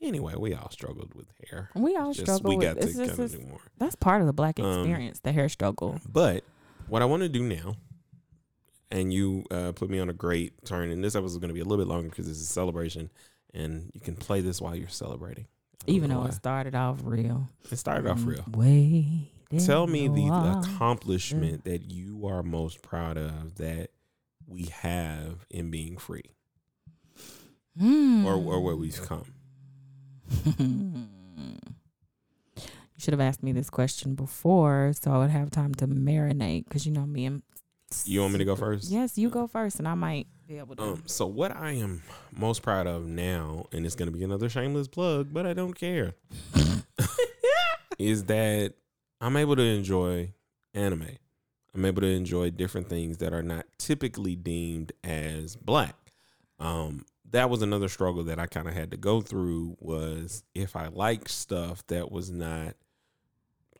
Anyway, 0.01 0.33
we 0.35 0.53
all 0.55 0.69
struggled 0.71 1.13
with 1.13 1.27
hair. 1.49 1.69
We 1.75 1.95
all 1.95 2.11
Just 2.13 2.25
struggle 2.25 2.49
we 2.49 2.57
with 2.57 2.65
got 2.65 2.81
to 2.81 2.87
kind 2.93 2.95
just- 3.07 3.19
of 3.19 3.25
it's- 3.25 3.31
do 3.39 3.47
more. 3.47 3.59
That's 3.77 3.95
part 3.95 4.21
of 4.21 4.27
the 4.27 4.33
black 4.33 4.59
Um, 4.59 4.79
experience, 4.79 5.19
the 5.19 5.31
hair 5.31 5.47
struggle. 5.49 5.99
But 6.09 6.43
what 6.87 7.01
I 7.01 7.05
want 7.05 7.21
to 7.23 7.29
do 7.29 7.43
now, 7.43 7.75
and 8.89 9.13
you 9.13 9.45
uh, 9.51 9.71
put 9.73 9.89
me 9.89 9.99
on 9.99 10.09
a 10.09 10.13
great 10.13 10.65
turn, 10.65 10.89
and 10.89 11.03
this 11.03 11.15
episode 11.15 11.33
is 11.35 11.37
going 11.37 11.49
to 11.49 11.53
be 11.53 11.59
a 11.59 11.63
little 11.65 11.83
bit 11.83 11.87
longer 11.89 12.09
because 12.09 12.27
it's 12.27 12.41
a 12.41 12.45
celebration, 12.45 13.09
and 13.53 13.91
you 13.93 14.01
can 14.01 14.15
play 14.15 14.41
this 14.41 14.59
while 14.59 14.75
you're 14.75 14.89
celebrating. 14.89 15.45
Even 15.87 16.09
though 16.09 16.19
why. 16.21 16.27
it 16.27 16.33
started 16.33 16.75
off 16.75 16.99
real. 17.03 17.47
it 17.71 17.75
started 17.77 18.07
off 18.09 18.25
real. 18.25 18.43
Wait. 18.51 19.29
Tell 19.65 19.85
me 19.87 20.07
the 20.07 20.27
accomplishment 20.27 21.63
that 21.65 21.91
you 21.91 22.25
are 22.27 22.41
most 22.43 22.81
proud 22.81 23.17
of 23.17 23.55
that 23.55 23.89
we 24.47 24.63
have 24.81 25.45
in 25.49 25.69
being 25.71 25.97
free, 25.97 26.23
Hmm. 27.77 28.25
or 28.25 28.35
or 28.35 28.61
where 28.61 28.75
we've 28.75 29.01
come. 29.01 29.33
you 30.59 31.07
should 32.97 33.13
have 33.13 33.21
asked 33.21 33.43
me 33.43 33.51
this 33.51 33.69
question 33.69 34.15
before 34.15 34.93
so 34.99 35.11
I 35.11 35.17
would 35.17 35.29
have 35.29 35.51
time 35.51 35.73
to 35.75 35.87
marinate 35.87 36.65
because 36.65 36.85
you 36.85 36.91
know 36.91 37.05
me 37.05 37.25
and. 37.25 37.43
You 38.05 38.21
want 38.21 38.31
me 38.31 38.39
to 38.39 38.45
go 38.45 38.55
first? 38.55 38.89
Yes, 38.89 39.17
you 39.17 39.29
go 39.29 39.47
first, 39.47 39.77
and 39.77 39.85
I 39.85 39.95
might 39.95 40.27
be 40.47 40.59
able 40.59 40.77
to. 40.77 40.83
Um, 40.83 41.03
so 41.07 41.25
what 41.25 41.53
I 41.53 41.71
am 41.71 42.01
most 42.31 42.61
proud 42.61 42.87
of 42.87 43.05
now, 43.05 43.65
and 43.73 43.85
it's 43.85 43.95
gonna 43.95 44.11
be 44.11 44.23
another 44.23 44.47
shameless 44.47 44.87
plug, 44.87 45.27
but 45.33 45.45
I 45.45 45.53
don't 45.53 45.73
care, 45.73 46.13
is 47.99 48.23
that 48.25 48.75
I'm 49.19 49.35
able 49.35 49.57
to 49.57 49.61
enjoy 49.61 50.31
anime. 50.73 51.17
I'm 51.73 51.85
able 51.85 52.01
to 52.01 52.07
enjoy 52.07 52.49
different 52.49 52.89
things 52.89 53.17
that 53.17 53.33
are 53.33 53.43
not 53.43 53.65
typically 53.77 54.35
deemed 54.35 54.91
as 55.03 55.55
black. 55.55 55.95
Um, 56.59 57.05
that 57.31 57.49
was 57.49 57.61
another 57.61 57.87
struggle 57.89 58.23
that 58.25 58.39
I 58.39 58.45
kind 58.45 58.67
of 58.67 58.73
had 58.73 58.91
to 58.91 58.97
go 58.97 59.21
through 59.21 59.77
was 59.79 60.43
if 60.53 60.75
I 60.75 60.87
liked 60.87 61.29
stuff 61.29 61.85
that 61.87 62.11
was 62.11 62.29
not 62.31 62.75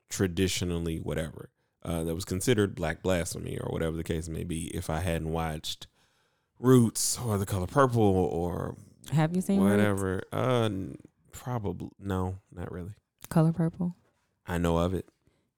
traditionally 0.09 0.97
whatever, 0.97 1.49
uh, 1.83 2.03
that 2.03 2.15
was 2.15 2.25
considered 2.25 2.75
black 2.75 3.01
blasphemy 3.01 3.57
or 3.59 3.71
whatever 3.71 3.95
the 3.97 4.03
case 4.03 4.27
may 4.29 4.43
be, 4.43 4.67
if 4.75 4.89
I 4.89 4.99
hadn't 4.99 5.31
watched 5.31 5.87
Roots 6.59 7.17
or 7.25 7.37
The 7.37 7.45
Color 7.45 7.67
Purple 7.67 8.01
or 8.03 8.75
have 9.11 9.35
you 9.35 9.41
seen 9.41 9.59
whatever. 9.61 10.21
Uh, 10.31 10.69
probably 11.31 11.89
no, 11.99 12.37
not 12.53 12.71
really. 12.71 12.93
Color 13.29 13.53
Purple? 13.53 13.95
I 14.47 14.57
know 14.57 14.77
of 14.77 14.93
it. 14.93 15.07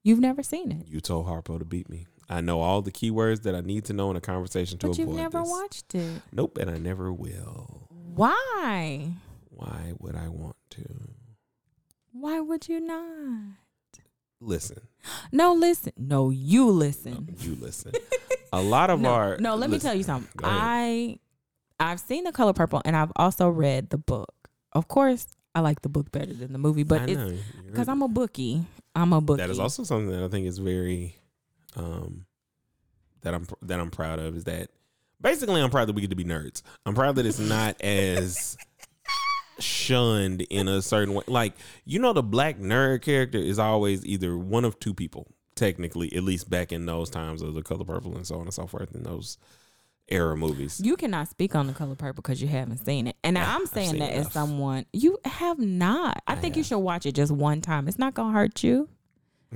You've 0.04 0.20
never 0.20 0.44
seen 0.44 0.72
it, 0.72 0.88
You 0.88 1.00
told 1.00 1.28
Harpo 1.28 1.58
to 1.60 1.66
beat 1.66 1.90
me. 1.90 2.08
I 2.30 2.42
know 2.42 2.62
all 2.62 2.82
the 2.82 2.92
keywords 2.92 3.44
that 3.44 3.56
I 3.56 3.62
need 3.62 3.86
to 3.86 3.94
know 3.94 4.10
in 4.12 4.18
a 4.18 4.22
conversation 4.22 4.78
to 4.80 4.88
but 4.88 4.94
avoid 4.94 5.06
But 5.06 5.12
you've 5.12 5.22
never 5.22 5.40
this. 5.40 5.50
watched 5.50 5.96
it. 5.96 6.22
Nope, 6.32 6.58
and 6.58 6.70
I 6.70 6.78
never 6.78 7.12
will. 7.12 7.83
Why? 8.16 9.14
Why 9.50 9.94
would 10.00 10.16
I 10.16 10.28
want 10.28 10.56
to? 10.72 10.84
Why 12.12 12.40
would 12.40 12.68
you 12.70 12.80
not? 12.80 13.58
listen, 14.40 14.82
No, 15.32 15.54
listen. 15.54 15.94
No, 15.98 16.30
you 16.30 16.70
listen. 16.70 17.36
you 17.40 17.56
listen. 17.56 17.94
A 18.52 18.62
lot 18.62 18.90
of 18.90 19.00
no, 19.02 19.10
our 19.10 19.38
no, 19.38 19.56
let 19.56 19.70
me 19.70 19.80
tell 19.80 19.96
you 19.96 20.04
something. 20.04 20.30
I 20.44 21.18
I've 21.80 22.00
seen 22.00 22.24
the 22.24 22.32
color 22.32 22.54
purple 22.54 22.82
and 22.86 22.96
I've 22.96 23.12
also 23.16 23.50
read 23.50 23.90
the 23.90 23.98
book. 23.98 24.34
Of 24.74 24.88
course, 24.88 25.26
I 25.56 25.62
like 25.62 25.82
the 25.82 25.90
book 25.90 26.12
better 26.12 26.34
than 26.34 26.52
the 26.52 26.60
movie, 26.60 26.84
but 26.84 27.02
I 27.02 27.06
it's 27.06 27.42
because 27.66 27.88
I'm 27.88 28.02
a 28.02 28.08
bookie. 28.08 28.64
I'm 28.96 29.14
a 29.14 29.22
bookie. 29.22 29.42
that 29.42 29.50
is 29.50 29.60
also 29.60 29.84
something 29.84 30.12
that 30.12 30.24
I 30.24 30.28
think 30.28 30.46
is 30.46 30.58
very 30.60 31.16
um 31.76 32.26
that 33.22 33.34
I'm 33.34 33.48
that 33.64 33.80
I'm 33.80 33.90
proud 33.92 34.20
of 34.20 34.36
is 34.36 34.44
that 34.44 34.70
basically 35.24 35.62
I'm 35.62 35.72
proud 35.72 35.88
that 35.88 35.96
we 35.96 36.02
get 36.02 36.12
to 36.12 36.16
be 36.16 36.24
nerds. 36.26 36.62
I'm 36.86 36.94
proud 36.94 37.16
that 37.16 37.26
it's 37.26 37.40
not 37.40 37.82
as 37.82 38.56
shunned 39.60 40.42
in 40.42 40.68
a 40.68 40.82
certain 40.82 41.16
way. 41.16 41.24
Like, 41.28 41.54
you 41.86 41.98
know 42.00 42.14
the 42.14 42.22
black 42.24 42.60
nerd 42.60 43.02
character 43.02 43.40
is 43.40 43.58
always 43.58 44.06
either 44.06 44.38
one 44.38 44.66
of 44.66 44.80
two 44.80 44.94
people, 44.94 45.28
technically, 45.56 46.16
at 46.16 46.24
least 46.24 46.50
back 46.50 46.72
in 46.72 46.86
those 46.86 47.10
times 47.10 47.42
of 47.42 47.56
the 47.56 47.64
color 47.64 47.86
purple 47.86 48.16
and 48.16 48.28
so 48.28 48.36
on 48.36 48.42
and 48.42 48.54
so 48.54 48.68
forth 48.68 48.94
in 48.94 49.04
those 49.04 49.38
era 50.10 50.36
movies. 50.36 50.82
You 50.84 50.98
cannot 50.98 51.30
speak 51.30 51.56
on 51.56 51.68
the 51.68 51.74
color 51.74 51.96
purple 51.96 52.22
because 52.22 52.42
you 52.42 52.48
haven't 52.48 52.86
seen 52.86 53.08
it. 53.08 53.16
And 53.24 53.38
Yeah, 53.38 53.56
I'm 53.56 53.66
saying 53.66 54.00
that 54.00 54.12
as 54.12 54.32
someone 54.32 54.86
you 54.92 55.18
have 55.26 55.60
not. 55.60 56.22
I, 56.28 56.34
I 56.34 56.36
think 56.36 56.58
you 56.58 56.64
should 56.64 56.80
watch 56.80 57.06
it 57.06 57.14
just 57.14 57.32
one 57.32 57.62
time. 57.62 57.88
It's 57.88 58.00
not 58.00 58.14
gonna 58.14 58.34
hurt 58.34 58.64
you. 58.64 58.90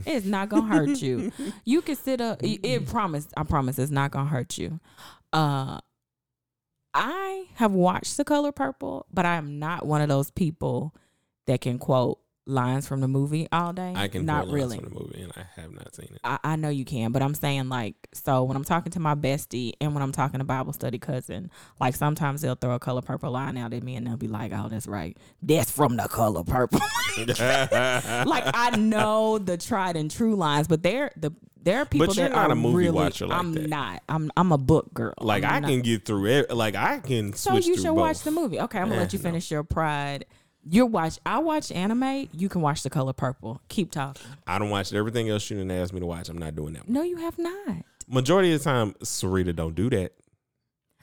It's 0.05 0.25
not 0.25 0.49
gonna 0.49 0.67
hurt 0.67 1.01
you. 1.01 1.31
You 1.65 1.81
can 1.81 1.95
sit 1.95 2.21
up. 2.21 2.43
It, 2.43 2.59
it 2.63 2.85
promise. 2.87 3.27
I 3.35 3.43
promise. 3.43 3.79
It's 3.79 3.91
not 3.91 4.11
gonna 4.11 4.29
hurt 4.29 4.57
you. 4.57 4.79
Uh, 5.33 5.79
I 6.93 7.47
have 7.55 7.73
watched 7.73 8.17
The 8.17 8.25
Color 8.25 8.51
Purple, 8.51 9.05
but 9.13 9.25
I 9.25 9.35
am 9.35 9.59
not 9.59 9.85
one 9.85 10.01
of 10.01 10.09
those 10.09 10.31
people 10.31 10.95
that 11.45 11.61
can 11.61 11.77
quote 11.77 12.19
lines 12.47 12.87
from 12.87 13.01
the 13.01 13.07
movie 13.07 13.47
all 13.51 13.73
day. 13.73 13.93
I 13.95 14.07
can 14.07 14.25
not 14.25 14.47
really. 14.47 14.77
from 14.79 14.89
the 14.89 14.99
movie 14.99 15.21
and 15.21 15.31
I 15.35 15.61
have 15.61 15.71
not 15.73 15.93
seen 15.93 16.07
it. 16.13 16.19
I, 16.23 16.39
I 16.43 16.55
know 16.55 16.69
you 16.69 16.85
can, 16.85 17.11
but 17.11 17.21
I'm 17.21 17.33
saying 17.35 17.69
like 17.69 17.95
so 18.13 18.43
when 18.43 18.55
I'm 18.55 18.63
talking 18.63 18.91
to 18.93 18.99
my 18.99 19.15
bestie 19.15 19.73
and 19.81 19.93
when 19.93 20.01
I'm 20.01 20.11
talking 20.13 20.39
to 20.39 20.43
Bible 20.45 20.73
study 20.73 20.97
cousin, 20.97 21.51
like 21.79 21.95
sometimes 21.95 22.41
they'll 22.41 22.55
throw 22.55 22.75
a 22.75 22.79
color 22.79 23.01
purple 23.01 23.31
line 23.31 23.57
out 23.57 23.73
at 23.73 23.83
me 23.83 23.95
and 23.95 24.07
they'll 24.07 24.17
be 24.17 24.27
like, 24.29 24.51
"Oh, 24.55 24.67
that's 24.69 24.87
right, 24.87 25.17
that's 25.41 25.69
from 25.69 25.97
the 25.97 26.07
color 26.07 26.43
purple." 26.43 26.79
like 27.17 28.43
I 28.53 28.75
know 28.77 29.37
the 29.37 29.57
tried 29.57 29.95
and 29.97 30.09
true 30.09 30.35
lines, 30.35 30.67
but 30.67 30.83
there 30.83 31.11
the 31.17 31.31
there 31.61 31.79
are 31.79 31.85
people 31.85 32.07
But 32.07 32.15
you're 32.15 32.29
that 32.29 32.35
not 32.35 32.49
are 32.49 32.53
a 32.53 32.55
movie 32.55 32.77
really, 32.77 32.91
watcher 32.91 33.27
like 33.27 33.39
I'm 33.39 33.53
that. 33.53 33.67
not. 33.69 34.03
I'm 34.07 34.31
I'm 34.37 34.51
a 34.51 34.57
book 34.57 34.93
girl. 34.93 35.13
like 35.19 35.43
I'm 35.43 35.51
I 35.51 35.59
not- 35.59 35.69
can 35.69 35.81
get 35.81 36.05
through 36.05 36.27
it. 36.27 36.51
Like 36.55 36.75
I 36.75 36.99
can 36.99 37.33
So 37.33 37.55
you 37.57 37.75
should 37.75 37.83
both. 37.87 37.97
watch 37.97 38.19
the 38.21 38.31
movie. 38.31 38.59
Okay, 38.61 38.79
I'm 38.79 38.85
gonna 38.85 38.97
Eh, 38.97 39.03
let 39.03 39.13
you 39.13 39.19
no. 39.23 39.23
finish 39.23 39.51
your 39.51 39.63
pride. 39.63 40.25
You 40.69 40.85
watch. 40.85 41.19
I 41.25 41.39
watch 41.39 41.71
anime. 41.71 42.27
You 42.31 42.49
can 42.49 42.61
watch 42.61 42.83
the 42.83 42.89
color 42.89 43.13
purple. 43.13 43.61
Keep 43.69 43.91
talking. 43.91 44.21
I 44.45 44.59
don't 44.59 44.69
watch 44.69 44.93
everything 44.93 45.29
else 45.29 45.49
you 45.49 45.57
didn't 45.57 45.71
ask 45.71 45.93
me 45.93 45.99
to 45.99 46.05
watch. 46.05 46.29
I'm 46.29 46.37
not 46.37 46.55
doing 46.55 46.73
that. 46.73 46.85
One. 46.85 46.93
No, 46.93 47.01
you 47.03 47.17
have 47.17 47.37
not. 47.37 47.77
Majority 48.09 48.53
of 48.53 48.59
the 48.59 48.63
time, 48.63 48.93
Sarita 49.03 49.55
don't 49.55 49.75
do 49.75 49.89
that. 49.91 50.13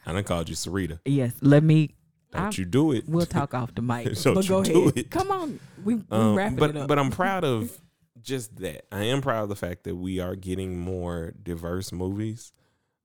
I 0.06 0.12
done 0.12 0.24
called 0.24 0.48
you 0.48 0.54
Sarita. 0.54 0.98
Yes, 1.04 1.32
let 1.40 1.62
me. 1.62 1.94
Don't 2.32 2.42
I'm- 2.42 2.52
you 2.56 2.64
do 2.64 2.92
it? 2.92 3.08
We'll 3.08 3.26
talk 3.26 3.54
off 3.54 3.74
the 3.74 3.82
mic. 3.82 4.04
Don't 4.22 4.34
but 4.34 4.44
you 4.44 4.48
go 4.48 4.62
do 4.64 4.82
ahead. 4.82 4.96
it. 4.98 5.10
Come 5.10 5.30
on. 5.30 5.60
We, 5.84 5.94
we 5.94 6.02
Um, 6.10 6.34
wrapping 6.34 6.56
but 6.56 6.70
it 6.70 6.76
up. 6.76 6.88
but 6.88 6.98
I'm 6.98 7.10
proud 7.10 7.44
of 7.44 7.70
just 8.20 8.56
that. 8.56 8.86
I 8.92 9.04
am 9.04 9.20
proud 9.22 9.44
of 9.44 9.48
the 9.50 9.56
fact 9.56 9.84
that 9.84 9.94
we 9.94 10.18
are 10.18 10.34
getting 10.34 10.78
more 10.78 11.32
diverse 11.42 11.92
movies. 11.92 12.52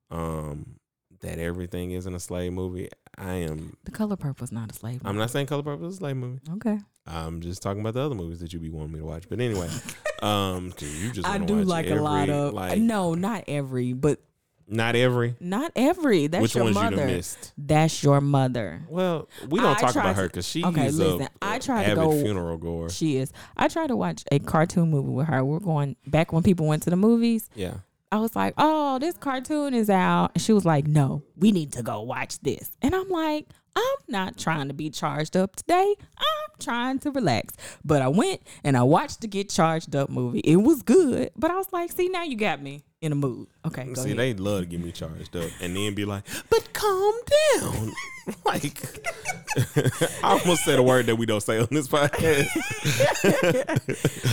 Um, 0.10 0.78
that 1.22 1.39
everything 1.39 1.91
isn't 1.91 2.13
a 2.13 2.20
slave 2.20 2.53
movie. 2.53 2.89
I 3.17 3.34
am. 3.34 3.76
the 3.84 3.91
color 3.91 4.15
purple 4.15 4.43
is 4.45 4.51
not 4.51 4.72
a 4.72 4.74
slave. 4.74 4.95
Movie. 5.03 5.05
I'm 5.05 5.17
not 5.17 5.30
saying 5.30 5.47
Color 5.47 5.63
Purple 5.63 5.88
is 5.88 5.95
a 5.95 5.97
slave 5.97 6.15
movie. 6.15 6.39
Okay. 6.53 6.80
I'm 7.05 7.41
just 7.41 7.61
talking 7.61 7.82
about 7.82 7.95
the 7.95 8.01
other 8.01 8.15
movies 8.15 8.39
that 8.39 8.53
you 8.53 8.59
be 8.59 8.70
wanting 8.70 8.93
me 8.93 8.99
to 8.99 9.05
watch. 9.05 9.28
But 9.28 9.41
anyway, 9.41 9.67
um, 10.22 10.72
you 10.80 11.11
just 11.11 11.28
I 11.28 11.38
do 11.38 11.57
watch 11.57 11.65
like 11.65 11.89
a 11.89 11.95
lot 11.95 12.30
of 12.30 12.53
like 12.53 12.80
no, 12.80 13.15
not 13.15 13.43
every, 13.47 13.91
but 13.93 14.22
not 14.67 14.95
every. 14.95 15.36
not 15.39 15.72
every. 15.76 16.28
That's 16.28 16.43
Which 16.43 16.55
your 16.55 16.65
ones 16.65 16.76
mother. 16.76 17.22
That's 17.57 18.03
your 18.03 18.22
mother. 18.22 18.84
Well, 18.88 19.28
we 19.49 19.59
don't 19.59 19.76
I 19.78 19.80
talk 19.82 19.95
about 19.95 20.15
her 20.15 20.28
because 20.28 20.47
she 20.47 20.63
Okay, 20.63 20.86
is 20.86 20.97
listen, 20.99 21.24
a 21.24 21.30
I 21.41 21.59
tried 21.59 21.88
to 21.88 21.95
go- 21.95 22.11
funeral 22.22 22.57
goer. 22.57 22.89
She 22.89 23.17
is. 23.17 23.34
I 23.57 23.67
tried 23.67 23.88
to 23.88 23.95
watch 23.97 24.24
a 24.32 24.39
cartoon 24.39 24.91
movie 24.91 25.09
with 25.09 25.28
her. 25.28 25.43
We're 25.43 25.59
going 25.59 25.95
back 26.07 26.32
when 26.32 26.43
people 26.43 26.67
went 26.67 26.84
to 26.84 26.89
the 26.91 26.95
movies. 26.95 27.49
Yeah, 27.55 27.78
I 28.12 28.20
was 28.20 28.36
like, 28.36 28.53
"Oh, 28.57 28.97
this 28.99 29.16
cartoon 29.18 29.74
is 29.74 29.89
out," 29.89 30.32
and 30.34 30.41
she 30.41 30.53
was 30.53 30.66
like, 30.66 30.88
"No, 30.88 31.24
we 31.38 31.51
need 31.51 31.74
to 31.74 31.84
go 31.84 32.01
watch 32.01 32.39
this." 32.39 32.72
And 32.82 32.95
I'm 32.95 33.10
like, 33.10 33.47
"I'm 33.76 33.97
not 34.07 34.38
trying 34.38 34.68
to 34.68 34.74
be 34.74 34.89
charged 34.89 35.38
up 35.38 35.55
today. 35.55 35.95
I'm 36.18 36.60
trying 36.60 36.99
to 36.99 37.12
relax." 37.12 37.53
But 37.86 38.01
I 38.01 38.07
went 38.07 38.41
and 38.64 38.76
I 38.76 38.84
watched 38.84 39.22
the 39.22 39.28
Get 39.28 39.49
Charged 39.49 39.95
Up 39.95 40.10
movie. 40.10 40.39
It 40.39 40.57
was 40.57 40.82
good, 40.82 41.30
but 41.36 41.51
I 41.51 41.55
was 41.55 41.72
like, 41.72 41.91
"See, 41.91 42.10
now 42.10 42.24
you 42.24 42.36
got 42.36 42.62
me 42.62 42.84
in 43.02 43.12
a 43.12 43.16
mood." 43.16 43.47
Okay, 43.66 43.93
see, 43.95 44.02
ahead. 44.12 44.18
they 44.18 44.34
love 44.34 44.62
to 44.62 44.66
get 44.66 44.80
me 44.84 44.91
charged 44.91 45.36
up 45.36 45.50
and 45.62 45.76
then 45.76 45.93
be 45.95 46.06
like, 46.06 46.24
"But 46.50 46.72
calm 46.74 47.16
down." 47.62 47.91
like, 48.45 48.82
I 50.24 50.39
almost 50.39 50.64
said 50.66 50.78
a 50.80 50.84
word 50.84 51.08
that 51.08 51.16
we 51.16 51.26
don't 51.26 51.41
say 51.41 51.60
on 51.60 51.68
this 51.72 51.88
podcast. 51.88 52.47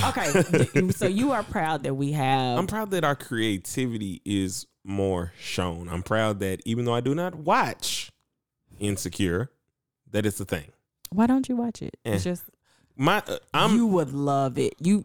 okay, 0.08 0.90
so 0.90 1.06
you 1.06 1.32
are 1.32 1.42
proud 1.42 1.82
that 1.84 1.94
we 1.94 2.12
have. 2.12 2.58
I'm 2.58 2.66
proud 2.66 2.90
that 2.90 3.04
our 3.04 3.16
creativity 3.16 4.20
is 4.24 4.66
more 4.84 5.32
shown. 5.38 5.88
I'm 5.88 6.02
proud 6.02 6.40
that 6.40 6.60
even 6.64 6.84
though 6.84 6.94
I 6.94 7.00
do 7.00 7.14
not 7.14 7.34
watch 7.34 8.10
Insecure, 8.78 9.50
that 10.10 10.26
it's 10.26 10.38
a 10.40 10.44
thing. 10.44 10.66
Why 11.10 11.26
don't 11.26 11.48
you 11.48 11.56
watch 11.56 11.80
it? 11.82 11.96
It's 12.04 12.26
Eh. 12.26 12.30
just 12.30 12.44
My, 12.96 13.22
uh, 13.26 13.38
I'm. 13.54 13.74
you 13.76 13.86
would 13.86 14.12
love 14.12 14.58
it. 14.58 14.74
You, 14.78 15.04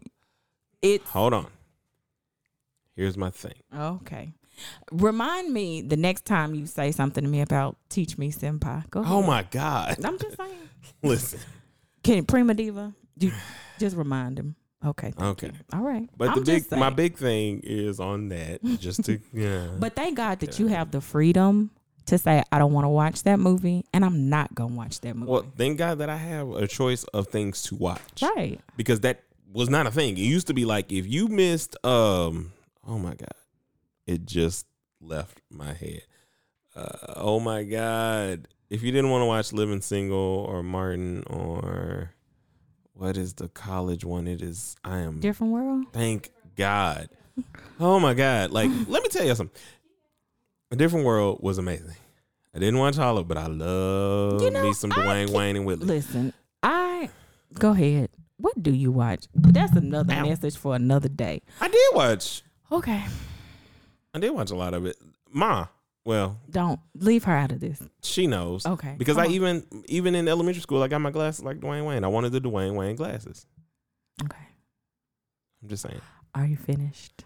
It. 0.81 1.01
hold 1.03 1.33
on. 1.33 1.47
Here's 3.01 3.17
my 3.17 3.31
thing. 3.31 3.55
Okay. 3.75 4.31
Remind 4.91 5.51
me 5.51 5.81
the 5.81 5.97
next 5.97 6.23
time 6.23 6.53
you 6.53 6.67
say 6.67 6.91
something 6.91 7.23
to 7.23 7.27
me 7.27 7.41
about 7.41 7.77
teach 7.89 8.15
me 8.19 8.31
senpai. 8.31 8.87
Go 8.91 8.99
ahead. 8.99 9.11
Oh 9.11 9.23
my 9.23 9.41
God! 9.41 10.05
I'm 10.05 10.19
just 10.19 10.37
saying. 10.37 10.69
Listen. 11.01 11.39
Can 12.03 12.25
Prima 12.25 12.53
Diva? 12.53 12.93
You 13.17 13.31
just 13.79 13.97
remind 13.97 14.37
him. 14.37 14.55
Okay. 14.85 15.13
Okay. 15.19 15.47
you. 15.47 15.53
All 15.73 15.81
right. 15.81 16.07
But 16.15 16.29
I'm 16.29 16.35
the 16.35 16.41
big, 16.41 16.71
my 16.77 16.91
big 16.91 17.17
thing 17.17 17.61
is 17.63 17.99
on 17.99 18.29
that, 18.29 18.63
just 18.79 19.03
to 19.05 19.19
yeah. 19.33 19.65
But 19.79 19.95
thank 19.95 20.17
God 20.17 20.39
that 20.41 20.59
you 20.59 20.67
have 20.67 20.91
the 20.91 21.01
freedom 21.01 21.71
to 22.05 22.19
say 22.19 22.43
I 22.51 22.59
don't 22.59 22.71
want 22.71 22.85
to 22.85 22.89
watch 22.89 23.23
that 23.23 23.39
movie, 23.39 23.83
and 23.95 24.05
I'm 24.05 24.29
not 24.29 24.53
gonna 24.53 24.75
watch 24.75 25.01
that 25.01 25.15
movie. 25.15 25.31
well, 25.31 25.45
thank 25.57 25.79
God 25.79 25.97
that 25.97 26.09
I 26.11 26.17
have 26.17 26.51
a 26.51 26.67
choice 26.67 27.03
of 27.05 27.29
things 27.29 27.63
to 27.63 27.75
watch, 27.75 28.21
right. 28.21 28.59
because 28.77 28.99
that 28.99 29.23
was 29.51 29.71
not 29.71 29.87
a 29.87 29.91
thing. 29.91 30.19
It 30.19 30.21
used 30.21 30.45
to 30.47 30.53
be 30.53 30.65
like 30.65 30.91
if 30.91 31.07
you 31.07 31.29
missed, 31.29 31.83
um, 31.83 32.53
oh 32.87 32.97
my 32.97 33.13
God, 33.15 33.27
it 34.07 34.25
just 34.25 34.65
left 34.99 35.41
my 35.49 35.73
head. 35.73 36.01
Uh, 36.75 37.13
oh 37.17 37.39
my 37.39 37.63
God, 37.63 38.47
if 38.69 38.81
you 38.83 38.91
didn't 38.91 39.09
want 39.09 39.21
to 39.21 39.25
watch 39.25 39.51
Living 39.51 39.81
Single 39.81 40.17
or 40.17 40.63
Martin 40.63 41.23
or 41.27 42.11
what 42.93 43.17
is 43.17 43.33
the 43.33 43.49
college 43.49 44.05
one? 44.05 44.27
It 44.27 44.41
is 44.41 44.75
I 44.83 44.99
am 44.99 45.19
Different 45.19 45.53
world. 45.53 45.85
Thank 45.91 46.29
God. 46.55 47.09
Oh 47.79 47.99
my 47.99 48.13
God. 48.13 48.51
Like, 48.51 48.69
let 48.87 49.03
me 49.03 49.09
tell 49.09 49.25
you 49.25 49.35
something. 49.35 49.59
A 50.71 50.75
Different 50.75 51.05
World 51.05 51.39
was 51.41 51.57
amazing. 51.57 51.95
I 52.55 52.59
didn't 52.59 52.79
watch 52.79 52.97
all 52.97 53.17
of 53.17 53.25
it, 53.25 53.27
but 53.27 53.37
I 53.37 53.47
love 53.47 54.41
You 54.41 54.51
know, 54.51 54.63
me 54.63 54.73
some 54.73 54.91
Dwayne 54.91 55.29
Wayne 55.31 55.55
and 55.55 55.65
Whitley. 55.65 55.85
Listen, 55.87 56.33
I 56.61 57.09
go 57.53 57.71
ahead. 57.71 58.09
What 58.37 58.61
do 58.61 58.71
you 58.71 58.91
watch? 58.91 59.25
That's 59.35 59.73
another 59.73 60.13
Ow. 60.13 60.25
message 60.25 60.57
for 60.57 60.75
another 60.75 61.09
day. 61.09 61.41
I 61.59 61.67
did 61.67 61.89
watch. 61.93 62.41
Okay. 62.71 63.03
I 64.13 64.19
did 64.19 64.31
watch 64.31 64.51
a 64.51 64.55
lot 64.55 64.73
of 64.73 64.85
it. 64.85 64.97
Ma, 65.31 65.67
well, 66.05 66.39
Don't 66.49 66.79
leave 66.95 67.25
her 67.25 67.35
out 67.35 67.51
of 67.51 67.59
this. 67.59 67.81
she 68.01 68.27
knows. 68.27 68.65
Okay. 68.65 68.95
Because 68.97 69.17
I 69.17 69.25
on. 69.25 69.31
even 69.31 69.65
even 69.85 70.15
in 70.15 70.27
elementary 70.27 70.61
school, 70.61 70.81
I 70.81 70.87
got 70.87 70.99
my 70.99 71.11
glasses 71.11 71.43
like 71.43 71.59
Dwayne 71.59 71.85
Wayne. 71.85 72.03
I 72.03 72.07
wanted 72.07 72.31
the 72.31 72.41
Dwayne 72.41 72.75
Wayne 72.75 72.95
glasses. 72.95 73.45
Okay. 74.23 74.47
I'm 75.61 75.69
just 75.69 75.83
saying. 75.83 76.01
Are 76.33 76.45
you 76.45 76.57
finished? 76.57 77.23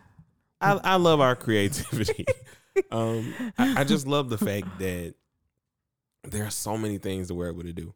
I, 0.59 0.79
I 0.83 0.95
love 0.95 1.21
our 1.21 1.35
creativity. 1.35 2.25
um, 2.91 3.33
I, 3.57 3.81
I 3.81 3.83
just 3.83 4.07
love 4.07 4.29
the 4.29 4.37
fact 4.37 4.67
that 4.79 5.13
there 6.23 6.43
are 6.45 6.49
so 6.49 6.77
many 6.77 6.97
things 6.97 7.27
that 7.27 7.35
we're 7.35 7.49
able 7.49 7.63
to 7.63 7.73
do 7.73 7.93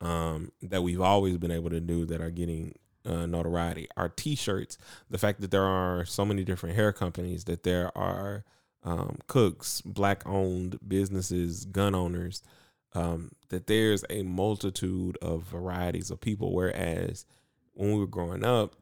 um, 0.00 0.52
that 0.62 0.82
we've 0.82 1.00
always 1.00 1.38
been 1.38 1.50
able 1.50 1.70
to 1.70 1.80
do 1.80 2.04
that 2.06 2.20
are 2.20 2.30
getting 2.30 2.74
uh, 3.04 3.26
notoriety. 3.26 3.88
Our 3.96 4.08
T-shirts, 4.08 4.78
the 5.10 5.18
fact 5.18 5.40
that 5.40 5.50
there 5.50 5.64
are 5.64 6.04
so 6.04 6.24
many 6.24 6.44
different 6.44 6.76
hair 6.76 6.92
companies, 6.92 7.44
that 7.44 7.62
there 7.62 7.96
are 7.96 8.44
um, 8.82 9.18
cooks, 9.26 9.80
black-owned 9.80 10.78
businesses, 10.86 11.64
gun 11.64 11.94
owners, 11.94 12.42
um, 12.92 13.32
that 13.48 13.66
there's 13.66 14.04
a 14.10 14.22
multitude 14.22 15.16
of 15.20 15.42
varieties 15.42 16.10
of 16.10 16.20
people. 16.20 16.52
Whereas 16.52 17.26
when 17.72 17.92
we 17.92 17.98
were 17.98 18.06
growing 18.06 18.44
up, 18.44 18.76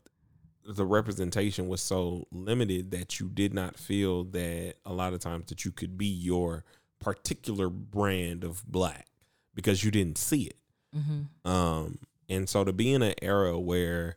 the 0.64 0.86
representation 0.86 1.68
was 1.68 1.80
so 1.80 2.26
limited 2.30 2.90
that 2.92 3.18
you 3.18 3.28
did 3.28 3.52
not 3.52 3.76
feel 3.76 4.24
that 4.24 4.74
a 4.84 4.92
lot 4.92 5.12
of 5.12 5.20
times 5.20 5.46
that 5.46 5.64
you 5.64 5.72
could 5.72 5.98
be 5.98 6.06
your 6.06 6.64
particular 7.00 7.68
brand 7.68 8.44
of 8.44 8.64
black 8.66 9.08
because 9.54 9.82
you 9.82 9.90
didn't 9.90 10.18
see 10.18 10.44
it. 10.44 10.56
Mm-hmm. 10.96 11.50
Um, 11.50 11.98
and 12.28 12.48
so 12.48 12.64
to 12.64 12.72
be 12.72 12.92
in 12.92 13.02
an 13.02 13.14
era 13.22 13.58
where 13.58 14.16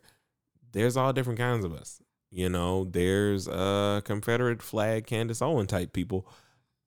there's 0.72 0.96
all 0.96 1.12
different 1.12 1.38
kinds 1.38 1.64
of 1.64 1.72
us, 1.72 2.00
You 2.30 2.48
know, 2.48 2.84
there's 2.84 3.48
a 3.48 4.02
Confederate 4.04 4.62
flag 4.62 5.06
Candace 5.06 5.40
Owen 5.42 5.66
type 5.66 5.92
people, 5.92 6.28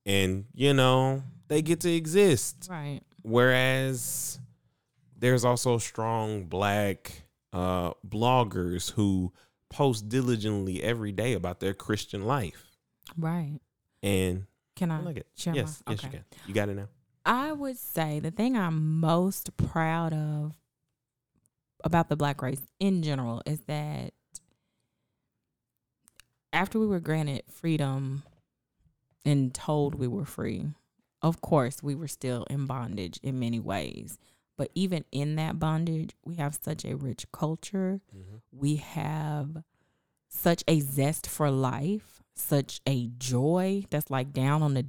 and 0.06 0.46
you 0.54 0.74
know 0.74 1.24
they 1.48 1.62
get 1.62 1.80
to 1.82 1.92
exist. 1.92 2.68
Right. 2.70 3.02
Whereas 3.24 4.40
there's 5.18 5.44
also 5.44 5.78
strong 5.78 6.46
black 6.46 7.24
uh, 7.52 7.92
bloggers 8.08 8.92
who 8.92 9.34
post 9.70 10.08
diligently 10.10 10.82
every 10.84 11.12
day 11.12 11.34
about 11.34 11.60
their 11.60 11.74
Christian 11.74 12.26
life. 12.26 12.66
Right. 13.18 13.60
And 14.04 14.46
Can 14.76 14.92
I 14.92 15.00
I 15.00 15.02
like 15.02 15.18
it. 15.18 15.28
yes, 15.38 15.82
my- 15.86 15.94
yes, 15.94 16.04
you 16.04 16.10
can. 16.10 16.26
You 16.48 16.54
got 16.54 16.70
it 16.70 16.76
now. 16.76 16.88
I 17.26 17.52
would 17.52 17.78
say 17.78 18.20
the 18.20 18.32
thing 18.32 18.56
I'm 18.58 19.00
most 19.00 19.56
proud 19.58 20.14
of 20.14 20.54
about 21.84 22.10
the 22.10 22.16
black 22.16 22.42
race 22.42 22.62
in 22.80 23.04
general 23.04 23.42
is 23.46 23.62
that 23.62 24.14
after 26.52 26.80
we 26.80 26.88
were 26.88 27.00
granted 27.00 27.44
freedom 27.50 28.24
and 29.26 29.54
told 29.54 29.96
we 29.96 30.08
were 30.08 30.26
free, 30.26 30.66
of 31.22 31.42
course, 31.42 31.84
we 31.84 31.96
were 31.96 32.08
still 32.08 32.46
in 32.50 32.66
bondage 32.66 33.20
in 33.22 33.40
many 33.40 33.60
ways. 33.60 34.18
But 34.58 34.72
even 34.76 35.06
in 35.12 35.36
that 35.36 35.60
bondage, 35.60 36.12
we 36.26 36.36
have 36.36 36.58
such 36.62 36.84
a 36.84 36.96
rich 36.96 37.26
culture. 37.32 38.02
Mm-hmm. 38.16 38.38
We 38.52 38.76
have 38.78 39.64
such 40.28 40.64
a 40.68 40.80
zest 40.80 41.28
for 41.28 41.50
life, 41.50 42.22
such 42.36 42.82
a 42.88 43.08
joy 43.18 43.86
that's 43.90 44.10
like 44.10 44.34
down 44.34 44.62
on 44.62 44.74
the 44.74 44.88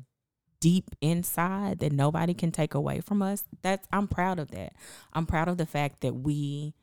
deep 0.61 0.90
inside 1.00 1.78
that 1.80 1.92
nobody 1.92 2.34
can 2.34 2.52
take 2.52 2.74
away 2.74 3.00
from 3.00 3.22
us. 3.22 3.44
That's 3.62 3.86
I'm 3.92 4.06
proud 4.06 4.38
of 4.38 4.50
that. 4.50 4.74
I'm 5.12 5.26
proud 5.26 5.48
of 5.48 5.56
the 5.56 5.66
fact 5.66 6.00
that 6.00 6.14
we 6.14 6.74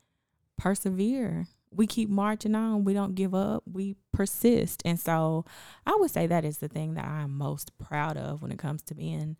persevere. 0.56 1.46
We 1.70 1.86
keep 1.86 2.08
marching 2.08 2.54
on. 2.54 2.84
We 2.84 2.94
don't 2.94 3.14
give 3.14 3.34
up. 3.34 3.62
We 3.70 3.96
persist. 4.12 4.82
And 4.84 4.98
so 4.98 5.44
I 5.86 5.94
would 5.96 6.10
say 6.10 6.26
that 6.26 6.44
is 6.44 6.58
the 6.58 6.68
thing 6.68 6.94
that 6.94 7.04
I'm 7.04 7.36
most 7.36 7.76
proud 7.78 8.16
of 8.16 8.42
when 8.42 8.50
it 8.50 8.58
comes 8.58 8.82
to 8.82 8.94
being 8.94 9.36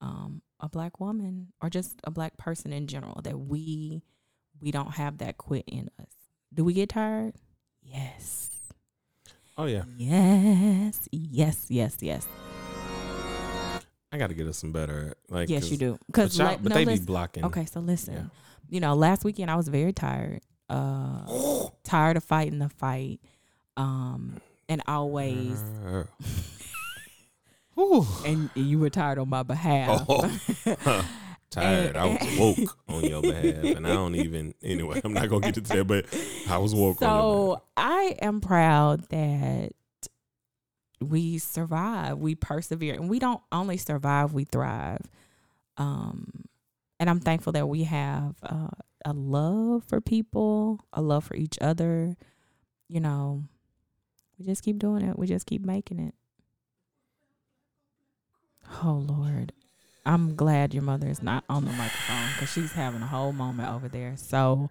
um, 0.00 0.42
a 0.60 0.68
black 0.68 1.00
woman 1.00 1.48
or 1.60 1.68
just 1.68 2.00
a 2.04 2.10
black 2.10 2.36
person 2.36 2.72
in 2.72 2.86
general. 2.86 3.20
That 3.22 3.38
we 3.38 4.02
we 4.60 4.70
don't 4.70 4.94
have 4.94 5.18
that 5.18 5.38
quit 5.38 5.64
in 5.66 5.90
us. 6.00 6.06
Do 6.54 6.64
we 6.64 6.72
get 6.72 6.90
tired? 6.90 7.34
Yes. 7.82 8.50
Oh 9.58 9.66
yeah, 9.66 9.82
Yes. 9.96 11.08
Yes. 11.10 11.66
Yes. 11.68 11.96
Yes. 12.00 12.26
I 14.12 14.18
got 14.18 14.28
to 14.28 14.34
get 14.34 14.46
us 14.46 14.58
some 14.58 14.72
better. 14.72 15.14
Like 15.28 15.48
yes, 15.48 15.70
you 15.70 15.76
do. 15.78 15.98
Because 16.06 16.36
y'all- 16.38 16.58
but 16.62 16.74
they 16.74 16.84
be 16.84 16.98
blocking. 17.00 17.44
Okay, 17.46 17.64
so 17.64 17.80
listen. 17.80 18.14
Yeah. 18.14 18.22
You 18.68 18.80
know, 18.80 18.94
last 18.94 19.24
weekend 19.24 19.50
I 19.50 19.56
was 19.56 19.68
very 19.68 19.92
tired. 19.92 20.40
Uh 20.68 21.66
tired 21.84 22.16
of 22.16 22.24
fighting 22.24 22.58
the 22.58 22.68
fight. 22.68 23.20
Um 23.76 24.40
and 24.68 24.82
always 24.86 25.60
and 28.26 28.50
you 28.54 28.78
were 28.78 28.90
tired 28.90 29.18
on 29.18 29.28
my 29.28 29.42
behalf. 29.42 30.04
Oh. 30.08 31.04
Tired. 31.50 31.96
I 31.98 32.06
was 32.06 32.38
woke 32.38 32.78
on 32.88 33.04
your 33.04 33.20
behalf, 33.30 33.76
and 33.76 33.86
I 33.86 33.92
don't 33.92 34.14
even. 34.14 34.54
Anyway, 34.62 35.02
I'm 35.04 35.12
not 35.12 35.28
gonna 35.28 35.42
get 35.42 35.58
into 35.58 35.76
that, 35.76 35.86
but 35.86 36.06
I 36.48 36.56
was 36.56 36.74
woke 36.74 36.98
so 36.98 37.60
I 37.76 38.16
am 38.22 38.40
proud 38.40 39.06
that 39.10 39.72
we 41.02 41.38
survive, 41.38 42.18
we 42.18 42.34
persevere, 42.34 42.94
and 42.94 43.08
we 43.08 43.18
don't 43.18 43.42
only 43.50 43.76
survive, 43.76 44.32
we 44.32 44.44
thrive. 44.44 45.02
Um, 45.76 46.44
and 47.00 47.10
I'm 47.10 47.20
thankful 47.20 47.52
that 47.54 47.68
we 47.68 47.84
have 47.84 48.36
uh, 48.42 48.68
a 49.04 49.12
love 49.12 49.84
for 49.84 50.00
people, 50.00 50.80
a 50.92 51.02
love 51.02 51.24
for 51.24 51.34
each 51.34 51.58
other. 51.60 52.16
You 52.88 53.00
know, 53.00 53.44
we 54.38 54.44
just 54.44 54.62
keep 54.62 54.78
doing 54.78 55.02
it. 55.02 55.18
We 55.18 55.26
just 55.26 55.46
keep 55.46 55.64
making 55.64 55.98
it. 55.98 56.14
Oh 58.82 59.04
Lord, 59.06 59.52
I'm 60.06 60.34
glad 60.34 60.72
your 60.74 60.82
mother 60.82 61.08
is 61.08 61.22
not 61.22 61.44
on 61.48 61.64
the 61.64 61.72
microphone 61.72 62.28
because 62.34 62.52
she's 62.52 62.72
having 62.72 63.02
a 63.02 63.06
whole 63.06 63.32
moment 63.32 63.70
over 63.70 63.88
there. 63.88 64.16
So, 64.16 64.70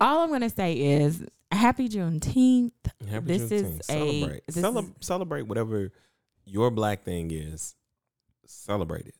all 0.00 0.20
I'm 0.20 0.30
gonna 0.30 0.50
say 0.50 0.74
is 0.74 1.24
Happy 1.56 1.88
Juneteenth. 1.88 2.72
Happy 3.08 3.26
this 3.26 3.50
is 3.50 3.62
Juneteenth. 3.62 3.80
a- 3.80 3.82
celebrate. 3.84 4.46
this 4.46 4.54
Cele- 4.56 4.78
is- 4.80 4.90
celebrate 5.00 5.42
whatever 5.42 5.92
your 6.44 6.70
black 6.70 7.02
thing 7.02 7.30
is. 7.30 7.74
Celebrate 8.46 9.06
it. 9.06 9.14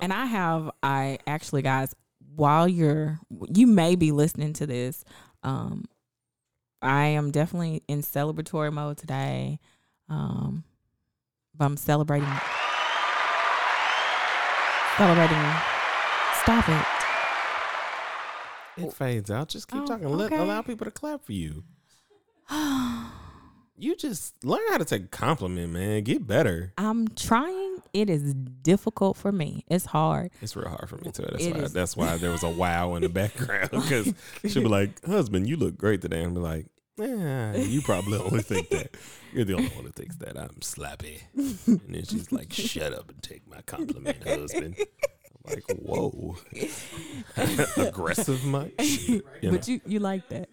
And 0.00 0.12
I 0.12 0.26
have, 0.26 0.70
I 0.82 1.18
actually, 1.26 1.62
guys, 1.62 1.94
while 2.34 2.66
you're, 2.68 3.18
you 3.54 3.66
may 3.66 3.94
be 3.96 4.12
listening 4.12 4.52
to 4.54 4.66
this, 4.66 5.04
um, 5.42 5.84
I 6.82 7.06
am 7.06 7.30
definitely 7.30 7.82
in 7.88 8.02
celebratory 8.02 8.72
mode 8.72 8.96
today. 8.98 9.58
Um, 10.08 10.64
but 11.56 11.64
I'm 11.64 11.76
celebrating, 11.76 12.28
celebrating. 14.96 15.52
Stop 16.42 16.68
it. 16.68 16.95
It 18.76 18.92
fades 18.92 19.30
out. 19.30 19.48
Just 19.48 19.68
keep 19.68 19.82
Oh, 19.82 19.86
talking. 19.86 20.08
Let 20.08 20.32
okay. 20.32 20.42
allow 20.42 20.62
people 20.62 20.84
to 20.84 20.90
clap 20.90 21.24
for 21.24 21.32
you. 21.32 21.64
You 23.78 23.94
just 23.94 24.42
learn 24.42 24.62
how 24.70 24.78
to 24.78 24.86
take 24.86 25.04
a 25.04 25.08
compliment, 25.08 25.70
man. 25.70 26.02
Get 26.02 26.26
better. 26.26 26.72
I'm 26.78 27.08
trying. 27.08 27.76
It 27.92 28.08
is 28.08 28.32
difficult 28.32 29.18
for 29.18 29.30
me. 29.30 29.66
It's 29.68 29.84
hard. 29.84 30.30
It's 30.40 30.56
real 30.56 30.70
hard 30.70 30.88
for 30.88 30.96
me 30.96 31.10
too. 31.12 31.26
That's 31.30 31.44
It 31.44 31.54
why. 31.54 31.60
is. 31.60 31.72
That's 31.74 31.94
why 31.94 32.16
there 32.16 32.30
was 32.30 32.42
a 32.42 32.48
wow 32.56 32.94
in 32.94 33.02
the 33.02 33.10
background 33.10 33.68
because 33.72 34.14
she'll 34.50 34.62
be 34.62 34.68
like, 34.70 35.04
"Husband, 35.04 35.46
you 35.46 35.56
look 35.56 35.76
great 35.76 36.00
today," 36.00 36.22
and 36.22 36.32
be 36.34 36.40
like, 36.40 36.64
"Yeah, 36.96 37.54
you 37.56 37.82
probably 37.82 38.18
only 38.18 38.40
think 38.40 38.70
that. 38.70 38.96
You're 39.34 39.44
the 39.44 39.52
only 39.56 39.68
one 39.68 39.84
who 39.84 39.90
thinks 39.90 40.16
that 40.16 40.38
I'm 40.38 40.56
slappy." 40.60 41.20
And 41.66 41.80
then 41.94 42.04
she's 42.04 42.32
like, 42.32 42.54
"Shut 42.54 42.94
up 42.94 43.10
and 43.10 43.22
take 43.22 43.46
my 43.46 43.60
compliment, 43.60 44.26
husband." 44.26 44.76
I'm 45.48 45.54
like, 45.54 45.78
"Whoa, 45.78 46.36
aggressive 47.76 48.44
much?" 48.44 48.72
You 48.78 49.22
know, 49.42 49.50
But 49.50 49.68
you, 49.68 49.80
you 49.86 50.00
like 50.00 50.28
that. 50.28 50.48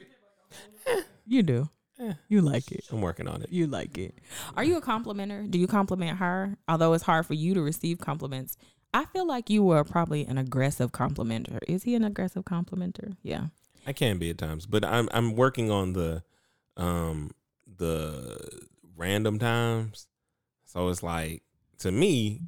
You 1.25 1.43
do. 1.43 1.69
Eh. 1.99 2.13
You 2.27 2.41
like 2.41 2.71
it. 2.71 2.85
I'm 2.91 3.01
working 3.01 3.27
on 3.27 3.41
it. 3.43 3.49
You 3.51 3.67
like 3.67 3.97
it. 3.97 4.15
Are 4.55 4.63
you 4.63 4.77
a 4.77 4.81
complimenter? 4.81 5.49
Do 5.49 5.57
you 5.57 5.67
compliment 5.67 6.17
her? 6.17 6.57
Although 6.67 6.93
it's 6.93 7.03
hard 7.03 7.25
for 7.25 7.33
you 7.33 7.53
to 7.53 7.61
receive 7.61 7.99
compliments, 7.99 8.57
I 8.93 9.05
feel 9.05 9.27
like 9.27 9.49
you 9.49 9.63
were 9.63 9.83
probably 9.83 10.25
an 10.25 10.37
aggressive 10.37 10.91
complimenter. 10.91 11.59
Is 11.67 11.83
he 11.83 11.95
an 11.95 12.03
aggressive 12.03 12.45
complimenter? 12.45 13.15
Yeah. 13.23 13.47
I 13.85 13.93
can 13.93 14.17
be 14.17 14.29
at 14.29 14.37
times, 14.37 14.65
but 14.65 14.85
I'm 14.85 15.09
I'm 15.11 15.35
working 15.35 15.69
on 15.69 15.93
the 15.93 16.23
um 16.77 17.31
the 17.77 18.65
random 18.95 19.39
times. 19.39 20.07
So 20.65 20.89
it's 20.89 21.03
like 21.03 21.43
to 21.79 21.91
me, 21.91 22.41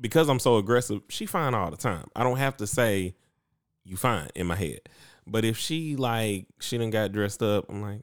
because 0.00 0.28
I'm 0.28 0.38
so 0.38 0.56
aggressive, 0.56 1.02
she 1.08 1.26
fine 1.26 1.54
all 1.54 1.70
the 1.70 1.76
time. 1.76 2.06
I 2.14 2.22
don't 2.22 2.38
have 2.38 2.56
to 2.58 2.66
say 2.66 3.14
you 3.84 3.96
fine 3.96 4.28
in 4.34 4.46
my 4.46 4.56
head. 4.56 4.80
But 5.26 5.44
if 5.44 5.56
she 5.58 5.96
like 5.96 6.46
she 6.60 6.78
done 6.78 6.90
got 6.90 7.12
dressed 7.12 7.42
up, 7.42 7.66
I'm 7.68 7.80
like, 7.82 8.02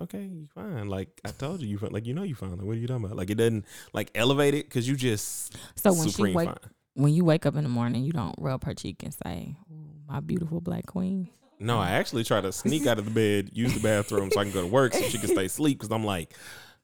okay, 0.00 0.22
you 0.22 0.46
fine. 0.54 0.88
Like 0.88 1.20
I 1.24 1.30
told 1.30 1.60
you, 1.60 1.68
you 1.68 1.78
fine. 1.78 1.90
Like 1.90 2.06
you 2.06 2.14
know 2.14 2.22
you 2.22 2.34
fine. 2.34 2.50
Like 2.52 2.62
what 2.62 2.76
are 2.76 2.80
you 2.80 2.86
talking 2.86 3.04
about? 3.04 3.16
Like 3.16 3.30
it 3.30 3.36
doesn't 3.36 3.64
like 3.92 4.10
elevate 4.14 4.54
it 4.54 4.66
because 4.66 4.88
you 4.88 4.96
just 4.96 5.56
So 5.76 5.92
when 5.92 6.08
she 6.08 6.22
wake 6.22 6.48
fine. 6.48 6.56
when 6.94 7.12
you 7.14 7.24
wake 7.24 7.46
up 7.46 7.56
in 7.56 7.62
the 7.62 7.70
morning, 7.70 8.04
you 8.04 8.12
don't 8.12 8.34
rub 8.38 8.64
her 8.64 8.74
cheek 8.74 9.02
and 9.02 9.14
say, 9.14 9.56
"My 10.06 10.20
beautiful 10.20 10.60
black 10.60 10.86
queen." 10.86 11.30
No, 11.62 11.78
I 11.78 11.90
actually 11.90 12.24
try 12.24 12.40
to 12.40 12.52
sneak 12.52 12.86
out 12.86 12.98
of 12.98 13.04
the 13.04 13.10
bed, 13.10 13.50
use 13.52 13.74
the 13.74 13.80
bathroom 13.80 14.30
so 14.30 14.40
I 14.40 14.44
can 14.44 14.52
go 14.52 14.62
to 14.62 14.66
work 14.66 14.94
so 14.94 15.02
she 15.02 15.18
can 15.18 15.28
stay 15.28 15.44
asleep 15.44 15.78
because 15.78 15.92
I'm 15.92 16.04
like, 16.04 16.34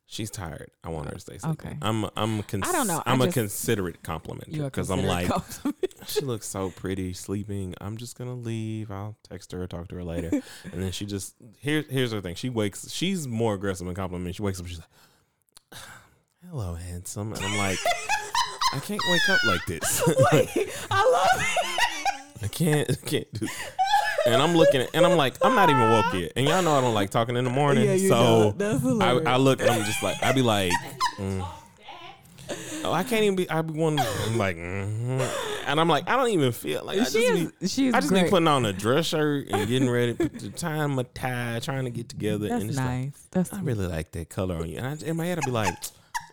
she's 0.07 0.31
tired. 0.31 0.71
I 0.83 0.89
want 0.89 1.09
her 1.09 1.15
to 1.15 1.21
stay 1.21 1.35
asleep. 1.37 1.65
Okay. 1.65 1.77
I'm 1.83 2.07
I'm 2.17 2.41
a 2.41 2.43
cons- 2.43 2.69
I 2.69 2.73
don't 2.73 2.87
know. 2.87 3.03
I 3.05 3.13
I'm 3.13 3.21
a 3.21 3.31
considerate 3.31 4.03
compliment 4.03 4.53
because 4.53 4.91
I'm 4.91 5.05
like, 5.05 5.31
she 6.07 6.21
looks 6.21 6.47
so 6.47 6.71
pretty 6.71 7.13
sleeping. 7.13 7.75
I'm 7.81 7.97
just 7.97 8.17
gonna 8.17 8.35
leave. 8.35 8.91
I'll 8.91 9.17
text 9.29 9.53
her, 9.53 9.67
talk 9.67 9.89
to 9.89 9.97
her 9.97 10.05
later, 10.05 10.31
and 10.73 10.83
then 10.83 10.93
she 10.93 11.05
just 11.07 11.35
here. 11.59 11.85
Here's 11.89 12.13
her 12.13 12.21
thing. 12.21 12.35
She 12.37 12.49
wakes. 12.49 12.91
She's 12.91 13.27
more 13.29 13.55
aggressive 13.55 13.87
in 13.87 13.95
compliment. 13.95 14.35
She 14.35 14.43
wakes 14.43 14.61
up. 14.61 14.67
She's 14.67 14.79
like, 14.79 15.81
"Hello, 16.49 16.75
handsome," 16.75 17.33
and 17.33 17.45
I'm 17.45 17.59
like, 17.59 17.79
I 18.73 18.79
can't 18.79 19.03
wake 19.09 19.29
up 19.29 19.45
like 19.45 19.65
this. 19.67 20.03
I 20.91 21.05
love 21.05 21.41
it. 21.41 22.43
I 22.43 22.49
can't, 22.49 22.91
I 22.91 22.95
can't 23.07 23.33
do. 23.33 23.47
And 24.27 24.43
I'm 24.43 24.55
looking 24.57 24.83
at, 24.83 24.91
and 24.95 25.07
I'm 25.07 25.17
like, 25.17 25.37
I'm 25.45 25.55
not 25.55 25.71
even 25.71 25.91
woke 25.91 26.13
yet. 26.15 26.33
And 26.37 26.47
y'all 26.47 26.63
know 26.63 26.77
I 26.77 26.81
don't 26.81 26.95
like 26.95 27.11
talking 27.11 27.37
in 27.37 27.45
the 27.45 27.51
morning. 27.51 27.87
Yeah, 27.87 28.09
so. 28.09 28.55
I. 29.01 29.35
I 29.35 29.37
look 29.37 29.61
and 29.61 29.71
I'm 29.71 29.85
just 29.85 30.03
like, 30.03 30.23
I'd 30.23 30.35
be 30.35 30.43
like, 30.43 30.73
mm. 31.17 31.47
oh, 32.85 32.93
I 32.93 33.05
can't 33.05 33.23
even 33.23 33.37
be. 33.37 33.49
I 33.49 33.63
be 33.63 33.73
one. 33.73 33.99
I'm 33.99 34.39
like, 34.39 34.57
mhm. 34.57 35.21
and 35.67 35.81
I'm 35.81 35.89
like, 35.89 36.09
I 36.09 36.17
don't 36.17 36.31
even 36.31 36.53
feel 36.53 36.85
like 36.85 36.99
I 36.99 37.05
just 37.05 37.17
is. 37.17 37.53
be. 37.53 37.69
She's 37.69 37.95
I 37.95 38.01
just 38.01 38.11
great. 38.11 38.25
be 38.25 38.31
putting 38.31 38.49
on 38.49 38.65
a 38.67 38.73
dress 38.73 39.07
shirt 39.07 39.49
and 39.51 39.69
getting 39.69 39.89
ready, 39.89 40.15
put 40.15 40.39
the 40.39 40.51
tying 40.51 40.95
my 40.95 41.05
tie, 41.15 41.61
trying 41.61 41.85
to 41.85 41.91
get 41.91 42.09
together. 42.09 42.49
That's 42.49 42.61
and 42.63 42.71
it's 42.71 42.79
like, 42.79 42.87
nice. 42.87 43.27
That's 43.31 43.53
I 43.53 43.61
really 43.61 43.87
like 43.87 44.13
that 44.13 44.29
color 44.29 44.57
on 44.57 44.69
you. 44.69 44.79
And 44.79 44.87
I, 44.87 45.07
in 45.07 45.17
my 45.17 45.27
head, 45.27 45.39
I'd 45.39 45.45
be 45.45 45.51
like, 45.51 45.75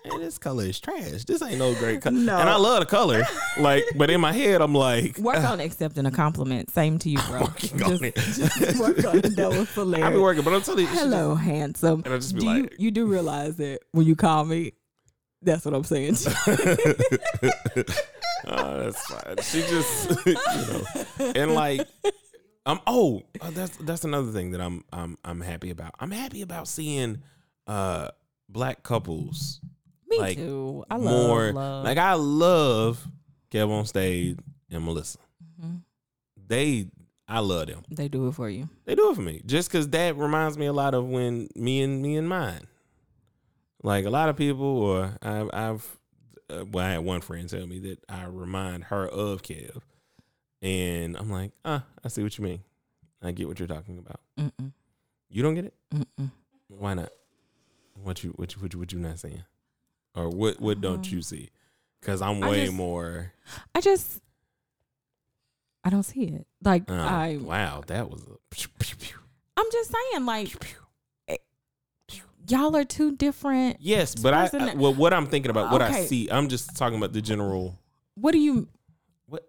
man, 0.10 0.20
this 0.22 0.38
color 0.38 0.64
is 0.66 0.80
trash. 0.80 1.24
This 1.26 1.42
ain't 1.42 1.58
no 1.60 1.74
great 1.76 2.02
color. 2.02 2.16
No. 2.18 2.38
And 2.38 2.50
I 2.50 2.56
love 2.56 2.80
the 2.82 2.86
color. 2.86 3.24
Like, 3.58 3.84
but 3.96 4.10
in 4.10 4.20
my 4.22 4.32
head, 4.34 4.62
I'm 4.62 4.74
like, 4.74 5.18
Work 5.18 5.44
on 5.44 5.60
accepting 5.60 6.06
a 6.06 6.12
compliment. 6.12 6.70
Same 6.72 6.98
to 7.00 7.10
you, 7.10 7.20
bro. 7.28 7.42
working 7.42 7.84
on 7.84 7.90
Just- 8.00 8.04
it. 8.04 8.16
just 8.16 8.80
work 8.80 9.04
on 9.06 9.18
it. 9.20 9.36
That 9.36 9.50
was 9.50 9.70
hilarious. 9.74 10.08
I 10.08 10.12
be 10.12 10.18
working, 10.18 10.44
but 10.44 10.54
I'm 10.54 10.62
telling 10.62 10.80
you, 10.86 10.86
it's 10.86 10.94
just- 10.94 11.04
Hello, 11.06 11.36
handsome. 11.36 12.02
And 12.06 12.14
I 12.14 12.18
just 12.18 12.34
be 12.36 12.42
do 12.42 12.46
like- 12.48 12.58
you, 12.64 12.70
you 12.80 12.92
do 12.92 13.06
realize 13.06 13.56
that 13.58 13.80
when 13.92 14.06
you 14.06 14.16
call 14.16 14.46
me, 14.46 14.74
that's 15.42 15.66
what 15.66 15.74
I'm 15.74 15.84
saying. 15.84 16.16
oh, 18.48 18.80
that's 18.80 19.02
fine. 19.08 19.36
She 19.42 19.62
just, 19.62 20.26
you 20.26 20.34
know, 20.34 21.32
and 21.36 21.54
like, 21.54 21.88
I'm. 22.66 22.80
Oh, 22.88 23.24
uh, 23.42 23.52
that's 23.52 23.76
that's 23.78 24.06
another 24.06 24.32
thing 24.32 24.52
that 24.52 24.62
I'm 24.62 24.86
I'm 24.94 25.18
I'm 25.26 25.42
happy 25.42 25.70
about. 25.70 25.96
I'm 26.00 26.12
happy 26.12 26.42
about 26.42 26.68
seeing 26.70 27.22
uh 27.68 28.10
black 28.48 28.84
couples 28.84 29.60
me 30.16 30.20
Like, 30.20 30.38
too. 30.38 30.84
I 30.90 30.96
love 30.96 31.04
more. 31.28 31.52
love. 31.54 31.84
Like 31.86 31.98
I 31.98 32.14
love 32.14 33.06
Kev 33.52 33.70
on 33.70 33.86
stage 33.86 34.38
and 34.72 34.84
Melissa. 34.86 35.20
Mhm. 35.62 35.82
They, 36.48 36.88
I 37.28 37.40
love 37.40 37.68
them. 37.68 37.84
They 37.90 38.08
do 38.08 38.28
it 38.28 38.34
for 38.34 38.50
you. 38.50 38.70
They 38.86 38.96
do 38.96 39.12
it 39.12 39.16
for 39.16 39.22
me 39.22 39.42
just 39.46 39.70
because 39.70 39.88
that 39.90 40.18
reminds 40.18 40.58
me 40.58 40.66
a 40.66 40.74
lot 40.74 40.94
of 40.94 41.06
when 41.08 41.48
me 41.56 41.82
and 41.82 42.02
me 42.02 42.18
and 42.18 42.28
mine. 42.28 42.68
Like 43.84 44.06
a 44.06 44.10
lot 44.10 44.30
of 44.30 44.38
people, 44.38 44.66
or 44.66 45.18
I've, 45.22 45.50
I've 45.54 45.98
uh, 46.50 46.66
well, 46.72 46.86
I 46.86 46.92
had 46.92 47.00
one 47.00 47.22
friend 47.22 47.48
tell 47.50 47.66
me 47.68 47.80
that 47.80 48.00
I 48.10 48.26
remind 48.26 48.86
her 48.86 49.08
of 49.08 49.42
Kev, 49.44 49.82
and 50.62 51.18
I'm 51.18 51.30
like, 51.30 51.52
ah, 51.66 51.84
I 52.04 52.08
see 52.10 52.24
what 52.24 52.38
you 52.38 52.44
mean. 52.44 52.62
I 53.22 53.32
get 53.32 53.48
what 53.48 53.60
you're 53.60 53.68
talking 53.68 53.98
about. 53.98 54.20
Mm-mm, 54.38 54.72
You 55.30 55.44
don't 55.44 55.56
get 55.56 55.66
it? 55.66 55.74
mm-mm. 55.94 56.32
Why 56.68 56.94
not? 56.94 57.10
What 58.02 58.24
you 58.24 58.32
what 58.32 58.54
you 58.56 58.62
what 58.62 58.74
you, 58.74 58.80
what 58.80 58.92
you 58.92 59.00
not 59.00 59.20
saying, 59.20 59.44
or 60.16 60.30
what 60.30 60.60
what 60.60 60.82
don't 60.82 61.06
Um, 61.08 61.14
you 61.14 61.22
see? 61.22 61.50
Because 62.00 62.22
I'm 62.22 62.44
I 62.44 62.50
way 62.50 62.66
just- 62.66 62.74
more. 62.78 63.32
I 63.76 63.82
just, 63.82 64.22
I 65.84 65.90
don't 65.90 66.04
see 66.04 66.24
it. 66.26 66.48
Like 66.64 66.90
Uh, 66.90 66.94
I, 66.96 67.38
wow, 67.42 67.84
that 67.88 68.10
was 68.10 68.22
a. 68.24 68.38
I'm 69.58 69.66
just 69.72 69.92
saying, 69.92 70.26
like 70.26 70.56
y'all 72.48 72.76
are 72.76 72.84
two 72.84 73.16
different. 73.16 73.78
Yes, 73.80 74.16
but 74.16 74.34
I, 74.34 74.50
I, 74.54 74.74
well, 74.76 74.94
what 74.94 75.14
I'm 75.14 75.28
thinking 75.28 75.50
about, 75.50 75.72
what 75.72 75.82
I 75.82 76.04
see, 76.06 76.30
I'm 76.30 76.50
just 76.50 76.76
talking 76.76 76.98
about 76.98 77.14
the 77.14 77.22
general. 77.22 77.80
What 78.16 78.32
do 78.32 78.40
you 78.40 78.68
What 79.28 79.48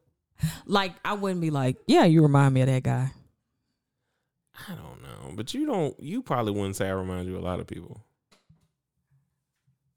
like? 0.67 0.93
I 1.05 1.15
wouldn't 1.15 1.41
be 1.41 1.51
like, 1.51 1.77
yeah, 1.87 2.05
you 2.05 2.23
remind 2.23 2.55
me 2.55 2.61
of 2.63 2.69
that 2.69 2.83
guy. 2.83 3.13
I 4.69 4.75
don't 4.75 5.03
know, 5.03 5.35
but 5.35 5.53
you 5.55 5.67
don't. 5.67 5.99
You 6.01 6.23
probably 6.23 6.53
wouldn't 6.53 6.77
say 6.77 6.87
I 6.87 6.93
remind 6.93 7.27
you 7.27 7.37
of 7.37 7.43
a 7.43 7.45
lot 7.45 7.59
of 7.61 7.67
people. 7.67 8.04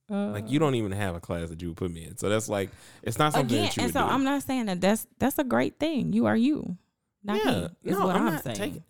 Like 0.09 0.49
you 0.49 0.57
don't 0.59 0.75
even 0.75 0.91
have 0.93 1.15
a 1.15 1.19
class 1.19 1.49
that 1.49 1.61
you 1.61 1.67
would 1.69 1.77
put 1.77 1.91
me 1.91 2.05
in, 2.05 2.15
so 2.17 2.29
that's 2.29 2.47
like 2.47 2.69
it's 3.03 3.17
not 3.19 3.33
something 3.33 3.57
again, 3.57 3.65
that 3.65 3.77
you 3.77 3.81
and 3.83 3.87
would 3.89 3.93
so 3.99 4.07
do. 4.07 4.13
I'm 4.13 4.23
not 4.23 4.41
saying 4.43 4.67
that 4.67 4.79
that's 4.79 5.05
that's 5.19 5.37
a 5.37 5.43
great 5.43 5.79
thing. 5.79 6.13
You 6.13 6.27
are 6.27 6.35
you, 6.37 6.77
not 7.23 7.37
yeah, 7.43 7.51
me. 7.61 7.69
Is 7.83 7.97
no, 7.97 8.05
what 8.05 8.15
I'm, 8.15 8.27
I'm, 8.27 8.33
not 8.33 8.43
saying. 8.43 8.55
taking. 8.55 8.83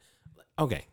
Okay, 0.60 0.86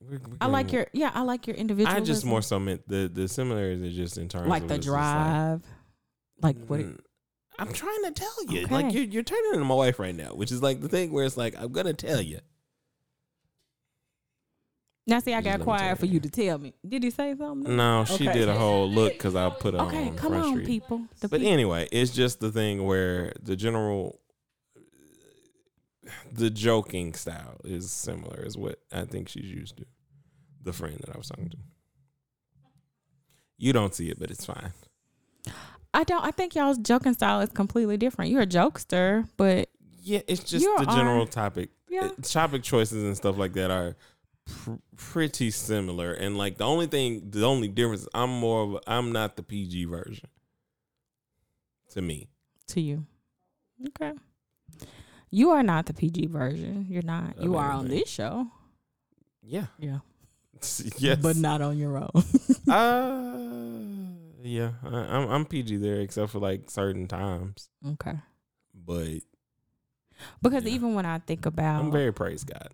We're- 0.00 0.18
we're 0.24 0.36
I 0.40 0.46
like 0.46 0.72
your 0.72 0.86
yeah, 0.92 1.10
I 1.14 1.22
like 1.22 1.46
your 1.48 1.56
individual. 1.56 1.96
I 1.96 2.00
just 2.00 2.24
more 2.24 2.42
so 2.42 2.60
meant 2.60 2.86
the 2.88 3.10
the 3.12 3.26
similarities 3.26 3.82
are 3.92 3.96
just 3.96 4.18
in 4.18 4.28
terms 4.28 4.46
like 4.48 4.62
of 4.62 4.68
the 4.68 4.76
just 4.78 4.88
like, 4.88 4.94
drive, 4.94 5.62
like, 6.42 6.66
what. 6.66 6.80
It, 6.80 6.86
Mm, 6.86 6.98
I'm 7.58 7.72
trying 7.72 8.02
to 8.04 8.12
tell 8.12 8.34
you, 8.48 8.64
Okay. 8.64 8.74
like 8.74 8.94
you're 8.94 9.04
you're 9.04 9.22
turning 9.22 9.52
into 9.52 9.64
my 9.66 9.74
wife 9.74 9.98
right 9.98 10.14
now, 10.14 10.30
which 10.34 10.50
is 10.50 10.62
like 10.62 10.80
the 10.80 10.88
thing 10.88 11.12
where 11.12 11.24
it's 11.26 11.36
like 11.36 11.54
I'm 11.58 11.70
gonna 11.70 11.92
tell 11.92 12.20
you. 12.22 12.38
Now, 15.06 15.18
see, 15.20 15.34
I 15.34 15.40
got 15.40 15.60
quiet 15.60 15.98
for 15.98 16.06
you. 16.06 16.14
you 16.14 16.20
to 16.20 16.30
tell 16.30 16.58
me. 16.58 16.74
Did 16.86 17.02
he 17.02 17.10
say 17.10 17.34
something? 17.36 17.76
No, 17.76 18.04
she 18.04 18.28
Okay. 18.28 18.32
did 18.40 18.48
a 18.48 18.54
whole 18.56 18.88
look 18.88 19.12
because 19.14 19.34
I 19.34 19.50
put 19.50 19.74
her 19.74 19.80
Okay, 19.80 20.08
on 20.08 20.16
come 20.16 20.30
Front 20.32 20.44
on, 20.44 20.52
Street. 20.52 20.66
people. 20.66 20.98
The 21.20 21.28
But 21.28 21.40
people. 21.40 21.52
anyway, 21.52 21.88
it's 21.90 22.12
just 22.12 22.40
the 22.40 22.52
thing 22.52 22.84
where 22.84 23.32
the 23.42 23.56
general, 23.56 24.20
the 26.32 26.50
joking 26.50 27.14
style 27.14 27.60
is 27.64 27.90
similar, 27.90 28.42
is 28.44 28.56
what 28.56 28.78
I 28.92 29.04
think 29.04 29.28
she's 29.28 29.44
used 29.50 29.76
to. 29.78 29.86
The 30.62 30.72
friend 30.72 30.96
that 31.00 31.14
I 31.14 31.18
was 31.18 31.28
talking 31.28 31.48
to. 31.50 31.56
You 33.58 33.72
don't 33.72 33.94
see 33.94 34.08
it, 34.10 34.18
but 34.18 34.30
it's 34.30 34.44
fine. 34.44 34.72
I 35.94 36.04
don't. 36.04 36.24
I 36.24 36.30
think 36.30 36.54
y'all's 36.54 36.78
joking 36.78 37.12
style 37.14 37.40
is 37.40 37.50
completely 37.50 37.96
different. 37.96 38.30
You're 38.30 38.42
a 38.42 38.46
jokester, 38.46 39.28
but 39.36 39.68
Yeah, 40.04 40.20
it's 40.26 40.42
just 40.42 40.64
You 40.64 40.76
the 40.78 40.86
general 40.86 41.24
are- 41.24 41.26
topic. 41.26 41.70
yeah, 41.88 42.06
it- 42.06 42.24
topic 42.24 42.62
choices 42.64 43.04
and 43.04 43.16
stuff 43.16 43.36
like 43.38 43.52
that 43.52 43.70
are 43.70 43.96
pr- 44.46 44.72
pretty 44.96 45.50
similar. 45.50 46.12
And 46.12 46.36
like 46.38 46.58
the 46.58 46.64
only 46.64 46.86
thing, 46.86 47.30
the 47.30 47.44
only 47.46 47.68
difference, 47.68 48.06
I'm 48.14 48.30
more 48.30 48.62
of, 48.62 48.74
a, 48.74 48.80
I'm 48.86 49.12
not 49.12 49.36
the 49.36 49.42
PG 49.42 49.84
version. 49.86 50.28
To 51.90 52.00
me, 52.02 52.28
to 52.68 52.80
you. 52.80 53.04
Okay. 53.88 54.12
You 55.30 55.50
are 55.50 55.62
not 55.62 55.86
the 55.86 55.94
PG 55.94 56.26
version. 56.26 56.86
You're 56.88 57.02
not. 57.02 57.36
Of 57.36 57.44
You 57.44 57.56
are 57.56 57.70
on 57.70 57.88
this 57.88 58.08
show. 58.08 58.46
yeah, 59.42 59.66
Yeah. 59.78 59.98
yes, 60.98 61.18
But 61.20 61.36
not 61.36 61.60
on 61.60 61.76
your 61.78 61.98
own. 61.98 62.10
Uh, 62.68 64.42
yeah, 64.42 64.70
I, 64.84 64.88
I'm 64.96 65.28
I'm 65.30 65.44
PG 65.46 65.76
there 65.78 66.00
except 66.00 66.30
for 66.32 66.38
like 66.38 66.70
certain 66.70 67.06
times, 67.08 67.68
okay. 67.86 68.14
but 68.74 69.18
Because 70.40 70.64
Yeah. 70.64 70.70
even 70.74 70.94
when 70.94 71.04
I 71.04 71.18
think 71.18 71.44
about 71.44 71.82
I'm 71.84 71.90
very 71.92 72.12
praise 72.12 72.44
God. 72.44 72.68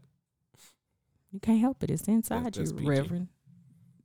You 1.30 1.40
can't 1.40 1.60
help 1.60 1.82
it. 1.82 1.90
It's 1.90 2.08
inside 2.08 2.54
that's 2.54 2.58
you, 2.70 2.76
PG. 2.76 2.88
Reverend. 2.88 3.28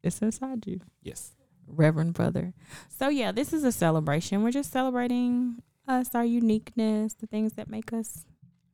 It's 0.03 0.21
inside 0.21 0.65
you. 0.67 0.81
Yes, 1.01 1.31
Reverend 1.67 2.13
brother. 2.13 2.53
So 2.89 3.09
yeah, 3.09 3.31
this 3.31 3.53
is 3.53 3.63
a 3.63 3.71
celebration. 3.71 4.43
We're 4.43 4.51
just 4.51 4.71
celebrating 4.71 5.61
us, 5.87 6.13
our 6.13 6.25
uniqueness, 6.25 7.13
the 7.13 7.27
things 7.27 7.53
that 7.53 7.69
make 7.69 7.93
us, 7.93 8.25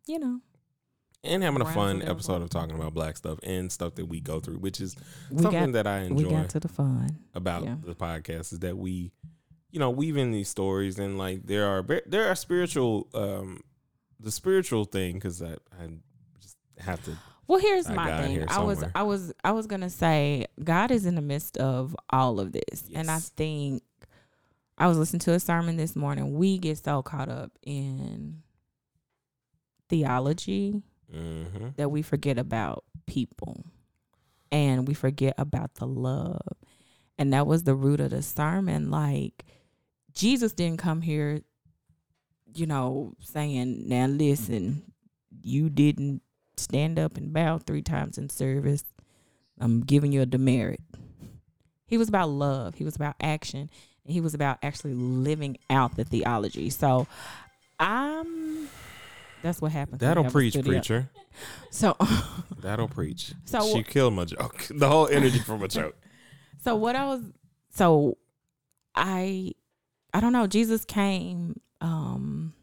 you 0.07 0.17
know. 0.19 0.39
and 1.23 1.43
having 1.43 1.61
a 1.61 1.65
fun 1.65 2.01
episode 2.01 2.41
of 2.41 2.49
talking 2.49 2.75
about 2.75 2.93
black 2.93 3.17
stuff 3.17 3.39
and 3.43 3.71
stuff 3.71 3.95
that 3.95 4.05
we 4.05 4.19
go 4.19 4.39
through, 4.39 4.57
which 4.57 4.79
is 4.81 4.95
We 5.29 5.41
something 5.43 5.71
got 5.71 5.83
that 5.83 5.87
I 5.87 5.99
enjoy. 6.01 6.15
we 6.15 6.29
got 6.29 6.49
to 6.49 6.59
the 6.59 6.67
fun. 6.67 7.17
about 7.35 7.63
yeah. 7.63 7.75
the 7.83 7.95
podcast 7.95 8.53
is 8.53 8.59
that 8.59 8.77
we, 8.77 9.11
you 9.71 9.79
know, 9.79 9.89
weave 9.91 10.17
in 10.17 10.31
these 10.31 10.49
stories 10.49 10.97
and 10.97 11.17
like 11.17 11.45
there 11.45 11.67
are 11.67 11.85
there 12.07 12.27
are 12.27 12.35
spiritual, 12.35 13.07
um, 13.13 13.61
the 14.19 14.31
spiritual 14.31 14.85
thing 14.85 15.13
because 15.15 15.41
I 15.43 15.53
I 15.79 15.87
just 16.41 16.57
have 16.79 17.03
to 17.05 17.17
Well, 17.49 17.59
here's 17.59 17.87
I 17.87 17.93
my 17.95 18.21
thing. 18.21 18.31
here 18.31 18.45
I 18.47 18.59
was. 18.59 18.83
I 18.93 19.01
was 19.01 19.33
I 19.43 19.53
was 19.53 19.65
gonna 19.65 19.89
say 19.89 20.45
God 20.63 20.91
is 20.91 21.07
in 21.07 21.15
the 21.15 21.21
midst 21.21 21.57
of 21.57 21.95
all 22.11 22.39
of 22.39 22.51
this, 22.51 22.87
and 22.93 23.09
I 23.09 23.17
think 23.17 23.81
I 24.77 24.85
was 24.85 24.99
listening 24.99 25.21
to 25.21 25.33
a 25.33 25.39
sermon 25.39 25.75
this 25.75 25.95
morning. 25.95 26.37
We 26.37 26.59
get 26.59 26.77
so 26.77 27.01
caught 27.01 27.27
up 27.27 27.51
in 27.63 28.43
theology 29.89 30.83
mm-hmm. 31.11 31.69
that 31.75 31.89
we 31.89 32.03
forget 32.03 32.37
about 32.37 32.83
people, 33.07 33.65
and 34.51 34.87
we 34.87 34.93
forget 34.93 35.33
about 35.39 35.73
the 35.73 35.87
love, 35.87 36.53
and 37.17 37.33
that 37.33 37.47
was 37.47 37.63
the 37.63 37.73
root 37.73 37.99
of 37.99 38.11
the 38.11 38.21
sermon. 38.21 38.91
Like 38.91 39.43
Jesus 40.13 40.53
didn't 40.53 40.77
come 40.77 41.01
here, 41.01 41.41
you 42.53 42.67
know, 42.67 43.15
saying, 43.21 43.89
"Now 43.89 44.05
listen, 44.05 44.93
you 45.41 45.71
didn't." 45.71 46.21
Stand 46.59 46.99
up 46.99 47.17
and 47.17 47.33
bow 47.33 47.57
three 47.57 47.81
times 47.81 48.17
in 48.17 48.29
service. 48.29 48.83
I'm 49.59 49.81
giving 49.81 50.11
you 50.11 50.21
a 50.21 50.25
demerit. 50.25 50.81
He 51.85 51.97
was 51.97 52.07
about 52.09 52.29
love. 52.29 52.75
He 52.75 52.83
was 52.83 52.95
about 52.95 53.15
action. 53.19 53.69
And 54.05 54.13
he 54.13 54.21
was 54.21 54.33
about 54.33 54.59
actually 54.63 54.93
living 54.93 55.57
out 55.69 55.95
the 55.95 56.03
theology. 56.05 56.69
So 56.69 57.07
I'm 57.79 58.69
that's 59.41 59.61
what 59.61 59.71
happened. 59.71 59.99
That'll 59.99 60.25
preach, 60.25 60.53
studio. 60.53 60.73
preacher. 60.73 61.09
So 61.71 61.95
That'll 62.59 62.87
preach. 62.89 63.33
So- 63.45 63.73
she 63.73 63.83
killed 63.83 64.13
my 64.13 64.25
joke. 64.25 64.67
The 64.69 64.87
whole 64.89 65.07
energy 65.07 65.39
from 65.39 65.63
a 65.63 65.67
joke. 65.67 65.95
so 66.63 66.75
what 66.75 66.95
I 66.95 67.05
was 67.05 67.21
so 67.69 68.17
I 68.95 69.51
I 70.13 70.19
don't 70.19 70.33
know, 70.33 70.47
Jesus 70.47 70.83
came 70.85 71.59
um 71.81 72.53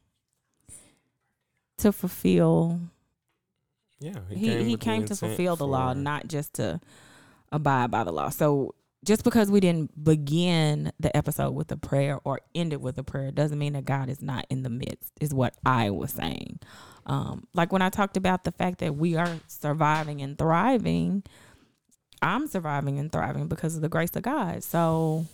to 1.79 1.93
fulfill 1.93 2.81
Yeah, 4.01 4.19
he 4.29 4.37
he 4.37 4.71
with 4.73 4.81
the 4.81 4.85
came 4.85 5.05
to 5.07 5.17
fulfill 5.17 5.57
the 5.57 5.67
law, 5.67 5.93
not 5.95 6.29
just 6.29 6.55
to 6.55 6.81
abide 7.51 7.91
by 7.91 8.05
the 8.05 8.13
law. 8.13 8.29
So 8.29 8.75
just 9.05 9.25
because 9.25 9.51
we 9.51 9.61
didn't 9.61 10.03
begin 10.03 10.93
the 10.99 11.17
episode 11.17 11.53
with 11.53 11.71
a 11.71 11.77
prayer 11.77 12.21
or 12.25 12.41
end 12.55 12.73
it 12.73 12.81
with 12.81 12.99
a 12.99 13.03
prayer 13.03 13.31
doesn't 13.31 13.59
mean 13.59 13.75
that 13.75 13.85
God 13.85 14.09
is 14.09 14.21
not 14.21 14.47
in 14.51 14.63
the 14.63 14.71
midst. 14.71 15.13
Is 15.21 15.33
what 15.33 15.55
I 15.65 15.91
was 15.91 16.13
saying. 16.13 16.61
Um, 17.07 17.47
like 17.55 17.73
when 17.73 17.83
I 17.83 17.89
talked 17.89 18.17
about 18.17 18.45
the 18.45 18.53
fact 18.53 18.81
that 18.81 18.97
we 18.97 19.17
are 19.17 19.39
surviving 19.47 20.21
and 20.21 20.37
thriving, 20.37 21.23
I'm 22.21 22.49
surviving 22.49 22.99
and 22.99 23.11
thriving 23.11 23.47
because 23.47 23.77
of 23.77 23.83
the 23.83 23.89
grace 23.89 24.15
of 24.17 24.23
God. 24.23 24.65
So 24.65 25.25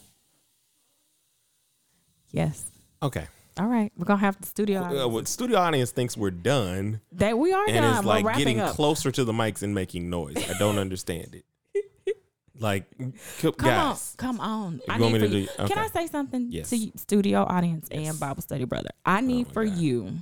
yes. 2.30 2.70
Okay. 3.02 3.26
All 3.61 3.66
right, 3.66 3.92
we're 3.96 4.07
gonna 4.07 4.20
have 4.20 4.40
the 4.40 4.46
studio. 4.46 4.80
Uh, 4.80 4.84
audience. 4.84 5.12
what 5.12 5.28
studio 5.28 5.59
audience 5.59 5.90
thinks 5.90 6.16
we're 6.16 6.30
done 6.30 7.00
that 7.12 7.36
we 7.38 7.53
are 7.53 7.64
and 7.66 7.76
done. 7.76 7.98
is 7.98 8.05
We're 8.05 8.20
like 8.22 8.36
getting 8.38 8.61
up. 8.61 8.74
closer 8.74 9.11
to 9.11 9.24
the 9.24 9.32
mics 9.32 9.62
and 9.62 9.74
making 9.74 10.09
noise. 10.09 10.36
I 10.36 10.59
don't 10.59 10.78
understand 10.78 11.34
it. 11.34 11.44
Like, 12.59 12.84
Come 13.40 13.53
guys, 13.57 14.14
on, 14.14 14.16
come 14.18 14.38
on. 14.40 14.80
I 14.88 14.96
need 14.96 15.12
for 15.12 15.18
to 15.18 15.26
you. 15.26 15.46
do- 15.59 15.66
Can 15.66 15.78
I 15.78 15.88
say 15.88 16.07
something 16.07 16.46
Yes. 16.48 16.70
to 16.70 16.76
you, 16.76 16.92
studio 16.94 17.40
audience 17.42 17.88
Yes. 17.90 18.11
and 18.11 18.20
Bible 18.20 18.40
study 18.42 18.64
brother? 18.66 18.90
I 19.05 19.20
need 19.20 19.48
my 19.48 19.53
for 19.53 19.64
God. 19.64 19.76
you 19.78 20.12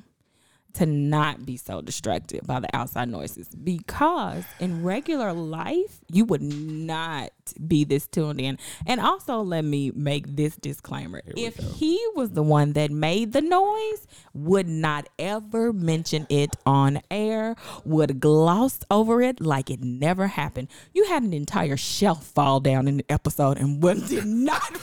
to 0.75 0.87
not 0.87 1.45
be 1.45 1.57
so 1.57 1.81
distracted 1.81 2.47
by 2.47 2.61
the 2.61 2.75
outside 2.75 3.09
noises 3.09 3.49
because 3.49 4.45
in 4.59 4.83
regular 4.83 5.33
life 5.33 6.01
you 6.11 6.25
would 6.25 6.43
not 6.43 7.31
be 7.67 7.85
this 7.85 8.07
tuned 8.07 8.41
in. 8.41 8.59
And 8.87 9.01
also 9.01 9.41
let 9.41 9.65
me 9.65 9.91
make 9.95 10.37
this 10.37 10.57
disclaimer. 10.57 11.23
If 11.37 11.57
go. 11.57 11.65
he 11.65 12.01
was 12.15 12.31
the 12.31 12.43
one 12.43 12.73
that 12.75 12.91
made 12.91 13.33
the 13.33 13.41
noise, 13.41 14.07
would 14.33 14.69
not 14.69 15.09
ever 15.19 15.73
mention 15.73 16.27
it 16.29 16.57
on 16.65 17.01
air, 17.11 17.57
would 17.85 18.21
gloss 18.21 18.81
over 18.91 19.23
it 19.23 19.41
like 19.41 19.71
it 19.71 19.81
never 19.83 20.29
happened. 20.29 20.69
You 20.93 21.07
had 21.07 21.23
an 21.23 21.33
entire 21.33 21.77
shelf 21.77 22.25
fall 22.25 22.61
down 22.61 22.89
in 22.89 22.99
the 22.99 23.05
episode 23.09 23.59
and 23.59 23.83
would 23.83 24.07
did 24.09 24.27
not 24.27 24.77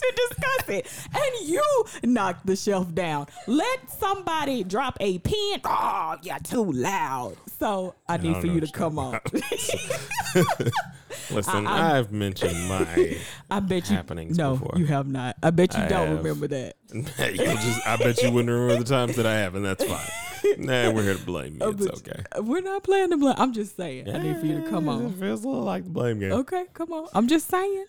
to 0.00 0.28
discuss 0.28 0.68
it. 0.68 0.86
And 1.14 1.48
you 1.48 1.62
knocked 2.04 2.46
the 2.46 2.56
shelf 2.56 2.94
down. 2.94 3.26
Let 3.46 3.90
somebody 3.90 4.64
drop 4.64 4.96
a 5.00 5.18
pen. 5.18 5.60
Oh, 5.64 6.16
you're 6.22 6.38
too 6.40 6.70
loud. 6.72 7.36
So 7.58 7.94
I 8.08 8.16
need 8.16 8.32
don't 8.32 8.40
for 8.40 8.46
you 8.46 8.60
to 8.60 8.70
come 8.72 8.98
on. 8.98 9.20
listen, 11.30 11.66
I- 11.66 11.98
I've 11.98 12.12
mentioned 12.12 12.68
my. 12.68 13.18
I 13.50 13.60
bet 13.60 13.90
you 13.90 13.96
happenings 13.96 14.36
No, 14.38 14.56
before. 14.56 14.74
you 14.78 14.86
have 14.86 15.06
not. 15.06 15.36
I 15.42 15.50
bet 15.50 15.74
you 15.76 15.82
I 15.82 15.88
don't 15.88 16.08
have. 16.08 16.18
remember 16.18 16.48
that. 16.48 16.76
Just, 16.92 17.86
I 17.86 17.96
bet 17.96 18.22
you 18.22 18.30
wouldn't 18.30 18.50
remember 18.52 18.82
the 18.82 18.88
times 18.88 19.16
that 19.16 19.26
I 19.26 19.34
have, 19.40 19.54
and 19.54 19.64
that's 19.64 19.84
fine. 19.84 20.08
Nah, 20.58 20.90
we're 20.90 21.02
here 21.02 21.14
to 21.14 21.24
blame 21.24 21.54
you. 21.54 21.58
Oh, 21.62 21.70
it's 21.70 21.86
okay. 21.86 22.22
We're 22.40 22.62
not 22.62 22.82
playing 22.82 23.10
the 23.10 23.16
blame. 23.18 23.34
I'm 23.38 23.52
just 23.52 23.76
saying. 23.76 24.08
I 24.12 24.18
need 24.18 24.38
for 24.38 24.46
you 24.46 24.62
to 24.62 24.68
come 24.70 24.88
on. 24.88 25.06
It 25.06 25.14
feels 25.16 25.44
a 25.44 25.48
little 25.48 25.62
like 25.64 25.84
the 25.84 25.90
blame 25.90 26.18
game. 26.18 26.32
Okay, 26.32 26.64
come 26.72 26.92
on. 26.92 27.08
I'm 27.14 27.28
just 27.28 27.48
saying. 27.48 27.84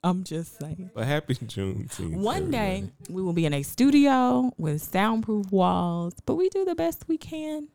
I'm 0.04 0.24
just 0.24 0.58
saying. 0.58 0.90
But 0.94 1.06
happy 1.06 1.34
Juneteenth. 1.34 2.16
One 2.16 2.50
day 2.50 2.84
we 3.08 3.22
will 3.22 3.32
be 3.34 3.44
in 3.46 3.52
a 3.54 3.62
studio 3.62 4.52
with 4.56 4.82
soundproof 4.82 5.50
walls, 5.52 6.14
but 6.24 6.36
we 6.36 6.48
do 6.48 6.64
the 6.64 6.74
best 6.74 7.04
we 7.06 7.18
can 7.18 7.68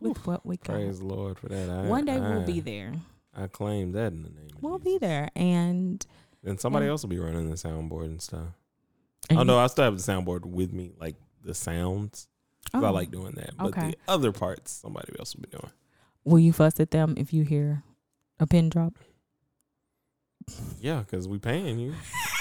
with 0.00 0.26
what 0.26 0.46
we 0.46 0.56
got. 0.56 0.74
Praise 0.74 1.00
the 1.00 1.06
Lord 1.06 1.38
for 1.38 1.48
that. 1.48 1.68
I, 1.68 1.82
One 1.82 2.04
day 2.06 2.16
I, 2.16 2.20
we'll 2.20 2.46
be 2.46 2.60
there. 2.60 2.94
I 3.34 3.46
claim 3.46 3.92
that 3.92 4.12
in 4.12 4.22
the 4.22 4.30
name 4.30 4.48
of 4.56 4.62
We'll 4.62 4.78
Jesus. 4.78 4.92
be 4.94 4.98
there, 4.98 5.28
and, 5.36 6.04
And 6.44 6.58
somebody 6.58 6.86
Yeah. 6.86 6.92
else 6.92 7.02
will 7.02 7.10
be 7.10 7.18
running 7.18 7.50
the 7.50 7.56
soundboard 7.56 8.04
and 8.06 8.22
stuff. 8.22 8.48
and 9.28 9.38
oh, 9.40 9.42
no, 9.42 9.58
I 9.58 9.66
still 9.66 9.84
have 9.84 9.96
the 9.98 10.12
soundboard 10.12 10.46
with 10.46 10.72
me, 10.72 10.92
like 10.98 11.16
the 11.44 11.54
sounds. 11.54 12.28
'cause 12.72 12.82
I 12.82 12.88
Oh. 12.88 12.92
like 12.92 13.10
doing 13.10 13.32
that. 13.34 13.56
But 13.56 13.66
okay. 13.68 13.90
the 13.90 13.96
other 14.08 14.32
parts, 14.32 14.72
somebody 14.72 15.12
else 15.18 15.34
will 15.36 15.42
be 15.42 15.50
doing. 15.50 15.70
Will 16.24 16.38
you 16.40 16.52
fuss 16.52 16.80
at 16.80 16.90
them 16.90 17.14
if 17.16 17.32
you 17.32 17.42
hear 17.44 17.82
a 18.40 18.46
pin 18.46 18.68
drop? 18.70 18.94
Yeah, 20.80 21.00
because 21.00 21.26
we 21.26 21.38
paying 21.38 21.78
you. 21.78 21.94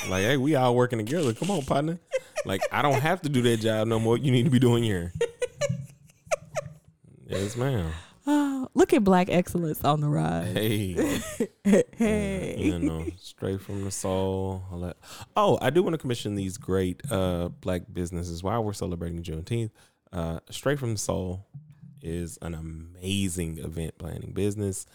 like, 0.09 0.23
hey, 0.23 0.37
we 0.37 0.55
all 0.55 0.75
working 0.75 0.99
together. 0.99 1.33
Come 1.33 1.51
on, 1.51 1.63
partner. 1.63 1.99
Like, 2.45 2.61
I 2.71 2.81
don't 2.81 3.01
have 3.01 3.21
to 3.23 3.29
do 3.29 3.41
that 3.43 3.57
job 3.57 3.87
no 3.87 3.99
more. 3.99 4.17
You 4.17 4.31
need 4.31 4.43
to 4.43 4.51
be 4.51 4.59
doing 4.59 4.83
your. 4.83 5.11
yes, 7.27 7.55
ma'am. 7.55 7.91
Oh, 8.27 8.67
look 8.75 8.93
at 8.93 9.03
black 9.03 9.29
excellence 9.29 9.83
on 9.83 10.01
the 10.01 10.09
rise. 10.09 10.53
Hey. 10.53 11.21
hey. 11.97 12.55
You 12.59 12.79
know, 12.79 13.05
straight 13.19 13.61
from 13.61 13.83
the 13.83 13.91
soul. 13.91 14.63
Oh, 15.35 15.57
I 15.61 15.71
do 15.71 15.81
want 15.81 15.95
to 15.95 15.97
commission 15.97 16.35
these 16.35 16.57
great 16.57 17.01
uh, 17.11 17.49
black 17.61 17.83
businesses 17.91 18.43
while 18.43 18.63
we're 18.63 18.73
celebrating 18.73 19.23
Juneteenth. 19.23 19.71
Uh, 20.13 20.39
straight 20.49 20.77
from 20.79 20.91
the 20.91 20.99
soul 20.99 21.45
is 22.01 22.37
an 22.43 22.53
amazing 22.53 23.57
event 23.57 23.97
planning 23.97 24.33
business. 24.33 24.85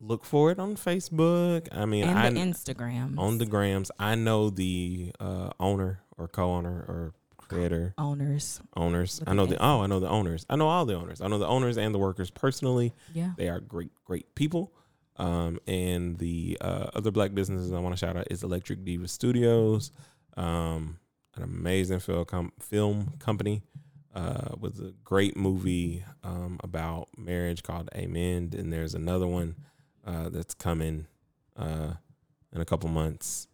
Look 0.00 0.24
for 0.24 0.50
it 0.50 0.58
on 0.58 0.76
Facebook. 0.76 1.68
I 1.72 1.84
mean, 1.84 2.04
and 2.04 2.18
I 2.18 2.30
the 2.30 2.40
Instagram 2.40 3.18
on 3.18 3.38
the 3.38 3.46
grams. 3.46 3.90
I 3.98 4.14
know 4.14 4.48
the 4.48 5.12
uh, 5.20 5.50
owner 5.60 6.00
or 6.16 6.26
co-owner 6.26 6.84
or 6.88 7.14
creator 7.36 7.94
owners. 7.98 8.60
owners. 8.76 9.20
I 9.26 9.34
know 9.34 9.46
the 9.46 9.62
oh, 9.62 9.80
I 9.82 9.86
know 9.86 10.00
the 10.00 10.08
owners. 10.08 10.46
I 10.48 10.56
know 10.56 10.68
all 10.68 10.86
the 10.86 10.94
owners. 10.94 11.20
I 11.20 11.28
know 11.28 11.38
the 11.38 11.46
owners 11.46 11.76
and 11.76 11.94
the 11.94 11.98
workers 11.98 12.30
personally. 12.30 12.94
Yeah. 13.12 13.32
They 13.36 13.48
are 13.48 13.60
great, 13.60 13.90
great 14.04 14.34
people. 14.34 14.72
Um, 15.16 15.58
and 15.66 16.16
the 16.16 16.56
uh, 16.60 16.90
other 16.94 17.10
black 17.10 17.34
businesses 17.34 17.72
I 17.72 17.78
want 17.80 17.94
to 17.94 17.98
shout 17.98 18.16
out 18.16 18.28
is 18.30 18.42
Electric 18.42 18.84
Diva 18.84 19.06
Studios, 19.06 19.92
um, 20.36 20.98
an 21.36 21.42
amazing 21.42 22.00
film 22.00 22.24
com- 22.24 22.52
film 22.58 23.14
company 23.18 23.62
uh, 24.14 24.54
with 24.58 24.78
a 24.80 24.94
great 25.04 25.36
movie 25.36 26.04
um, 26.24 26.58
about 26.62 27.08
marriage 27.18 27.62
called 27.62 27.90
Amen. 27.94 28.54
And 28.56 28.72
there's 28.72 28.94
another 28.94 29.26
one 29.26 29.56
uh, 30.10 30.28
that's 30.28 30.54
coming 30.54 31.06
uh, 31.56 31.92
in 32.52 32.60
a 32.60 32.64
couple 32.64 32.88
months 32.90 33.46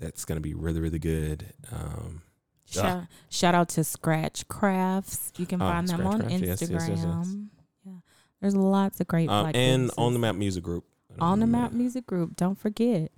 that's 0.00 0.24
going 0.24 0.36
to 0.36 0.40
be 0.42 0.54
really, 0.54 0.80
really 0.80 0.98
good. 0.98 1.52
Um, 1.70 2.22
Shout, 2.66 3.04
shout 3.28 3.54
out 3.54 3.68
to 3.70 3.84
Scratch 3.84 4.48
Crafts. 4.48 5.30
You 5.36 5.44
can 5.44 5.60
Oh, 5.60 5.66
find 5.68 5.86
them 5.86 5.98
Scratch 5.98 6.14
on 6.14 6.20
Crafts, 6.20 6.40
yes, 6.40 6.60
yes, 6.62 6.70
yes, 6.70 6.88
yes. 6.88 6.98
Instagram. 7.04 7.46
Yeah. 7.84 7.92
There's 8.40 8.56
lots 8.56 8.98
of 9.00 9.06
great 9.08 9.28
um, 9.28 9.46
and 9.46 9.54
businesses. 9.54 9.98
on 9.98 10.12
the 10.14 10.18
Map 10.18 10.34
Music 10.36 10.64
Group. 10.64 10.84
On 11.18 11.38
the 11.40 11.46
Map 11.46 11.72
Music 11.72 12.06
Group. 12.06 12.34
Don't 12.36 12.58
forget. 12.58 13.12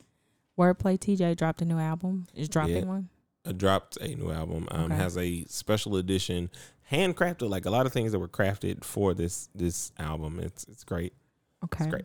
Wordplay 0.58 0.98
TJ 0.98 1.36
dropped 1.36 1.62
a 1.62 1.64
new 1.64 1.78
album. 1.78 2.26
Is 2.34 2.48
dropping 2.48 2.76
Yeah. 2.78 2.84
one. 2.84 3.08
uh, 3.46 3.52
dropped 3.52 3.96
a 3.98 4.08
new 4.16 4.32
album. 4.32 4.66
Um, 4.72 4.84
Okay. 4.86 4.96
has 4.96 5.16
a 5.16 5.44
special 5.44 5.96
edition, 5.96 6.50
handcrafted, 6.90 7.48
like 7.48 7.64
a 7.64 7.70
lot 7.70 7.86
of 7.86 7.92
things 7.92 8.10
that 8.12 8.18
were 8.18 8.26
crafted 8.28 8.82
for 8.82 9.14
this 9.14 9.48
this 9.54 9.92
album. 10.00 10.40
It's 10.40 10.64
it's 10.64 10.82
great. 10.82 11.12
Okay. 11.64 11.88
great. 11.88 12.04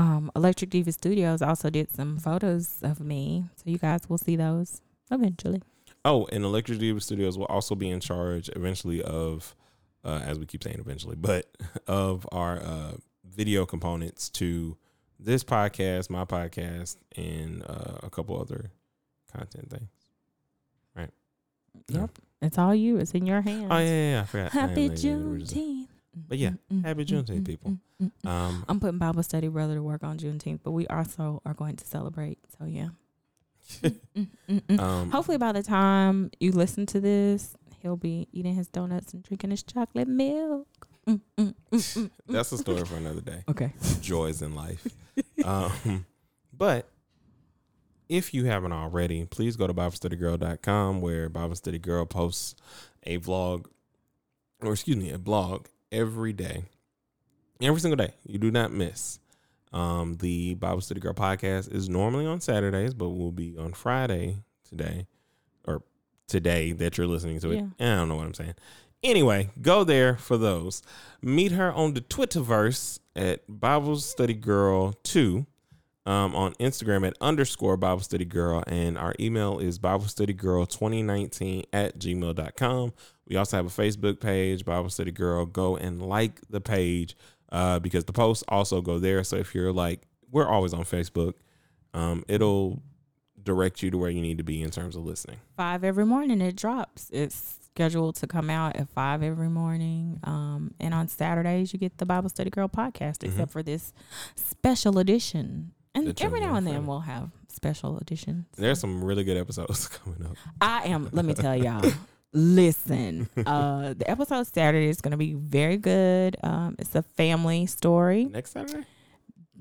Um, 0.00 0.30
Electric 0.34 0.70
Diva 0.70 0.92
Studios 0.92 1.42
also 1.42 1.68
did 1.68 1.94
some 1.94 2.16
photos 2.16 2.78
of 2.80 3.00
me, 3.00 3.44
so 3.56 3.64
you 3.66 3.76
guys 3.76 4.00
will 4.08 4.16
see 4.16 4.34
those 4.34 4.80
eventually. 5.10 5.60
Oh, 6.06 6.26
and 6.32 6.42
Electric 6.42 6.78
Diva 6.78 7.00
Studios 7.02 7.36
will 7.36 7.44
also 7.46 7.74
be 7.74 7.90
in 7.90 8.00
charge 8.00 8.48
eventually 8.56 9.02
of, 9.02 9.54
uh, 10.02 10.20
as 10.24 10.38
we 10.38 10.46
keep 10.46 10.64
saying 10.64 10.78
eventually, 10.80 11.16
but 11.16 11.54
of 11.86 12.26
our 12.32 12.56
uh, 12.62 12.92
video 13.28 13.66
components 13.66 14.30
to 14.30 14.78
this 15.18 15.44
podcast, 15.44 16.08
my 16.08 16.24
podcast, 16.24 16.96
and 17.14 17.62
uh, 17.68 17.98
a 18.02 18.08
couple 18.08 18.40
other 18.40 18.70
content 19.30 19.68
things. 19.68 19.90
Right. 20.96 21.10
Yeah. 21.88 22.00
Yep, 22.00 22.18
it's 22.40 22.56
all 22.56 22.74
you. 22.74 22.96
It's 22.96 23.12
in 23.12 23.26
your 23.26 23.42
hands. 23.42 23.68
Oh 23.70 23.76
yeah, 23.76 23.84
yeah, 23.84 24.10
yeah 24.12 24.20
I 24.22 24.24
forgot. 24.24 24.52
Happy. 24.52 24.88
Juneteenth. 24.88 25.79
But 26.14 26.38
yeah, 26.38 26.50
Mm, 26.72 26.80
mm, 26.80 26.84
happy 26.84 27.04
mm, 27.04 27.08
Juneteenth, 27.24 27.46
people. 27.46 27.78
Um, 28.24 28.64
I'm 28.68 28.80
putting 28.80 28.98
Bible 28.98 29.22
study 29.22 29.48
brother 29.48 29.74
to 29.74 29.82
work 29.82 30.02
on 30.02 30.18
Juneteenth, 30.18 30.60
but 30.62 30.72
we 30.72 30.86
also 30.88 31.40
are 31.44 31.54
going 31.54 31.76
to 31.76 31.84
celebrate. 31.84 32.38
So 32.58 32.64
yeah. 32.66 32.88
Um, 34.78 35.10
Hopefully, 35.10 35.38
by 35.38 35.52
the 35.52 35.62
time 35.62 36.30
you 36.40 36.50
listen 36.50 36.84
to 36.86 37.00
this, 37.00 37.54
he'll 37.80 37.96
be 37.96 38.26
eating 38.32 38.54
his 38.54 38.66
donuts 38.68 39.14
and 39.14 39.22
drinking 39.22 39.50
his 39.50 39.62
chocolate 39.62 40.08
milk. 40.08 40.66
That's 42.28 42.52
a 42.52 42.58
story 42.58 42.84
for 42.84 42.96
another 42.96 43.20
day. 43.20 43.44
Okay. 43.48 43.72
joys 44.00 44.42
in 44.42 44.54
life. 44.54 44.86
um, 45.44 46.06
but 46.56 46.88
if 48.08 48.34
you 48.34 48.44
haven't 48.46 48.72
already, 48.72 49.24
please 49.24 49.56
go 49.56 49.66
to 49.66 49.74
BibleStudyGirl.com 49.74 51.00
where 51.00 51.28
Bible 51.28 51.54
Study 51.54 51.78
Girl 51.78 52.04
posts 52.06 52.54
a 53.04 53.18
vlog, 53.18 53.66
or 54.60 54.72
excuse 54.72 54.96
me, 54.96 55.10
a 55.10 55.18
blog 55.18 55.66
every 55.92 56.32
day, 56.32 56.64
every 57.60 57.80
single 57.80 57.96
day. 57.96 58.14
You 58.26 58.38
do 58.38 58.50
not 58.50 58.72
miss. 58.72 59.18
Um, 59.72 60.16
the 60.16 60.54
Bible 60.54 60.80
Study 60.80 61.00
Girl 61.00 61.14
podcast 61.14 61.72
is 61.72 61.88
normally 61.88 62.26
on 62.26 62.40
Saturdays, 62.40 62.92
but 62.94 63.10
will 63.10 63.32
be 63.32 63.56
on 63.56 63.72
Friday 63.72 64.38
today, 64.68 65.06
or 65.64 65.82
today 66.26 66.72
that 66.72 66.98
you're 66.98 67.06
listening 67.06 67.38
to 67.40 67.52
it. 67.52 67.58
I 67.78 67.84
don't 67.96 68.08
know 68.08 68.16
what 68.16 68.26
I'm 68.26 68.34
saying. 68.34 68.54
Anyway, 69.02 69.48
go 69.62 69.84
there 69.84 70.16
for 70.16 70.36
those. 70.36 70.82
Meet 71.22 71.52
her 71.52 71.72
on 71.72 71.94
the 71.94 72.00
Twitterverse 72.02 72.98
at 73.16 73.42
Bible 73.48 73.96
Study 73.96 74.34
Girl 74.34 74.92
2. 75.04 75.46
Um, 76.06 76.34
on 76.34 76.54
Instagram 76.54 77.06
at 77.06 77.14
underscore 77.20 77.76
Bible 77.76 78.00
Study 78.00 78.24
Girl. 78.24 78.64
And 78.66 78.98
our 78.98 79.14
email 79.20 79.58
is 79.58 79.78
Bible 79.78 80.06
Study 80.06 80.32
Girl 80.32 80.66
2019 80.66 81.64
at 81.72 81.98
gmail.com. 81.98 82.92
We 83.30 83.36
also 83.36 83.56
have 83.56 83.66
a 83.66 83.68
Facebook 83.68 84.18
page, 84.18 84.64
Bible 84.64 84.90
Study 84.90 85.12
Girl. 85.12 85.46
Go 85.46 85.76
and 85.76 86.02
like 86.02 86.40
the 86.50 86.60
page 86.60 87.16
uh, 87.52 87.78
because 87.78 88.04
the 88.04 88.12
posts 88.12 88.42
also 88.48 88.82
go 88.82 88.98
there. 88.98 89.22
So 89.22 89.36
if 89.36 89.54
you're 89.54 89.72
like, 89.72 90.00
we're 90.32 90.48
always 90.48 90.74
on 90.74 90.82
Facebook, 90.82 91.34
um, 91.94 92.24
it'll 92.26 92.82
direct 93.40 93.84
you 93.84 93.90
to 93.92 93.98
where 93.98 94.10
you 94.10 94.20
need 94.20 94.38
to 94.38 94.44
be 94.44 94.62
in 94.62 94.70
terms 94.70 94.96
of 94.96 95.06
listening. 95.06 95.36
Five 95.56 95.84
every 95.84 96.04
morning 96.04 96.40
it 96.40 96.56
drops. 96.56 97.08
It's 97.12 97.56
scheduled 97.66 98.16
to 98.16 98.26
come 98.26 98.50
out 98.50 98.74
at 98.74 98.88
five 98.88 99.22
every 99.22 99.48
morning. 99.48 100.18
Um, 100.24 100.74
and 100.80 100.92
on 100.92 101.06
Saturdays 101.06 101.72
you 101.72 101.78
get 101.78 101.98
the 101.98 102.06
Bible 102.06 102.30
Study 102.30 102.50
Girl 102.50 102.68
podcast, 102.68 103.22
except 103.22 103.52
for 103.52 103.62
this 103.62 103.92
special 104.34 104.98
edition. 104.98 105.70
And 105.94 106.20
every 106.20 106.40
now 106.40 106.56
and 106.56 106.66
then 106.66 106.84
we'll 106.84 107.00
have 107.00 107.30
special 107.48 107.96
editions. 107.98 108.46
There's 108.56 108.80
some 108.80 109.04
really 109.04 109.22
good 109.22 109.36
episodes 109.36 109.86
coming 110.04 110.26
up. 110.26 110.36
I 110.60 110.86
am. 110.86 111.08
Let 111.12 111.24
me 111.24 111.34
tell 111.34 111.56
y'all. 111.56 111.88
Listen, 112.32 113.28
uh, 113.46 113.94
the 113.94 114.08
episode 114.08 114.46
Saturday 114.46 114.88
is 114.88 115.00
going 115.00 115.10
to 115.12 115.16
be 115.16 115.34
very 115.34 115.76
good. 115.76 116.36
Um, 116.42 116.76
it's 116.78 116.94
a 116.94 117.02
family 117.02 117.66
story. 117.66 118.24
Next 118.26 118.52
Saturday? 118.52 118.86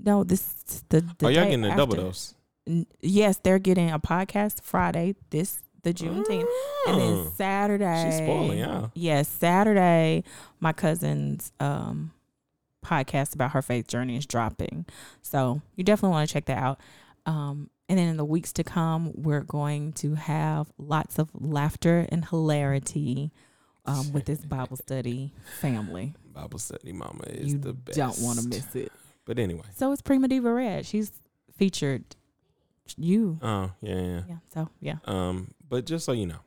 no, 0.01 0.23
this 0.23 0.43
the, 0.89 1.01
the 1.17 1.25
oh, 1.25 1.29
y'all 1.29 1.45
getting 1.45 1.65
a 1.65 1.75
double 1.75 1.95
dose. 1.95 2.35
N- 2.67 2.85
Yes, 3.01 3.37
they're 3.37 3.59
getting 3.59 3.89
a 3.91 3.99
podcast 3.99 4.61
Friday. 4.61 5.15
This 5.31 5.61
the 5.81 5.93
Juneteenth, 5.93 6.45
and 6.87 6.99
then 7.01 7.13
Mm. 7.25 7.31
Saturday. 7.35 8.03
She's 8.05 8.17
spoiling 8.17 8.59
y'all. 8.59 8.91
Yes, 8.93 9.27
Saturday, 9.29 10.23
my 10.59 10.71
cousin's 10.73 11.51
um 11.59 12.11
podcast 12.85 13.33
about 13.33 13.51
her 13.51 13.61
faith 13.61 13.87
journey 13.87 14.15
is 14.15 14.25
dropping. 14.25 14.85
So 15.21 15.61
you 15.75 15.83
definitely 15.83 16.13
want 16.13 16.29
to 16.29 16.33
check 16.33 16.45
that 16.45 16.57
out. 16.57 16.79
Um, 17.25 17.69
and 17.89 17.97
then 17.97 18.07
in 18.07 18.17
the 18.17 18.25
weeks 18.25 18.53
to 18.53 18.63
come, 18.63 19.11
we're 19.15 19.41
going 19.41 19.93
to 19.93 20.13
have 20.13 20.71
lots 20.77 21.17
of 21.17 21.29
laughter 21.33 22.05
and 22.09 22.23
hilarity 22.23 23.31
um, 23.85 24.13
with 24.13 24.25
this 24.25 24.45
Bible 24.45 24.77
study 24.77 25.33
family. 25.59 26.13
Bible 26.31 26.59
study 26.59 26.93
mama 26.93 27.23
is 27.27 27.53
you 27.53 27.59
the 27.59 27.73
best. 27.73 27.97
don't 27.97 28.19
want 28.19 28.39
to 28.39 28.47
miss 28.47 28.75
it. 28.75 28.91
But 29.25 29.39
anyway. 29.39 29.65
So 29.75 29.91
it's 29.91 30.03
Prima 30.03 30.27
Diva 30.27 30.53
Red. 30.53 30.85
She's 30.85 31.11
featured 31.57 32.03
you. 32.95 33.39
Oh, 33.41 33.71
yeah, 33.81 34.01
yeah. 34.01 34.21
Yeah. 34.29 34.37
So 34.53 34.69
yeah. 34.79 34.95
Um, 35.05 35.55
but 35.67 35.87
just 35.87 36.05
so 36.05 36.11
you 36.11 36.27
know, 36.27 36.39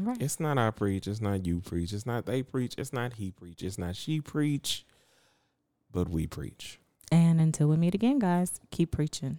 right. 0.00 0.22
it's 0.22 0.38
not 0.38 0.56
I 0.56 0.70
preach, 0.70 1.08
it's 1.08 1.20
not 1.20 1.46
you 1.46 1.60
preach, 1.60 1.92
it's 1.92 2.06
not 2.06 2.26
they 2.26 2.44
preach, 2.44 2.76
it's 2.78 2.92
not 2.92 3.14
he 3.14 3.32
preach, 3.32 3.62
it's 3.62 3.76
not 3.76 3.96
she 3.96 4.20
preach, 4.20 4.86
but 5.90 6.08
we 6.08 6.28
preach. 6.28 6.78
And 7.10 7.40
until 7.40 7.68
we 7.68 7.76
meet 7.76 7.94
again, 7.94 8.20
guys, 8.20 8.60
keep 8.70 8.92
preaching. 8.92 9.38